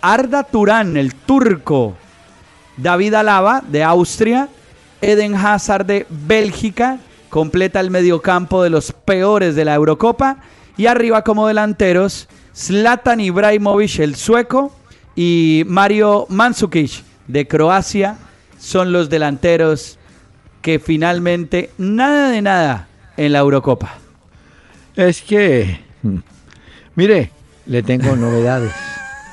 Arda 0.00 0.42
Turán, 0.44 0.96
el 0.96 1.14
turco, 1.14 1.96
David 2.76 3.14
Alaba 3.14 3.62
de 3.66 3.82
Austria, 3.82 4.48
Eden 5.00 5.34
Hazard 5.34 5.86
de 5.86 6.06
Bélgica, 6.08 6.98
completa 7.30 7.80
el 7.80 7.90
mediocampo 7.90 8.62
de 8.62 8.70
los 8.70 8.92
peores 8.92 9.54
de 9.54 9.64
la 9.64 9.74
Eurocopa, 9.74 10.38
y 10.76 10.86
arriba 10.86 11.24
como 11.24 11.46
delanteros, 11.46 12.28
Zlatan 12.54 13.20
Ibrahimovic, 13.20 13.98
el 14.00 14.16
sueco, 14.16 14.72
y 15.16 15.64
Mario 15.66 16.26
Mandzukic 16.28 17.02
de 17.26 17.48
Croacia, 17.48 18.18
son 18.58 18.92
los 18.92 19.08
delanteros 19.08 19.98
que 20.62 20.78
finalmente 20.78 21.70
nada 21.78 22.30
de 22.30 22.42
nada 22.42 22.88
en 23.16 23.32
la 23.32 23.38
Eurocopa. 23.38 23.98
Es 24.96 25.22
que, 25.22 25.80
mm, 26.02 26.18
mire, 26.96 27.30
le 27.66 27.82
tengo 27.82 28.16
novedades. 28.16 28.72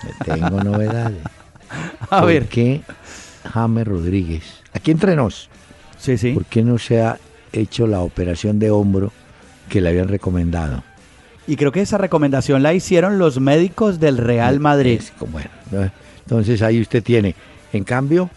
Le 0.03 0.35
tengo 0.35 0.63
novedades. 0.63 1.17
A 2.09 2.19
¿Por 2.19 2.27
ver, 2.27 2.47
qué 2.47 2.81
James 3.51 3.87
Rodríguez? 3.87 4.43
Aquí 4.73 4.91
entre 4.91 5.15
nos, 5.15 5.49
sí, 5.97 6.17
sí. 6.17 6.33
¿por 6.33 6.45
qué 6.45 6.63
no 6.63 6.77
se 6.77 7.01
ha 7.01 7.17
hecho 7.51 7.87
la 7.87 8.01
operación 8.01 8.59
de 8.59 8.69
hombro 8.69 9.11
que 9.69 9.81
le 9.81 9.89
habían 9.89 10.07
recomendado? 10.07 10.83
Y 11.47 11.55
creo 11.55 11.71
que 11.71 11.81
esa 11.81 11.97
recomendación 11.97 12.63
la 12.63 12.73
hicieron 12.73 13.19
los 13.19 13.39
médicos 13.39 13.99
del 13.99 14.17
Real 14.17 14.59
Madrid. 14.59 15.01
Entonces 16.19 16.61
ahí 16.61 16.81
usted 16.81 17.03
tiene. 17.03 17.35
En 17.71 17.83
cambio, 17.83 18.29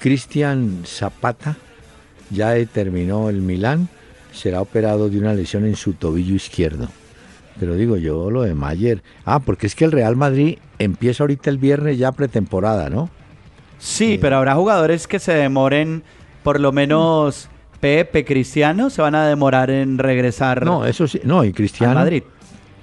Cristian 0.00 0.82
Zapata 0.86 1.56
ya 2.30 2.50
determinó 2.50 3.28
el 3.28 3.42
Milán, 3.42 3.88
será 4.32 4.60
operado 4.60 5.08
de 5.08 5.18
una 5.18 5.34
lesión 5.34 5.64
en 5.66 5.76
su 5.76 5.92
tobillo 5.92 6.34
izquierdo. 6.34 6.88
Pero 7.58 7.74
digo 7.74 7.96
yo 7.96 8.30
lo 8.30 8.42
de 8.42 8.54
Mayer. 8.54 9.02
Ah, 9.24 9.40
porque 9.40 9.66
es 9.66 9.74
que 9.74 9.84
el 9.84 9.92
Real 9.92 10.16
Madrid 10.16 10.58
empieza 10.78 11.22
ahorita 11.22 11.50
el 11.50 11.58
viernes 11.58 11.98
ya 11.98 12.12
pretemporada, 12.12 12.88
¿no? 12.88 13.10
Sí, 13.78 14.18
pero 14.20 14.36
habrá 14.36 14.54
jugadores 14.54 15.06
que 15.06 15.18
se 15.18 15.32
demoren, 15.32 16.02
por 16.42 16.60
lo 16.60 16.72
menos 16.72 17.48
Pepe, 17.80 18.24
Cristiano, 18.24 18.90
se 18.90 19.02
van 19.02 19.14
a 19.14 19.26
demorar 19.26 19.70
en 19.70 19.98
regresar 19.98 20.64
No, 20.64 20.86
eso 20.86 21.08
sí. 21.08 21.20
No, 21.24 21.44
y 21.44 21.48
a 21.48 21.52
Cristiano. 21.52 21.94
Madrid. 21.94 22.22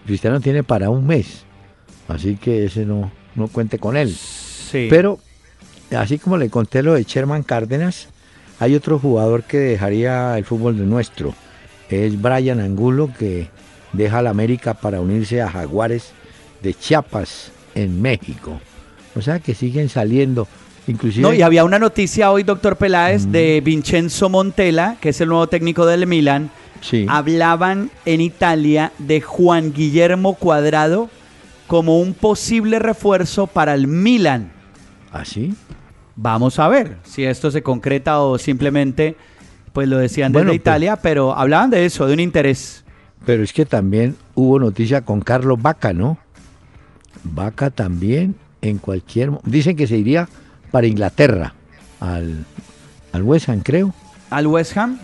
Cristiano 0.06 0.40
tiene 0.40 0.64
para 0.64 0.90
un 0.90 1.06
mes. 1.06 1.46
Así 2.08 2.36
que 2.36 2.66
ese 2.66 2.86
no, 2.86 3.12
no 3.36 3.48
cuente 3.48 3.80
con 3.80 3.98
él. 3.98 4.10
Sí. 4.12 4.88
Pero, 4.90 5.20
así 5.92 6.18
como 6.18 6.38
le 6.38 6.50
conté 6.50 6.84
lo 6.84 6.94
de 6.94 7.04
Sherman 7.04 7.44
Cárdenas, 7.44 8.10
hay 8.60 8.76
otro 8.76 9.00
jugador 9.00 9.44
que 9.44 9.58
dejaría 9.58 10.38
el 10.38 10.46
fútbol 10.46 10.78
de 10.78 10.86
nuestro. 10.86 11.34
Es 11.90 12.20
Brian 12.22 12.60
Angulo, 12.60 13.12
que 13.18 13.50
deja 13.94 14.22
la 14.22 14.32
América 14.32 14.74
para 14.74 15.00
unirse 15.00 15.42
a 15.42 15.50
Jaguares 15.50 16.12
de 16.62 16.74
Chiapas, 16.74 17.52
en 17.76 18.02
México. 18.02 18.60
O 19.16 19.22
sea 19.22 19.40
que 19.40 19.54
siguen 19.54 19.90
saliendo. 19.90 20.48
Inclusive, 20.88 21.22
No, 21.22 21.34
y 21.34 21.42
había 21.42 21.66
una 21.66 21.80
noticia 21.80 22.32
hoy, 22.32 22.44
doctor 22.44 22.78
Peláez, 22.78 23.30
de 23.32 23.62
Vincenzo 23.64 24.30
Montella, 24.30 24.96
que 25.02 25.10
es 25.10 25.22
el 25.22 25.30
nuevo 25.30 25.48
técnico 25.48 25.86
del 25.86 26.08
Milan. 26.08 26.50
sí, 26.82 27.06
Hablaban 27.10 27.92
en 28.06 28.22
Italia 28.22 28.92
de 28.98 29.22
Juan 29.22 29.74
Guillermo 29.74 30.36
Cuadrado 30.36 31.10
como 31.68 32.00
un 32.00 32.14
posible 32.14 32.80
refuerzo 32.80 33.48
para 33.48 33.74
el 33.74 33.88
Milan. 33.88 34.52
Así. 35.22 35.54
Vamos 36.16 36.58
a 36.60 36.68
ver 36.68 36.98
si 37.04 37.24
esto 37.26 37.52
se 37.52 37.62
concreta 37.62 38.20
o 38.22 38.38
simplemente, 38.38 39.16
pues 39.74 39.88
lo 39.88 39.98
decían 39.98 40.32
desde 40.32 40.40
Bueno, 40.40 40.50
pues- 40.52 40.60
Italia, 40.62 40.96
pero 40.98 41.36
hablaban 41.36 41.70
de 41.70 41.86
eso, 41.86 42.08
de 42.08 42.14
un 42.14 42.20
interés. 42.20 42.84
Pero 43.26 43.44
es 43.44 43.54
que 43.54 43.66
también 43.66 44.16
hubo 44.36 44.60
noticia 44.60 45.02
con 45.02 45.22
Carlos 45.22 45.62
Vaca, 45.62 45.94
¿no? 45.94 46.18
Vaca 47.24 47.70
también 47.70 48.36
en 48.62 48.78
cualquier... 48.78 49.32
Dicen 49.44 49.76
que 49.76 49.88
se 49.88 49.98
iría 49.98 50.28
para 50.72 50.88
Inglaterra, 50.88 51.54
al, 52.00 52.46
al 53.12 53.24
West 53.24 53.50
Ham, 53.50 53.62
creo. 53.62 53.94
Al 54.30 54.48
West 54.48 54.78
Ham, 54.78 54.98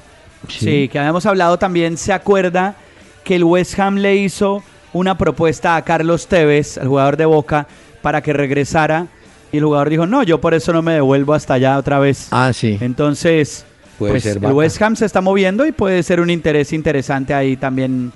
Sí. 0.48 0.60
sí. 0.66 0.90
que 0.90 1.00
habíamos 1.00 1.26
hablado 1.26 1.58
también, 1.58 1.98
se 1.98 2.12
acuerda 2.14 2.76
que 3.24 3.36
el 3.36 3.44
West 3.46 3.80
Ham 3.80 3.96
le 3.98 4.16
hizo 4.18 4.62
una 4.92 5.18
propuesta 5.18 5.76
a 5.76 5.82
Carlos 5.84 6.28
Tevez, 6.28 6.78
el 6.78 6.88
jugador 6.88 7.18
de 7.18 7.26
Boca, 7.26 7.68
para 8.02 8.22
que 8.22 8.34
regresara. 8.34 9.08
Y 9.54 9.58
el 9.60 9.64
jugador 9.64 9.90
dijo, 9.90 10.06
no, 10.06 10.24
yo 10.24 10.42
por 10.42 10.54
eso 10.54 10.74
no 10.74 10.82
me 10.82 10.94
devuelvo 10.94 11.34
hasta 11.34 11.54
allá 11.54 11.78
otra 11.78 12.00
vez. 12.00 12.28
Ah, 12.32 12.52
sí. 12.54 12.78
Entonces, 12.82 13.66
Puede 14.00 14.14
pues, 14.14 14.24
ser 14.24 14.38
el. 14.44 14.52
West 14.52 14.82
Ham 14.82 14.96
se 14.96 15.06
está 15.06 15.22
moviendo 15.22 15.66
y 15.66 15.72
puede 15.72 16.02
ser 16.04 16.20
un 16.20 16.30
interés 16.30 16.74
interesante 16.74 17.34
ahí 17.34 17.56
también 17.56 18.12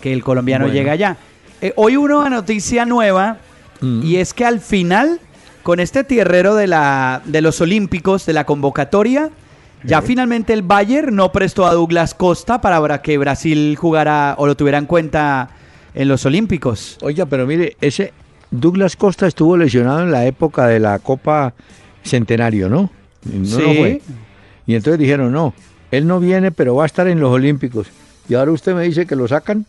que 0.00 0.12
el 0.12 0.22
colombiano 0.22 0.66
Bueno. 0.66 0.78
llegue 0.78 0.90
allá. 0.90 1.16
Eh, 1.60 1.72
hoy 1.76 1.96
hubo 1.96 2.18
una 2.20 2.28
noticia 2.30 2.84
nueva 2.84 3.38
Mm. 3.80 4.02
y 4.04 4.16
es 4.16 4.32
que 4.32 4.44
al 4.44 4.60
final, 4.60 5.18
con 5.64 5.80
este 5.80 6.04
tierrero 6.04 6.54
de, 6.54 6.68
la, 6.68 7.20
de 7.24 7.40
los 7.40 7.60
Olímpicos, 7.60 8.24
de 8.26 8.32
la 8.32 8.44
convocatoria, 8.44 9.30
ya 9.82 10.02
finalmente 10.02 10.52
el 10.52 10.62
Bayern 10.62 11.16
no 11.16 11.32
prestó 11.32 11.66
a 11.66 11.72
Douglas 11.74 12.14
Costa 12.14 12.60
para 12.60 13.02
que 13.02 13.18
Brasil 13.18 13.74
jugara 13.76 14.36
o 14.38 14.46
lo 14.46 14.54
tuviera 14.56 14.78
en 14.78 14.86
cuenta 14.86 15.48
en 15.94 16.06
los 16.06 16.24
Olímpicos. 16.26 16.96
Oiga, 17.02 17.26
pero 17.26 17.44
mire, 17.46 17.76
ese 17.80 18.12
Douglas 18.52 18.94
Costa 18.96 19.26
estuvo 19.26 19.56
lesionado 19.56 20.02
en 20.02 20.12
la 20.12 20.26
época 20.26 20.66
de 20.68 20.78
la 20.78 20.98
Copa 21.00 21.54
Centenario, 22.04 22.68
¿no? 22.68 22.90
No, 23.24 23.38
no 23.38 23.44
Sí. 23.46 23.62
fue. 23.76 24.02
Y 24.66 24.74
entonces 24.76 24.98
dijeron, 25.00 25.32
no, 25.32 25.54
él 25.90 26.06
no 26.06 26.20
viene, 26.20 26.52
pero 26.52 26.74
va 26.76 26.84
a 26.84 26.86
estar 26.86 27.08
en 27.08 27.18
los 27.18 27.30
Olímpicos. 27.32 27.88
Y 28.28 28.34
ahora 28.34 28.52
usted 28.52 28.74
me 28.74 28.84
dice 28.84 29.06
que 29.06 29.16
lo 29.16 29.26
sacan. 29.26 29.66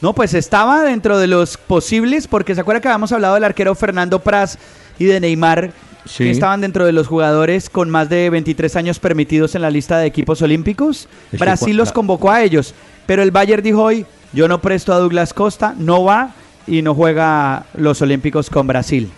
No, 0.00 0.12
pues 0.12 0.34
estaba 0.34 0.82
dentro 0.84 1.18
de 1.18 1.26
los 1.26 1.56
posibles, 1.56 2.26
porque 2.28 2.54
se 2.54 2.60
acuerda 2.60 2.80
que 2.80 2.88
habíamos 2.88 3.12
hablado 3.12 3.34
del 3.34 3.44
arquero 3.44 3.74
Fernando 3.74 4.18
Praz 4.20 4.58
y 4.98 5.06
de 5.06 5.20
Neymar, 5.20 5.72
Sí. 6.04 6.24
que 6.24 6.30
estaban 6.30 6.60
dentro 6.60 6.86
de 6.86 6.92
los 6.92 7.06
jugadores 7.06 7.68
con 7.68 7.90
más 7.90 8.08
de 8.08 8.30
23 8.30 8.76
años 8.76 8.98
permitidos 8.98 9.54
en 9.54 9.62
la 9.62 9.70
lista 9.70 9.98
de 9.98 10.06
equipos 10.06 10.40
olímpicos. 10.42 11.08
Brasil 11.32 11.76
los 11.76 11.92
convocó 11.92 12.30
a 12.30 12.42
ellos, 12.42 12.74
pero 13.06 13.22
el 13.22 13.30
Bayern 13.30 13.62
dijo 13.62 13.82
hoy, 13.82 14.06
yo 14.32 14.48
no 14.48 14.60
presto 14.60 14.92
a 14.92 14.98
Douglas 14.98 15.34
Costa, 15.34 15.74
no 15.78 16.04
va 16.04 16.32
y 16.68 16.82
no 16.82 16.94
juega 16.94 17.66
los 17.74 18.00
olímpicos 18.02 18.50
con 18.50 18.66
Brasil. 18.66 19.08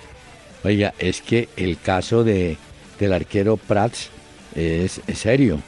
Oiga, 0.64 0.92
es 0.98 1.20
que 1.22 1.48
el 1.56 1.78
caso 1.78 2.22
de, 2.24 2.56
del 2.98 3.12
arquero 3.12 3.56
Prats 3.56 4.10
es, 4.54 5.00
es 5.06 5.18
serio. 5.18 5.60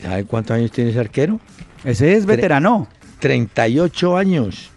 ¿Sabe 0.00 0.24
cuántos 0.24 0.56
años 0.56 0.70
tiene 0.70 0.90
ese 0.90 1.00
arquero? 1.00 1.40
Ese 1.84 2.14
es 2.14 2.24
veterano. 2.26 2.88
38 3.20 4.16
años. 4.16 4.70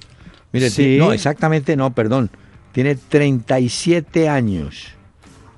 Mire, 0.52 0.70
Sí. 0.70 0.98
no, 0.98 1.14
exactamente 1.14 1.76
no, 1.76 1.94
perdón. 1.94 2.30
Tiene 2.72 2.96
37 2.96 4.28
años. 4.30 4.88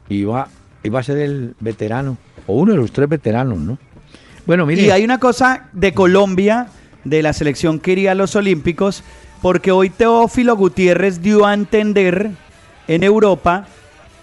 Y 0.10 0.24
va, 0.24 0.50
y 0.84 0.89
va 0.89 1.00
a 1.00 1.04
ser 1.04 1.18
el 1.20 1.56
veterano, 1.60 2.18
o 2.46 2.56
uno 2.58 2.74
de 2.74 2.78
los 2.78 2.91
tres 2.91 3.08
veteranos, 3.08 3.58
¿no? 3.60 3.78
Bueno, 4.46 4.66
mire. 4.66 4.82
Y 4.82 4.89
hay 4.89 5.04
una 5.06 5.20
cosa 5.20 5.70
de 5.72 5.94
Colombia, 5.94 6.68
de 7.06 7.22
la 7.24 7.32
selección 7.32 7.80
que 7.80 7.94
iría 7.94 8.12
a 8.12 8.16
los 8.16 8.36
Olímpicos, 8.36 9.04
porque 9.44 9.72
hoy 9.72 9.89
Teófilo 9.91 10.56
Gutiérrez 10.56 11.22
dio 11.22 11.46
a 11.46 11.54
entender 11.54 12.32
en 12.88 13.04
Europa 13.04 13.66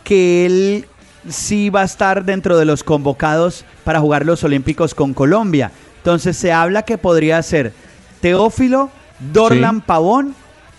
que 0.02 0.46
él 0.46 0.86
sí 1.28 1.68
va 1.68 1.82
a 1.82 1.84
estar 1.84 2.24
dentro 2.24 2.56
de 2.58 2.64
los 2.64 2.82
convocados 2.82 3.66
para 3.84 4.00
jugar 4.00 4.24
los 4.24 4.42
Olímpicos 4.44 4.94
con 4.94 5.12
Colombia. 5.12 5.70
Entonces 5.98 6.38
se 6.38 6.52
habla 6.52 6.82
que 6.84 6.96
podría 6.96 7.42
ser 7.42 7.74
Teófilo, 8.22 8.90
Dorlan 9.32 9.76
Sí. 9.76 9.82
Pavón 9.86 10.34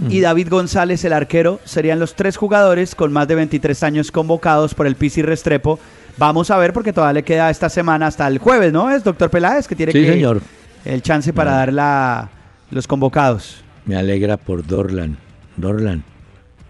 y 0.10 0.20
David 0.22 0.50
González, 0.50 1.06
el 1.06 1.14
arquero, 1.14 1.60
serían 1.64 2.00
los 2.00 2.16
tres 2.16 2.36
jugadores 2.36 2.96
con 2.96 3.14
más 3.14 3.28
de 3.28 3.36
23 3.36 3.84
años 3.84 4.12
convocados 4.12 4.74
por 4.74 4.88
el 4.88 4.96
Pisi 4.96 5.22
Restrepo. 5.22 5.78
Vamos 6.18 6.50
a 6.50 6.58
ver 6.58 6.74
porque 6.74 6.92
todavía 6.92 7.14
le 7.14 7.24
queda 7.24 7.52
esta 7.52 7.70
semana 7.70 8.08
hasta 8.08 8.28
el 8.28 8.39
jueves, 8.39 8.74
¿no? 8.74 8.89
Es 8.89 9.04
doctor 9.04 9.30
Peláez 9.30 9.68
que 9.68 9.76
tiene 9.76 9.92
Sí, 9.92 10.02
que 10.02 10.14
señor. 10.14 10.42
el 10.86 11.04
chance 11.04 11.32
para 11.32 11.52
dar 11.52 11.72
la, 11.72 12.30
los 12.72 12.88
convocados. 12.88 13.64
Me 13.92 13.98
alegra 13.98 14.38
por 14.38 14.66
Dorlan. 14.66 15.18
Dorlan, 15.58 16.02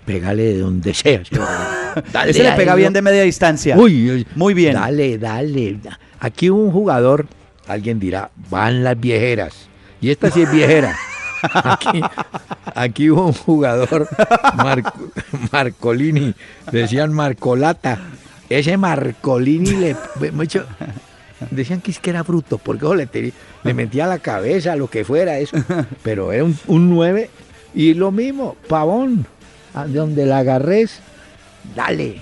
pégale 0.08 0.42
de 0.42 0.58
donde 0.58 0.92
sea. 0.96 1.22
Dale 2.12 2.32
Ese 2.32 2.42
le 2.42 2.52
pega 2.54 2.74
bien 2.74 2.94
de 2.94 3.04
media 3.04 3.22
distancia. 3.22 3.78
Uy, 3.78 4.10
uy, 4.10 4.28
Muy 4.34 4.56
bien. 4.56 4.74
Dale, 4.74 5.20
dale. 5.20 5.78
Aquí 6.20 6.50
hubo 6.50 6.64
un 6.64 6.72
jugador, 6.72 7.28
alguien 7.68 8.00
dirá, 8.00 8.32
van 8.50 8.84
las 8.84 9.00
viejeras. 9.00 9.68
Y 10.02 10.10
esta 10.10 10.32
sí 10.32 10.42
es 10.42 10.52
viejera. 10.52 10.96
Aquí, 11.44 12.02
aquí 12.74 13.10
hubo 13.12 13.28
un 13.28 13.34
jugador, 13.34 14.08
Marco- 14.56 15.12
Marcolini, 15.52 16.34
decían 16.72 17.14
Marcolata. 17.14 18.00
Ese 18.50 18.78
Marcolini 18.78 19.72
le 19.74 19.96
mucho, 20.32 20.66
decían 21.52 21.82
que 21.82 21.92
es 21.92 22.00
que 22.00 22.10
era 22.10 22.24
bruto, 22.24 22.58
porque 22.58 22.86
le, 22.96 23.34
le 23.64 23.74
metía 23.74 24.08
la 24.08 24.20
cabeza, 24.20 24.76
lo 24.76 24.88
que 24.90 25.04
fuera 25.06 25.38
eso. 25.40 25.58
Pero 26.04 26.32
era 26.32 26.44
un, 26.44 26.58
un 26.68 26.90
9 26.90 27.30
y 27.74 27.94
lo 27.94 28.12
mismo, 28.12 28.56
Pavón, 28.68 29.26
donde 29.88 30.26
la 30.26 30.40
agarres, 30.40 31.00
dale. 31.76 32.18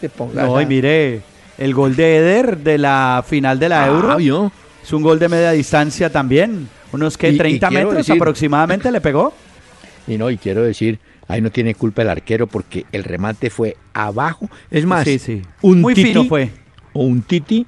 Te 0.00 0.08
pongas 0.08 0.46
No, 0.46 0.60
y 0.60 0.66
mire, 0.66 1.20
el 1.58 1.74
gol 1.74 1.96
de 1.96 2.16
Eder 2.16 2.58
de 2.58 2.78
la 2.78 3.24
final 3.26 3.58
de 3.58 3.68
la 3.68 3.84
Ah, 3.84 3.88
Euro 3.88 4.16
¿vio? 4.16 4.52
es 4.82 4.92
un 4.92 5.02
gol 5.02 5.18
de 5.18 5.28
media 5.28 5.50
distancia 5.52 6.10
también. 6.10 6.68
Unos 6.92 7.16
que 7.18 7.30
Y- 7.30 7.34
y 7.34 7.38
30 7.38 7.68
quiero 7.68 7.88
metros 7.88 8.06
decir- 8.06 8.20
aproximadamente 8.20 8.90
le 8.92 9.00
pegó. 9.00 9.32
Y 10.06 10.18
no, 10.18 10.30
y 10.30 10.36
quiero 10.36 10.62
decir, 10.62 10.98
ahí 11.28 11.40
no 11.40 11.50
tiene 11.50 11.74
culpa 11.74 12.02
el 12.02 12.10
arquero 12.10 12.46
porque 12.46 12.84
el 12.92 13.04
remate 13.04 13.48
fue 13.48 13.76
abajo. 13.94 14.50
Es 14.70 14.84
más, 14.84 15.04
Sí, 15.04 15.18
sí. 15.18 15.40
un 15.62 15.80
Muy 15.80 15.94
titi 15.94 16.08
fino 16.08 16.24
fue. 16.26 16.50
o 16.92 17.04
un 17.04 17.22
titi 17.22 17.66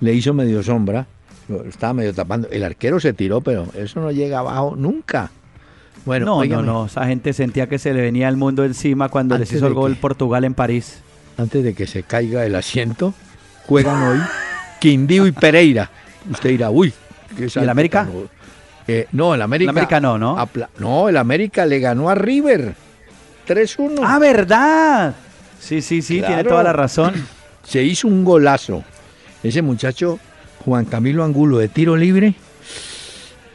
le 0.00 0.12
hizo 0.12 0.34
medio 0.34 0.64
sombra, 0.64 1.06
lo 1.48 1.64
estaba 1.64 1.92
medio 1.94 2.12
tapando. 2.14 2.48
El 2.50 2.64
arquero 2.64 2.98
se 3.00 3.12
tiró, 3.12 3.40
pero 3.40 3.66
eso 3.74 4.00
no 4.00 4.10
llega 4.10 4.38
abajo 4.40 4.74
nunca. 4.76 5.30
Bueno, 6.04 6.26
no, 6.26 6.32
no, 6.34 6.38
óigame, 6.38 6.62
no. 6.64 6.86
Esa 6.86 7.06
gente 7.06 7.32
sentía 7.32 7.68
que 7.68 7.78
se 7.78 7.92
le 7.92 8.00
venía 8.00 8.28
el 8.28 8.36
mundo 8.36 8.64
encima 8.64 9.08
cuando 9.08 9.34
Antes 9.34 9.50
les 9.50 9.56
hizo 9.58 9.66
el 9.66 9.74
gol 9.74 9.94
que- 9.94 10.00
Portugal 10.00 10.44
en 10.44 10.54
París. 10.54 11.00
antes 11.38 11.62
de 11.64 11.74
que 11.74 11.86
se 11.86 12.02
caiga 12.02 12.46
el 12.46 12.54
asiento, 12.54 13.12
juegan 13.66 14.02
hoy 14.02 14.18
Quindío 14.80 15.26
y 15.26 15.32
Pereira. 15.32 15.90
Usted 16.30 16.50
dirá, 16.50 16.70
uy, 16.70 16.92
¿qué 17.36 17.48
el 17.60 17.68
América? 17.68 18.08
Eh, 18.88 19.06
no, 19.12 19.34
el 19.34 19.42
América. 19.42 19.70
El 19.70 19.76
América 19.76 20.00
no, 20.00 20.16
¿no? 20.18 20.48
no, 20.78 21.08
el 21.08 21.16
América 21.16 21.66
le 21.66 21.80
ganó 21.80 22.08
a 22.08 22.14
River 22.14 22.74
3-1. 23.48 24.00
¡Ah, 24.04 24.18
verdad! 24.18 25.14
Sí, 25.58 25.82
sí, 25.82 26.02
sí, 26.02 26.20
tiene 26.20 26.44
toda 26.44 26.62
la 26.62 26.72
razón. 26.72 27.14
se 27.64 27.82
hizo 27.82 28.06
un 28.06 28.24
golazo. 28.24 28.84
Ese 29.42 29.60
muchacho, 29.62 30.18
Juan 30.66 30.84
Camilo 30.84 31.24
Angulo, 31.24 31.58
de 31.58 31.68
tiro 31.68 31.96
libre. 31.96 32.34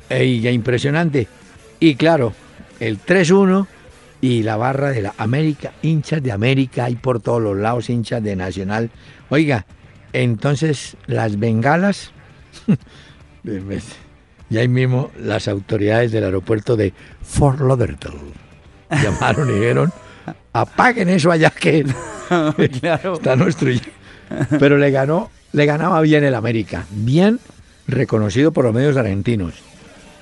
Ey, 0.09 0.47
impresionante. 0.47 1.27
Y 1.79 1.95
claro, 1.95 2.33
el 2.79 2.99
3-1 2.99 3.67
y 4.21 4.43
la 4.43 4.55
barra 4.55 4.91
de 4.91 5.01
la 5.01 5.13
América, 5.17 5.73
hinchas 5.81 6.23
de 6.23 6.31
América, 6.31 6.85
hay 6.85 6.95
por 6.95 7.19
todos 7.19 7.41
los 7.41 7.57
lados 7.57 7.89
hinchas 7.89 8.23
de 8.23 8.37
Nacional. 8.37 8.89
Oiga, 9.29 9.65
entonces 10.13 10.95
las 11.05 11.37
bengalas, 11.37 12.11
y 14.49 14.57
ahí 14.57 14.67
mismo 14.69 15.11
las 15.19 15.49
autoridades 15.49 16.13
del 16.13 16.23
aeropuerto 16.23 16.77
de 16.77 16.93
Fort 17.21 17.59
Lauderdale 17.59 18.19
llamaron 19.03 19.49
y 19.49 19.53
dijeron, 19.53 19.91
apaguen 20.53 21.09
eso 21.09 21.29
allá 21.29 21.49
que 21.49 21.85
claro. 22.79 23.13
está 23.15 23.35
nuestro. 23.35 23.69
Pero 24.59 24.77
le 24.77 24.91
ganó, 24.91 25.29
le 25.53 25.65
ganaba 25.65 26.01
bien 26.01 26.23
el 26.23 26.35
América, 26.35 26.85
bien 26.91 27.39
reconocido 27.87 28.51
por 28.51 28.65
los 28.65 28.73
medios 28.73 28.95
argentinos. 28.97 29.53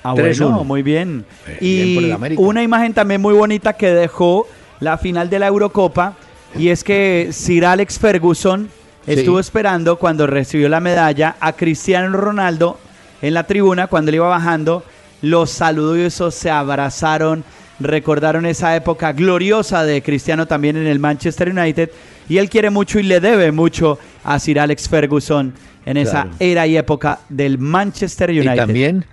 Ah, 0.02 0.14
3-1. 0.14 0.38
bueno, 0.48 0.64
muy 0.64 0.82
bien. 0.82 1.24
Eh, 1.46 1.58
Y 1.60 2.34
una 2.36 2.62
imagen 2.62 2.94
también 2.94 3.20
muy 3.20 3.34
bonita 3.34 3.74
que 3.74 3.88
dejó 3.90 4.46
la 4.80 4.96
final 4.98 5.28
de 5.28 5.38
la 5.38 5.46
Eurocopa 5.48 6.14
y 6.56 6.68
es 6.68 6.82
que 6.82 7.28
Sir 7.32 7.66
Alex 7.66 7.98
Ferguson 7.98 8.68
Sí. 9.06 9.12
estuvo 9.12 9.40
esperando 9.40 9.96
cuando 9.96 10.26
recibió 10.26 10.68
la 10.68 10.78
medalla 10.80 11.36
a 11.40 11.54
Cristiano 11.54 12.16
Ronaldo 12.16 12.78
en 13.22 13.34
la 13.34 13.44
tribuna 13.44 13.86
cuando 13.86 14.10
él 14.10 14.16
iba 14.16 14.28
bajando, 14.28 14.84
los 15.22 15.50
saludó 15.50 15.96
y 15.96 16.02
eso 16.02 16.30
se 16.30 16.50
abrazaron, 16.50 17.42
recordaron 17.80 18.44
esa 18.46 18.76
época 18.76 19.12
gloriosa 19.12 19.84
de 19.84 20.02
Cristiano 20.02 20.46
también 20.46 20.76
en 20.76 20.86
el 20.86 20.98
Manchester 20.98 21.48
United 21.50 21.90
y 22.30 22.38
él 22.38 22.48
quiere 22.48 22.70
mucho 22.70 22.98
y 22.98 23.02
le 23.02 23.20
debe 23.20 23.52
mucho 23.52 23.98
a 24.24 24.38
Sir 24.38 24.58
Alex 24.60 24.88
Ferguson 24.88 25.52
en 25.84 25.96
esa 25.98 26.22
Claro. 26.22 26.36
era 26.38 26.66
y 26.66 26.76
época 26.78 27.20
del 27.28 27.58
Manchester 27.58 28.30
United. 28.30 28.54
Y 28.54 28.56
también, 28.56 29.04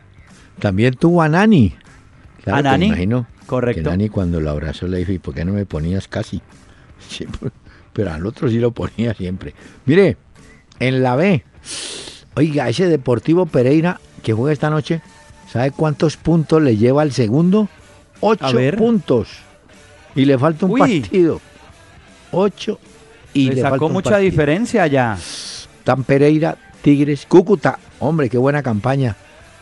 también 0.60 0.94
tuvo 0.94 1.22
a 1.22 1.28
Nani. 1.28 1.76
Claro, 2.44 2.60
¿A 2.60 2.62
que 2.62 2.70
Nani? 2.70 2.86
imagino 2.88 3.28
Correcto. 3.46 3.84
Que 3.84 3.90
Nani 3.90 4.10
cuando 4.10 4.40
lo 4.40 4.50
abrazó 4.50 4.88
le 4.88 4.98
dijo, 5.00 5.12
¿y 5.12 5.20
por 5.20 5.34
qué 5.34 5.44
no 5.46 5.54
me 5.54 5.66
ponías 5.66 6.08
casi? 6.08 6.42
Siempre, 7.10 7.50
pero 7.94 8.12
al 8.14 8.26
otro 8.26 8.50
sí 8.50 8.60
lo 8.60 8.72
ponía 8.72 9.14
siempre. 9.14 9.54
Mire, 9.86 10.18
en 10.80 11.02
la 11.04 11.16
B, 11.16 11.44
oiga, 12.36 12.70
ese 12.70 12.88
Deportivo 12.88 13.46
Pereira 13.46 14.00
que 14.24 14.34
juega 14.34 14.52
esta 14.54 14.70
noche, 14.70 15.02
¿sabe 15.52 15.72
cuántos 15.72 16.18
puntos 16.18 16.62
le 16.62 16.76
lleva 16.78 17.02
al 17.02 17.12
segundo? 17.14 17.70
Ocho 18.20 18.58
puntos. 18.78 19.30
Y 20.16 20.26
le 20.26 20.38
falta 20.38 20.66
un 20.66 20.74
Uy. 20.74 20.80
partido. 20.80 21.40
Ocho. 22.32 22.80
Y 23.34 23.50
le, 23.50 23.56
le, 23.56 23.62
falta 23.62 23.76
sacó 23.76 23.90
mucha 23.90 24.12
partido. 24.12 24.32
diferencia 24.32 24.88
ya. 24.88 25.18
Tan 25.84 26.04
Pereira, 26.04 26.58
Tigres, 26.82 27.26
Cúcuta. 27.28 27.80
Hombre, 28.00 28.30
qué 28.30 28.38
buena 28.38 28.62
campaña. 28.64 29.16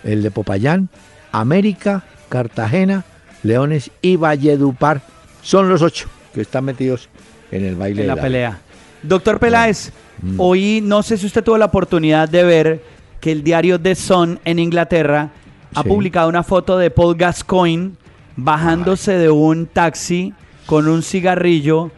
El 0.03 0.21
de 0.23 0.31
Popayán, 0.31 0.89
América, 1.31 2.03
Cartagena, 2.29 3.03
Leones 3.43 3.91
y 4.01 4.15
Valledupar. 4.15 5.01
Son 5.41 5.69
los 5.69 5.81
ocho 5.81 6.07
que 6.33 6.41
están 6.41 6.65
metidos 6.65 7.09
en 7.51 7.65
el 7.65 7.75
baile 7.75 8.01
en 8.01 8.07
de 8.09 8.15
la 8.15 8.21
pelea. 8.21 8.59
Doctor 9.03 9.39
Peláez, 9.39 9.91
hoy 10.37 10.81
no 10.83 11.03
sé 11.03 11.17
si 11.17 11.25
usted 11.27 11.43
tuvo 11.43 11.57
la 11.57 11.65
oportunidad 11.65 12.27
de 12.27 12.43
ver 12.43 12.83
que 13.21 13.31
el 13.31 13.43
diario 13.43 13.79
The 13.79 13.95
Sun 13.95 14.39
en 14.45 14.59
Inglaterra 14.59 15.29
ha 15.75 15.83
Sí. 15.83 15.89
publicado 15.89 16.29
una 16.29 16.43
foto 16.43 16.77
de 16.77 16.89
Paul 16.89 17.15
Gascoigne 17.15 17.91
bajándose 18.35 19.13
de 19.13 19.29
un 19.29 19.65
taxi 19.67 20.33
con 20.65 20.87
un 20.87 21.03
cigarrillo 21.03 21.91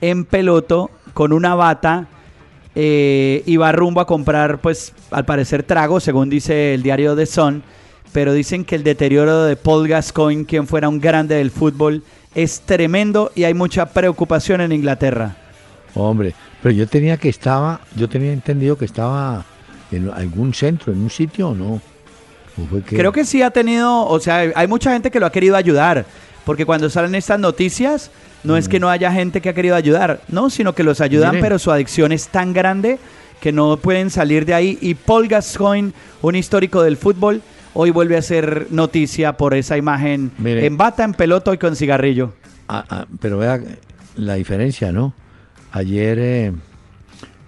en 0.00 0.24
peloto, 0.24 0.90
con 1.14 1.32
una 1.32 1.54
bata, 1.54 2.06
eh, 2.74 3.42
y 3.46 3.56
va 3.56 3.72
rumbo 3.72 4.00
a 4.00 4.06
comprar, 4.06 4.58
pues, 4.60 4.92
al 5.10 5.24
parecer 5.24 5.62
trago, 5.62 6.00
según 6.00 6.30
dice 6.30 6.74
el 6.74 6.82
diario 6.82 7.14
The 7.14 7.26
Sun, 7.26 7.62
pero 8.12 8.32
dicen 8.32 8.64
que 8.64 8.74
el 8.76 8.84
deterioro 8.84 9.44
de 9.44 9.56
Paul 9.56 9.88
Gascoigne, 9.88 10.44
quien 10.46 10.66
fuera 10.66 10.88
un 10.88 11.00
grande 11.00 11.34
del 11.36 11.50
fútbol, 11.50 12.02
es 12.34 12.60
tremendo 12.62 13.30
y 13.34 13.44
hay 13.44 13.52
mucha 13.54 13.86
preocupación 13.86 14.60
en 14.62 14.72
Inglaterra. 14.72 15.36
Hombre, 15.94 16.34
pero 16.62 16.74
yo 16.74 16.86
tenía 16.86 17.18
que 17.18 17.28
estaba, 17.28 17.80
yo 17.94 18.08
tenía 18.08 18.32
entendido 18.32 18.76
que 18.78 18.86
estaba 18.86 19.44
en 19.90 20.10
algún 20.10 20.54
centro, 20.54 20.92
en 20.92 21.00
un 21.02 21.10
sitio 21.10 21.50
o 21.50 21.54
no. 21.54 21.74
¿O 21.74 22.66
fue 22.70 22.82
que- 22.82 22.96
Creo 22.96 23.12
que 23.12 23.24
sí 23.26 23.42
ha 23.42 23.50
tenido, 23.50 24.06
o 24.06 24.18
sea, 24.20 24.38
hay 24.54 24.66
mucha 24.66 24.92
gente 24.92 25.10
que 25.10 25.20
lo 25.20 25.26
ha 25.26 25.32
querido 25.32 25.56
ayudar, 25.56 26.06
porque 26.46 26.64
cuando 26.64 26.88
salen 26.88 27.14
estas 27.14 27.38
noticias, 27.38 28.10
no 28.44 28.56
es 28.56 28.68
que 28.68 28.80
no 28.80 28.90
haya 28.90 29.12
gente 29.12 29.40
que 29.40 29.48
ha 29.48 29.54
querido 29.54 29.74
ayudar, 29.74 30.20
no, 30.28 30.50
sino 30.50 30.74
que 30.74 30.82
los 30.82 31.00
ayudan, 31.00 31.32
Mire. 31.32 31.42
pero 31.42 31.58
su 31.58 31.70
adicción 31.70 32.12
es 32.12 32.28
tan 32.28 32.52
grande 32.52 32.98
que 33.40 33.52
no 33.52 33.76
pueden 33.76 34.10
salir 34.10 34.46
de 34.46 34.54
ahí. 34.54 34.78
Y 34.80 34.94
Paul 34.94 35.28
Gascoigne, 35.28 35.92
un 36.22 36.34
histórico 36.34 36.82
del 36.82 36.96
fútbol, 36.96 37.42
hoy 37.74 37.90
vuelve 37.90 38.16
a 38.16 38.22
ser 38.22 38.68
noticia 38.70 39.36
por 39.36 39.54
esa 39.54 39.76
imagen 39.76 40.32
Mire. 40.38 40.66
en 40.66 40.76
bata, 40.76 41.04
en 41.04 41.14
pelota 41.14 41.52
y 41.54 41.58
con 41.58 41.76
cigarrillo. 41.76 42.32
Ah, 42.68 42.84
ah, 42.88 43.06
pero 43.20 43.38
vea 43.38 43.60
la 44.16 44.34
diferencia, 44.34 44.92
¿no? 44.92 45.14
Ayer 45.72 46.18
eh, 46.20 46.52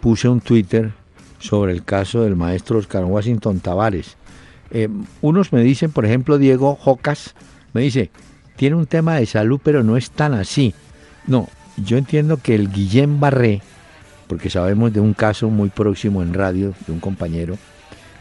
puse 0.01 0.29
un 0.29 0.41
Twitter 0.41 0.93
sobre 1.39 1.73
el 1.73 1.85
caso 1.85 2.23
del 2.23 2.37
maestro 2.37 2.79
Oscar 2.79 3.05
Washington 3.05 3.61
Tavares. 3.61 4.17
Eh, 4.71 4.89
unos 5.21 5.53
me 5.53 5.63
dicen, 5.63 5.93
por 5.93 6.05
ejemplo, 6.05 6.39
Diego 6.39 6.75
Jocas, 6.75 7.35
me 7.73 7.83
dice, 7.83 8.11
tiene 8.57 8.77
un 8.77 8.87
tema 8.87 9.17
de 9.17 9.27
salud, 9.27 9.61
pero 9.63 9.83
no 9.83 9.97
es 9.97 10.11
tan 10.11 10.35
así. 10.35 10.75
No, 11.27 11.49
yo 11.77 11.97
entiendo 11.97 12.39
que 12.39 12.55
el 12.55 12.71
Guillén 12.71 13.21
Barré, 13.21 13.63
porque 14.27 14.51
sabemos 14.51 14.93
de 14.93 15.01
un 15.01 15.15
caso 15.15 15.51
muy 15.51 15.71
próximo 15.71 16.23
en 16.23 16.35
radio 16.35 16.75
de 16.87 16.93
un 16.93 17.01
compañero, 17.01 17.57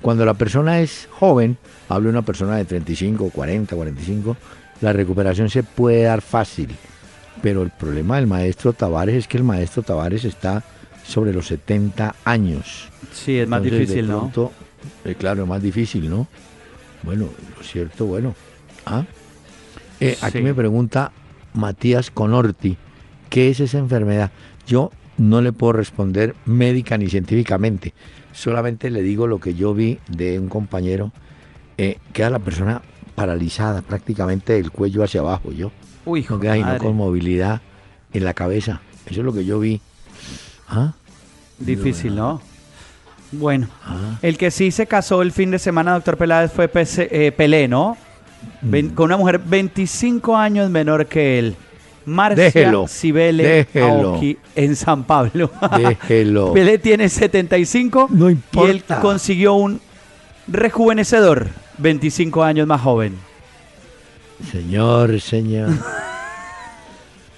cuando 0.01 0.25
la 0.25 0.33
persona 0.33 0.81
es 0.81 1.07
joven, 1.11 1.57
hablo 1.87 2.07
de 2.07 2.17
una 2.17 2.21
persona 2.23 2.57
de 2.57 2.65
35, 2.65 3.29
40, 3.29 3.75
45, 3.75 4.37
la 4.81 4.91
recuperación 4.91 5.49
se 5.49 5.63
puede 5.63 6.03
dar 6.03 6.21
fácil. 6.21 6.75
Pero 7.41 7.61
el 7.63 7.69
problema 7.71 8.17
del 8.17 8.27
maestro 8.27 8.73
Tavares 8.73 9.15
es 9.15 9.27
que 9.27 9.37
el 9.37 9.43
maestro 9.43 9.81
Tavares 9.81 10.25
está 10.25 10.63
sobre 11.05 11.33
los 11.33 11.47
70 11.47 12.15
años. 12.25 12.89
Sí, 13.13 13.39
es 13.39 13.47
más 13.47 13.63
Entonces, 13.63 13.71
de 13.71 13.79
difícil, 13.79 14.07
¿no? 14.09 14.19
pronto, 14.19 14.51
eh, 15.05 15.15
claro, 15.15 15.43
es 15.43 15.49
más 15.49 15.61
difícil, 15.61 16.09
¿no? 16.09 16.27
Bueno, 17.03 17.29
lo 17.57 17.63
cierto, 17.63 18.05
bueno. 18.05 18.35
¿ah? 18.85 19.05
Eh, 19.99 20.17
aquí 20.21 20.41
me 20.41 20.53
pregunta 20.53 21.11
Matías 21.53 22.11
Conorti, 22.11 22.77
¿qué 23.33 23.49
es 23.49 23.59
esa 23.59 23.79
enfermedad? 23.79 24.29
Yo 24.67 24.91
no 25.17 25.41
le 25.41 25.51
puedo 25.51 25.73
responder 25.73 26.35
médica 26.45 26.99
ni 26.99 27.07
científicamente, 27.09 27.95
solamente 28.31 28.91
le 28.91 29.01
digo 29.01 29.25
lo 29.25 29.39
que 29.39 29.55
yo 29.55 29.73
vi 29.73 29.97
de 30.07 30.37
un 30.37 30.49
compañero, 30.49 31.11
eh, 31.79 31.97
queda 32.13 32.29
la 32.29 32.37
persona 32.37 32.83
paralizada 33.15 33.81
prácticamente 33.81 34.53
del 34.53 34.69
cuello 34.69 35.03
hacia 35.03 35.21
abajo, 35.21 35.51
yo. 35.51 35.71
Uy, 36.05 36.19
hijo 36.19 36.35
No 36.35 36.41
queda 36.41 36.53
sino 36.53 36.77
con 36.77 36.95
movilidad 36.95 37.61
en 38.13 38.23
la 38.23 38.35
cabeza. 38.35 38.81
Eso 39.07 39.21
es 39.21 39.25
lo 39.25 39.33
que 39.33 39.45
yo 39.45 39.59
vi. 39.59 39.81
¿Ah? 40.69 40.93
Difícil, 41.57 42.15
¿no? 42.15 42.39
Bueno, 43.31 43.67
Ah. 43.83 44.19
el 44.21 44.37
que 44.37 44.51
sí 44.51 44.69
se 44.69 44.85
casó 44.85 45.23
el 45.23 45.31
fin 45.31 45.49
de 45.49 45.57
semana, 45.57 45.93
doctor 45.93 46.17
Peláez, 46.17 46.51
fue 46.51 46.67
Pese- 46.71 47.07
eh, 47.11 47.31
Pelé, 47.31 47.67
¿no? 47.67 47.97
Mm. 48.61 48.89
con 48.89 49.05
una 49.05 49.17
mujer 49.17 49.39
25 49.39 50.37
años 50.37 50.69
menor 50.69 51.07
que 51.07 51.39
él. 51.39 51.55
Marcia 52.05 52.43
Déjelo, 52.45 52.87
Cibele 52.87 53.43
déjelo. 53.43 54.13
Aoki 54.13 54.37
en 54.55 54.75
San 54.75 55.03
Pablo. 55.05 55.51
Déjelo. 55.77 56.53
Pelé 56.53 56.77
tiene 56.77 57.09
75 57.09 58.07
No 58.11 58.29
y 58.29 58.33
él 58.33 58.37
importa. 58.37 58.99
consiguió 58.99 59.53
un 59.53 59.79
rejuvenecedor 60.47 61.47
25 61.77 62.43
años 62.43 62.67
más 62.67 62.81
joven. 62.81 63.15
Señor, 64.51 65.19
señor. 65.21 65.69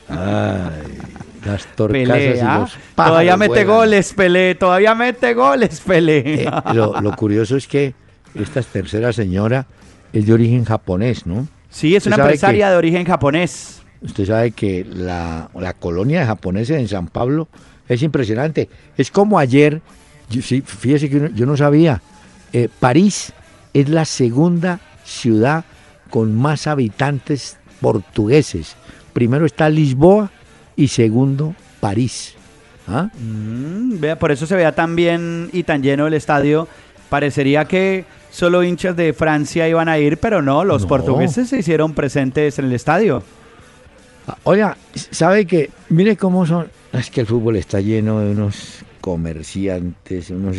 Ay, 0.07 0.97
las 1.45 1.65
torcasas 1.75 2.07
Pelé, 2.17 2.35
y 2.37 2.39
¿ah? 2.39 2.59
los 2.59 2.73
Todavía 2.95 3.37
mete 3.37 3.63
goles, 3.65 4.13
Pelé. 4.13 4.55
Todavía 4.55 4.93
mete 4.95 5.33
goles, 5.33 5.81
Pelé. 5.81 6.43
Eh, 6.43 6.49
lo, 6.73 6.99
lo 7.01 7.15
curioso 7.15 7.55
es 7.57 7.67
que 7.67 7.93
esta 8.35 8.61
tercera 8.61 9.11
señora 9.13 9.65
es 10.13 10.25
de 10.25 10.33
origen 10.33 10.63
japonés, 10.65 11.25
¿no? 11.25 11.47
sí, 11.69 11.95
es 11.95 12.05
¿Usted 12.05 12.15
una 12.15 12.23
empresaria 12.23 12.67
que- 12.67 12.71
de 12.71 12.77
origen 12.77 13.05
japonés. 13.05 13.81
Usted 14.05 14.25
sabe 14.25 14.51
que 14.51 14.85
la, 14.87 15.49
la 15.59 15.73
colonia 15.73 16.19
de 16.21 16.25
japoneses 16.27 16.79
en 16.79 16.87
San 16.87 17.07
Pablo 17.07 17.47
es 17.89 18.01
impresionante. 18.03 18.69
Es 18.97 19.11
como 19.11 19.39
ayer, 19.39 19.81
yo- 20.29 20.41
sí, 20.41 20.61
fíjese 20.61 21.09
que 21.09 21.31
yo 21.35 21.45
no 21.45 21.57
sabía, 21.57 22.01
eh, 22.53 22.69
París 22.79 23.33
es 23.73 23.89
la 23.89 24.05
segunda 24.05 24.79
ciudad 25.03 25.65
con 26.09 26.35
más 26.35 26.67
habitantes 26.67 27.57
portugueses. 27.81 28.75
Primero 29.13 29.45
está 29.45 29.69
Lisboa 29.69 30.31
y 30.75 30.87
segundo 30.89 31.55
París. 31.79 32.35
¿Ah? 32.87 33.09
Mm, 33.19 33.99
vea, 33.99 34.19
por 34.19 34.31
eso 34.31 34.45
se 34.45 34.55
vea 34.55 34.73
tan 34.73 34.95
bien 34.95 35.49
y 35.51 35.63
tan 35.63 35.81
lleno 35.81 36.05
el 36.05 36.13
estadio. 36.13 36.67
Parecería 37.09 37.65
que 37.65 38.05
solo 38.31 38.63
hinchas 38.63 38.95
de 38.95 39.13
Francia 39.13 39.67
iban 39.67 39.89
a 39.89 39.97
ir, 39.97 40.17
pero 40.17 40.41
no, 40.41 40.63
los 40.63 40.83
No. 40.83 40.87
portugueses 40.87 41.49
se 41.49 41.59
hicieron 41.59 41.93
presentes 41.93 42.59
en 42.59 42.65
el 42.65 42.73
estadio. 42.73 43.23
Ah, 44.27 44.37
Oiga, 44.43 44.77
¿sabe 45.11 45.45
que 45.45 45.69
Mire 45.89 46.17
cómo 46.17 46.45
son. 46.45 46.67
Es 46.93 47.09
que 47.09 47.21
el 47.21 47.27
fútbol 47.27 47.55
está 47.57 47.79
lleno 47.81 48.19
de 48.19 48.31
unos 48.31 48.79
comerciantes, 49.01 50.29
unos 50.31 50.57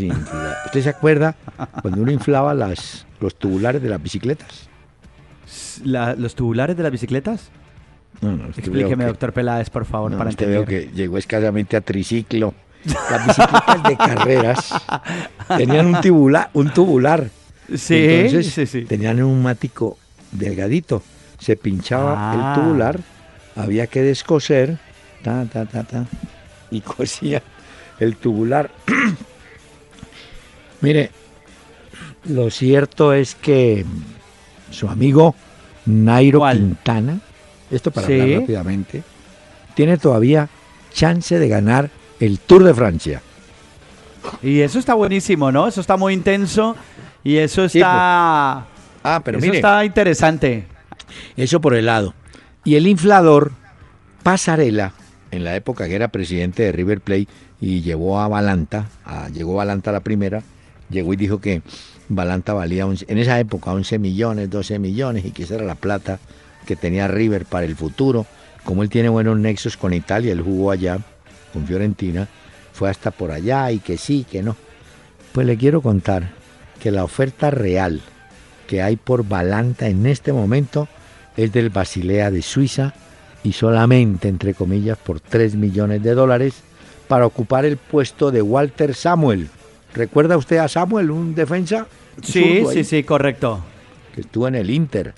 ¿Usted 0.67 0.83
se 0.83 0.89
acuerda 0.91 1.35
cuando 1.83 2.03
uno 2.03 2.13
inflaba 2.13 2.55
las, 2.55 3.07
los 3.21 3.35
tubulares 3.37 3.83
de 3.83 3.89
las 3.89 4.03
bicicletas? 4.03 4.69
La- 5.85 6.15
¿Los 6.15 6.35
tubulares 6.35 6.77
de 6.77 6.83
las 6.83 6.93
bicicletas? 6.93 7.49
No, 8.21 8.33
no, 8.37 8.47
Explíqueme, 8.47 8.97
veo 8.97 8.99
que- 8.99 9.05
doctor 9.07 9.33
Peláez, 9.33 9.69
por 9.71 9.85
favor, 9.85 10.11
no, 10.13 10.19
para 10.19 10.31
usted 10.31 10.47
veo 10.49 10.61
entender. 10.61 10.91
que 10.91 10.97
llegó 10.97 11.19
escasamente 11.19 11.77
a 11.77 11.81
triciclo. 11.81 12.55
Las 12.85 13.27
bicicletas 13.27 13.83
de 13.83 13.97
carreras 13.97 14.75
tenían 15.57 15.87
un 15.87 16.01
tubular, 16.01 16.51
un 16.53 16.73
tubular. 16.73 17.29
Sí, 17.75 17.97
Entonces 17.97 18.53
sí, 18.53 18.67
sí. 18.67 18.83
tenían 18.85 19.17
un 19.23 19.33
neumático 19.35 19.99
delgadito. 20.31 21.03
Se 21.39 21.57
pinchaba 21.57 22.15
Ah. 22.17 22.55
el 22.55 22.63
tubular, 22.63 23.01
había 23.57 23.87
que 23.87 24.03
descoser, 24.03 24.79
ta, 25.23 25.45
ta, 25.53 25.65
ta, 25.67 25.83
ta, 25.85 26.05
y 26.71 26.81
cosía 26.83 27.43
el 27.99 28.17
tubular. 28.17 28.71
Mire, 30.81 31.11
lo 32.25 32.51
cierto 32.51 33.13
es 33.13 33.35
que 33.35 33.85
su 34.71 34.89
amigo 34.89 35.35
Nairo 35.87 36.41
¿Cuál? 36.41 36.59
Quintana, 36.59 37.21
esto 37.71 37.91
para 37.91 38.07
Sí. 38.07 38.21
hablar 38.21 38.41
rápidamente, 38.41 39.03
tiene 39.75 39.97
todavía 39.97 40.49
chance 40.93 41.39
de 41.39 41.49
ganar 41.49 41.91
el 42.21 42.39
Tour 42.39 42.65
de 42.65 42.75
Francia. 42.75 43.23
Y 44.43 44.61
eso 44.61 44.79
está 44.79 44.95
buenísimo, 44.95 45.53
¿no? 45.53 45.69
Eso 45.69 45.81
está 45.81 45.97
muy 45.97 46.13
intenso 46.13 46.75
y 47.23 47.37
eso 47.37 47.69
Sí, 47.69 47.79
está... 47.79 48.67
Ah, 49.05 49.21
pero 49.25 49.39
eso 49.39 49.47
mire, 49.47 49.59
está 49.59 49.85
interesante. 49.85 50.67
Eso 51.37 51.61
por 51.61 51.75
el 51.75 51.87
lado. 51.87 52.13
Y 52.67 52.75
el 52.75 52.89
inflador, 52.89 53.53
Pasarela, 54.25 54.93
en 55.31 55.45
la 55.45 55.55
época 55.55 55.87
que 55.87 55.95
era 55.95 56.09
presidente 56.09 56.65
de 56.65 56.73
River 56.73 57.01
Plate 57.01 57.29
y 57.61 57.81
llevó 57.83 58.19
a 58.19 58.27
Balanta, 58.27 58.89
llegó 59.33 59.55
Balanta 59.55 59.91
a 59.91 59.93
la 59.93 60.01
primera, 60.01 60.43
llegó 60.91 61.15
y 61.15 61.17
dijo 61.17 61.41
que 61.41 61.63
Balanta 62.09 62.55
valía, 62.55 62.85
11 62.85 63.07
en 63.09 63.19
esa 63.19 63.39
época, 63.39 63.71
11 63.71 64.01
millones, 64.01 64.51
12 64.51 64.81
millones 64.81 65.25
y 65.25 65.31
que 65.31 65.45
esa 65.45 65.55
era 65.55 65.65
la 65.65 65.77
plata 65.77 66.19
que 66.67 66.75
tenía 66.75 67.07
River 67.07 67.45
para 67.47 67.67
el 67.67 67.77
futuro. 67.77 68.27
Como 68.65 68.83
él 68.83 68.91
tiene 68.91 69.11
buenos 69.11 69.39
nexos 69.39 69.77
con 69.77 69.95
Italia, 69.95 70.33
él 70.33 70.43
jugó 70.43 70.73
allá, 70.73 70.99
con 71.53 71.69
Fiorentina, 71.69 72.27
fue 72.73 72.91
hasta 72.91 73.13
por 73.13 73.31
allá 73.31 73.71
y 73.71 73.79
que 73.79 73.97
sí, 73.97 74.27
que 74.29 74.43
no. 74.43 74.57
Pues 75.31 75.47
le 75.47 75.57
quiero 75.57 75.83
contar 75.83 76.31
que 76.81 76.91
la 76.91 77.05
oferta 77.05 77.53
real 77.53 78.01
que 78.67 78.83
hay 78.83 78.97
por 78.97 79.25
Balanta 79.25 79.87
en 79.87 80.05
este 80.07 80.33
momento 80.33 80.89
es 81.37 81.53
del 81.53 81.71
Basilea 81.71 82.31
de 82.31 82.43
Suiza 82.43 82.95
y 83.45 83.53
solamente, 83.53 84.29
entre 84.29 84.55
comillas, 84.55 84.99
por 84.99 85.21
3 85.21 85.55
millones 85.57 86.03
de 86.03 86.15
dólares 86.15 86.55
para 87.09 87.27
ocupar 87.27 87.65
el 87.65 87.77
puesto 87.77 88.31
de 88.31 88.43
Walter 88.43 88.95
Samuel. 88.95 89.49
¿Recuerda 89.95 90.37
usted 90.37 90.59
a 90.59 90.69
Samuel, 90.69 91.11
un 91.11 91.35
defensa? 91.35 91.87
Sí, 92.23 92.65
sí, 92.73 92.85
sí, 92.85 93.03
correcto. 93.05 93.61
Que 94.15 94.23
estuvo 94.23 94.49
en 94.49 94.57
el 94.57 94.71
Inter. 94.71 95.15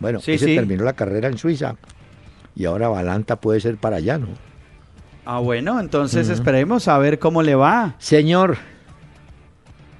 Bueno, 0.00 0.20
Sí, 0.20 0.32
ese 0.32 0.46
sí. 0.46 0.54
terminó 0.56 0.84
la 0.84 0.92
carrera 0.92 1.28
en 1.28 1.38
Suiza 1.38 1.76
y 2.56 2.64
ahora 2.66 2.88
Balanta 2.88 3.36
puede 3.36 3.60
ser 3.60 3.76
para 3.76 3.96
allá, 3.96 4.18
¿no? 4.18 4.28
Ah, 5.24 5.38
bueno, 5.38 5.80
entonces 5.80 6.28
esperemos 6.28 6.86
a 6.86 6.98
ver 6.98 7.18
cómo 7.18 7.42
le 7.42 7.54
va. 7.54 7.94
Señor. 7.98 8.58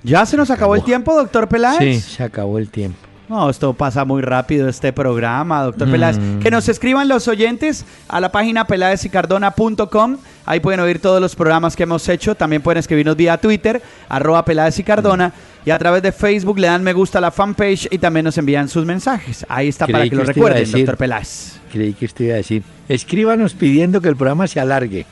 ¿Ya 0.03 0.27
se 0.27 0.37
nos 0.37 0.51
acabó 0.51 0.75
el 0.75 0.81
Acabó. 0.81 0.87
tiempo, 0.87 1.15
doctor 1.17 1.49
Peláez? 1.49 1.79
Sí, 1.79 1.99
se 2.01 2.23
acabó 2.23 2.59
el 2.59 2.69
tiempo. 2.69 2.99
No, 3.29 3.49
esto 3.49 3.73
pasa 3.73 4.05
muy 4.05 4.21
rápido 4.21 4.69
este 4.69 4.93
programa, 4.93 5.63
doctor 5.63 5.91
Peláez. 5.91 6.19
Mm. 6.19 6.41
Que 6.41 6.51
nos 6.51 6.69
escriban 6.69 7.09
los 7.09 7.27
oyentes 7.27 7.87
a 8.07 8.21
la 8.21 8.31
página 8.31 8.67
peladesicardona.com. 8.67 10.19
Ahí 10.45 10.61
pueden 10.61 10.81
oír 10.81 10.99
todos 11.01 11.23
los 11.23 11.35
programas 11.35 11.75
que 11.75 11.85
hemos 11.85 12.07
hecho. 12.09 12.35
También 12.35 12.61
pueden 12.61 12.81
escribirnos 12.81 13.17
vía 13.17 13.39
Twitter, 13.39 13.81
arroba 14.11 14.45
Peláez 14.45 14.79
y 14.79 14.85
Cardona. 14.85 15.33
Y 15.65 15.71
a 15.71 15.79
través 15.79 16.03
de 16.03 16.13
Facebook 16.13 16.59
le 16.59 16.67
dan 16.67 16.83
me 16.83 16.93
gusta 16.93 17.17
a 17.17 17.21
la 17.23 17.31
fanpage 17.31 17.89
y 17.91 17.97
también 17.97 18.25
nos 18.25 18.37
envían 18.37 18.69
sus 18.69 18.85
mensajes. 18.85 19.47
Ahí 19.49 19.69
está 19.69 19.87
para 19.87 20.05
que 20.05 20.11
que 20.11 20.17
lo 20.17 20.25
recuerden, 20.25 20.65
decir- 20.65 20.81
doctor 20.81 20.99
Peláez. 20.99 21.59
Creí 21.73 21.95
que 21.95 22.05
usted 22.05 22.27
iba 22.27 22.35
a 22.35 22.37
decir, 22.37 22.63
escríbanos 22.91 23.55
pidiendo 23.55 24.03
que 24.03 24.09
el 24.11 24.17
programa 24.17 24.47
se 24.47 24.61
alargue. 24.61 25.07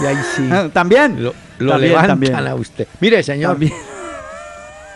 Y 0.00 0.06
ahí 0.06 0.16
sí. 0.36 0.48
También. 0.72 1.22
Lo, 1.24 1.34
lo 1.58 1.72
También, 1.72 1.90
levantan 1.90 2.20
también. 2.20 2.34
a 2.36 2.54
usted. 2.54 2.86
Mire, 3.00 3.20
señor. 3.24 3.50
También. 3.52 3.72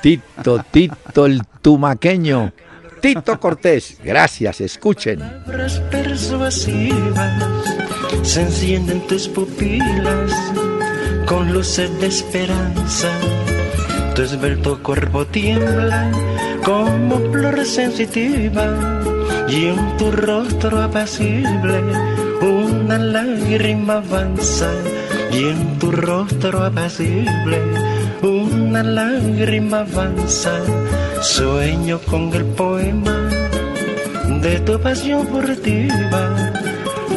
Tito, 0.02 0.64
Tito, 0.68 1.26
el 1.26 1.42
tumaqueño. 1.62 2.52
Tito 3.00 3.38
Cortés. 3.38 3.98
Gracias, 4.02 4.60
escuchen. 4.60 5.20
palabras 5.20 5.80
persuasivas 5.92 7.44
se 8.22 8.42
encienden 8.42 9.06
tus 9.06 9.28
pupilas 9.28 10.32
con 11.24 11.52
luces 11.52 11.88
de 12.00 12.08
esperanza. 12.08 13.08
Tu 14.16 14.22
esbelto 14.22 14.82
cuerpo 14.82 15.24
tiembla 15.24 16.10
como 16.64 17.20
flor 17.30 17.64
sensitiva 17.64 19.00
y 19.48 19.66
en 19.66 19.96
tu 19.98 20.10
rostro 20.10 20.82
apacible 20.82 21.80
una 22.40 22.98
lágrima 22.98 23.98
avanza 23.98 24.68
y 25.30 25.44
en 25.44 25.78
tu 25.78 25.92
rostro 25.92 26.64
apacible 26.64 27.91
una 28.22 28.82
lágrima 28.82 29.80
avanza. 29.80 30.52
Sueño 31.22 32.00
con 32.00 32.32
el 32.34 32.44
poema 32.44 33.16
de 34.42 34.60
tu 34.60 34.80
pasión 34.80 35.26
furtiva 35.28 36.52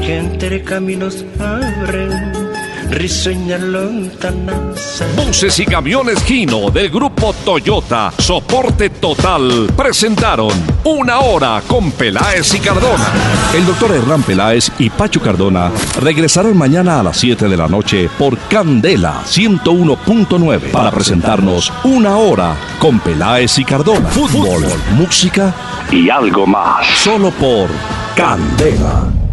que 0.01 0.17
entre 0.17 0.63
caminos 0.63 1.25
abren 1.39 2.44
risueña 2.89 3.57
lontananza. 3.57 5.05
Buses 5.15 5.59
y 5.59 5.65
camiones 5.65 6.23
Gino 6.23 6.69
del 6.69 6.89
grupo 6.89 7.33
Toyota, 7.43 8.11
soporte 8.17 8.89
total, 8.89 9.71
presentaron 9.75 10.51
Una 10.83 11.19
Hora 11.19 11.61
con 11.67 11.91
Peláez 11.91 12.53
y 12.53 12.59
Cardona. 12.59 13.05
El 13.53 13.65
doctor 13.65 13.91
Hernán 13.91 14.23
Peláez 14.23 14.71
y 14.79 14.89
Pacho 14.89 15.21
Cardona 15.21 15.71
regresarán 16.01 16.57
mañana 16.57 16.99
a 16.99 17.03
las 17.03 17.17
7 17.17 17.47
de 17.47 17.57
la 17.57 17.67
noche 17.67 18.09
por 18.17 18.37
Candela 18.47 19.23
101.9 19.25 20.71
para 20.71 20.91
presentarnos 20.91 21.71
Una 21.83 22.17
Hora 22.17 22.55
con 22.79 22.99
Peláez 22.99 23.57
y 23.59 23.65
Cardona. 23.65 24.09
Fútbol, 24.09 24.63
música 24.95 25.53
y 25.91 26.09
algo 26.09 26.45
más. 26.45 26.85
Solo 26.97 27.31
por 27.31 27.69
Candela. 28.15 29.24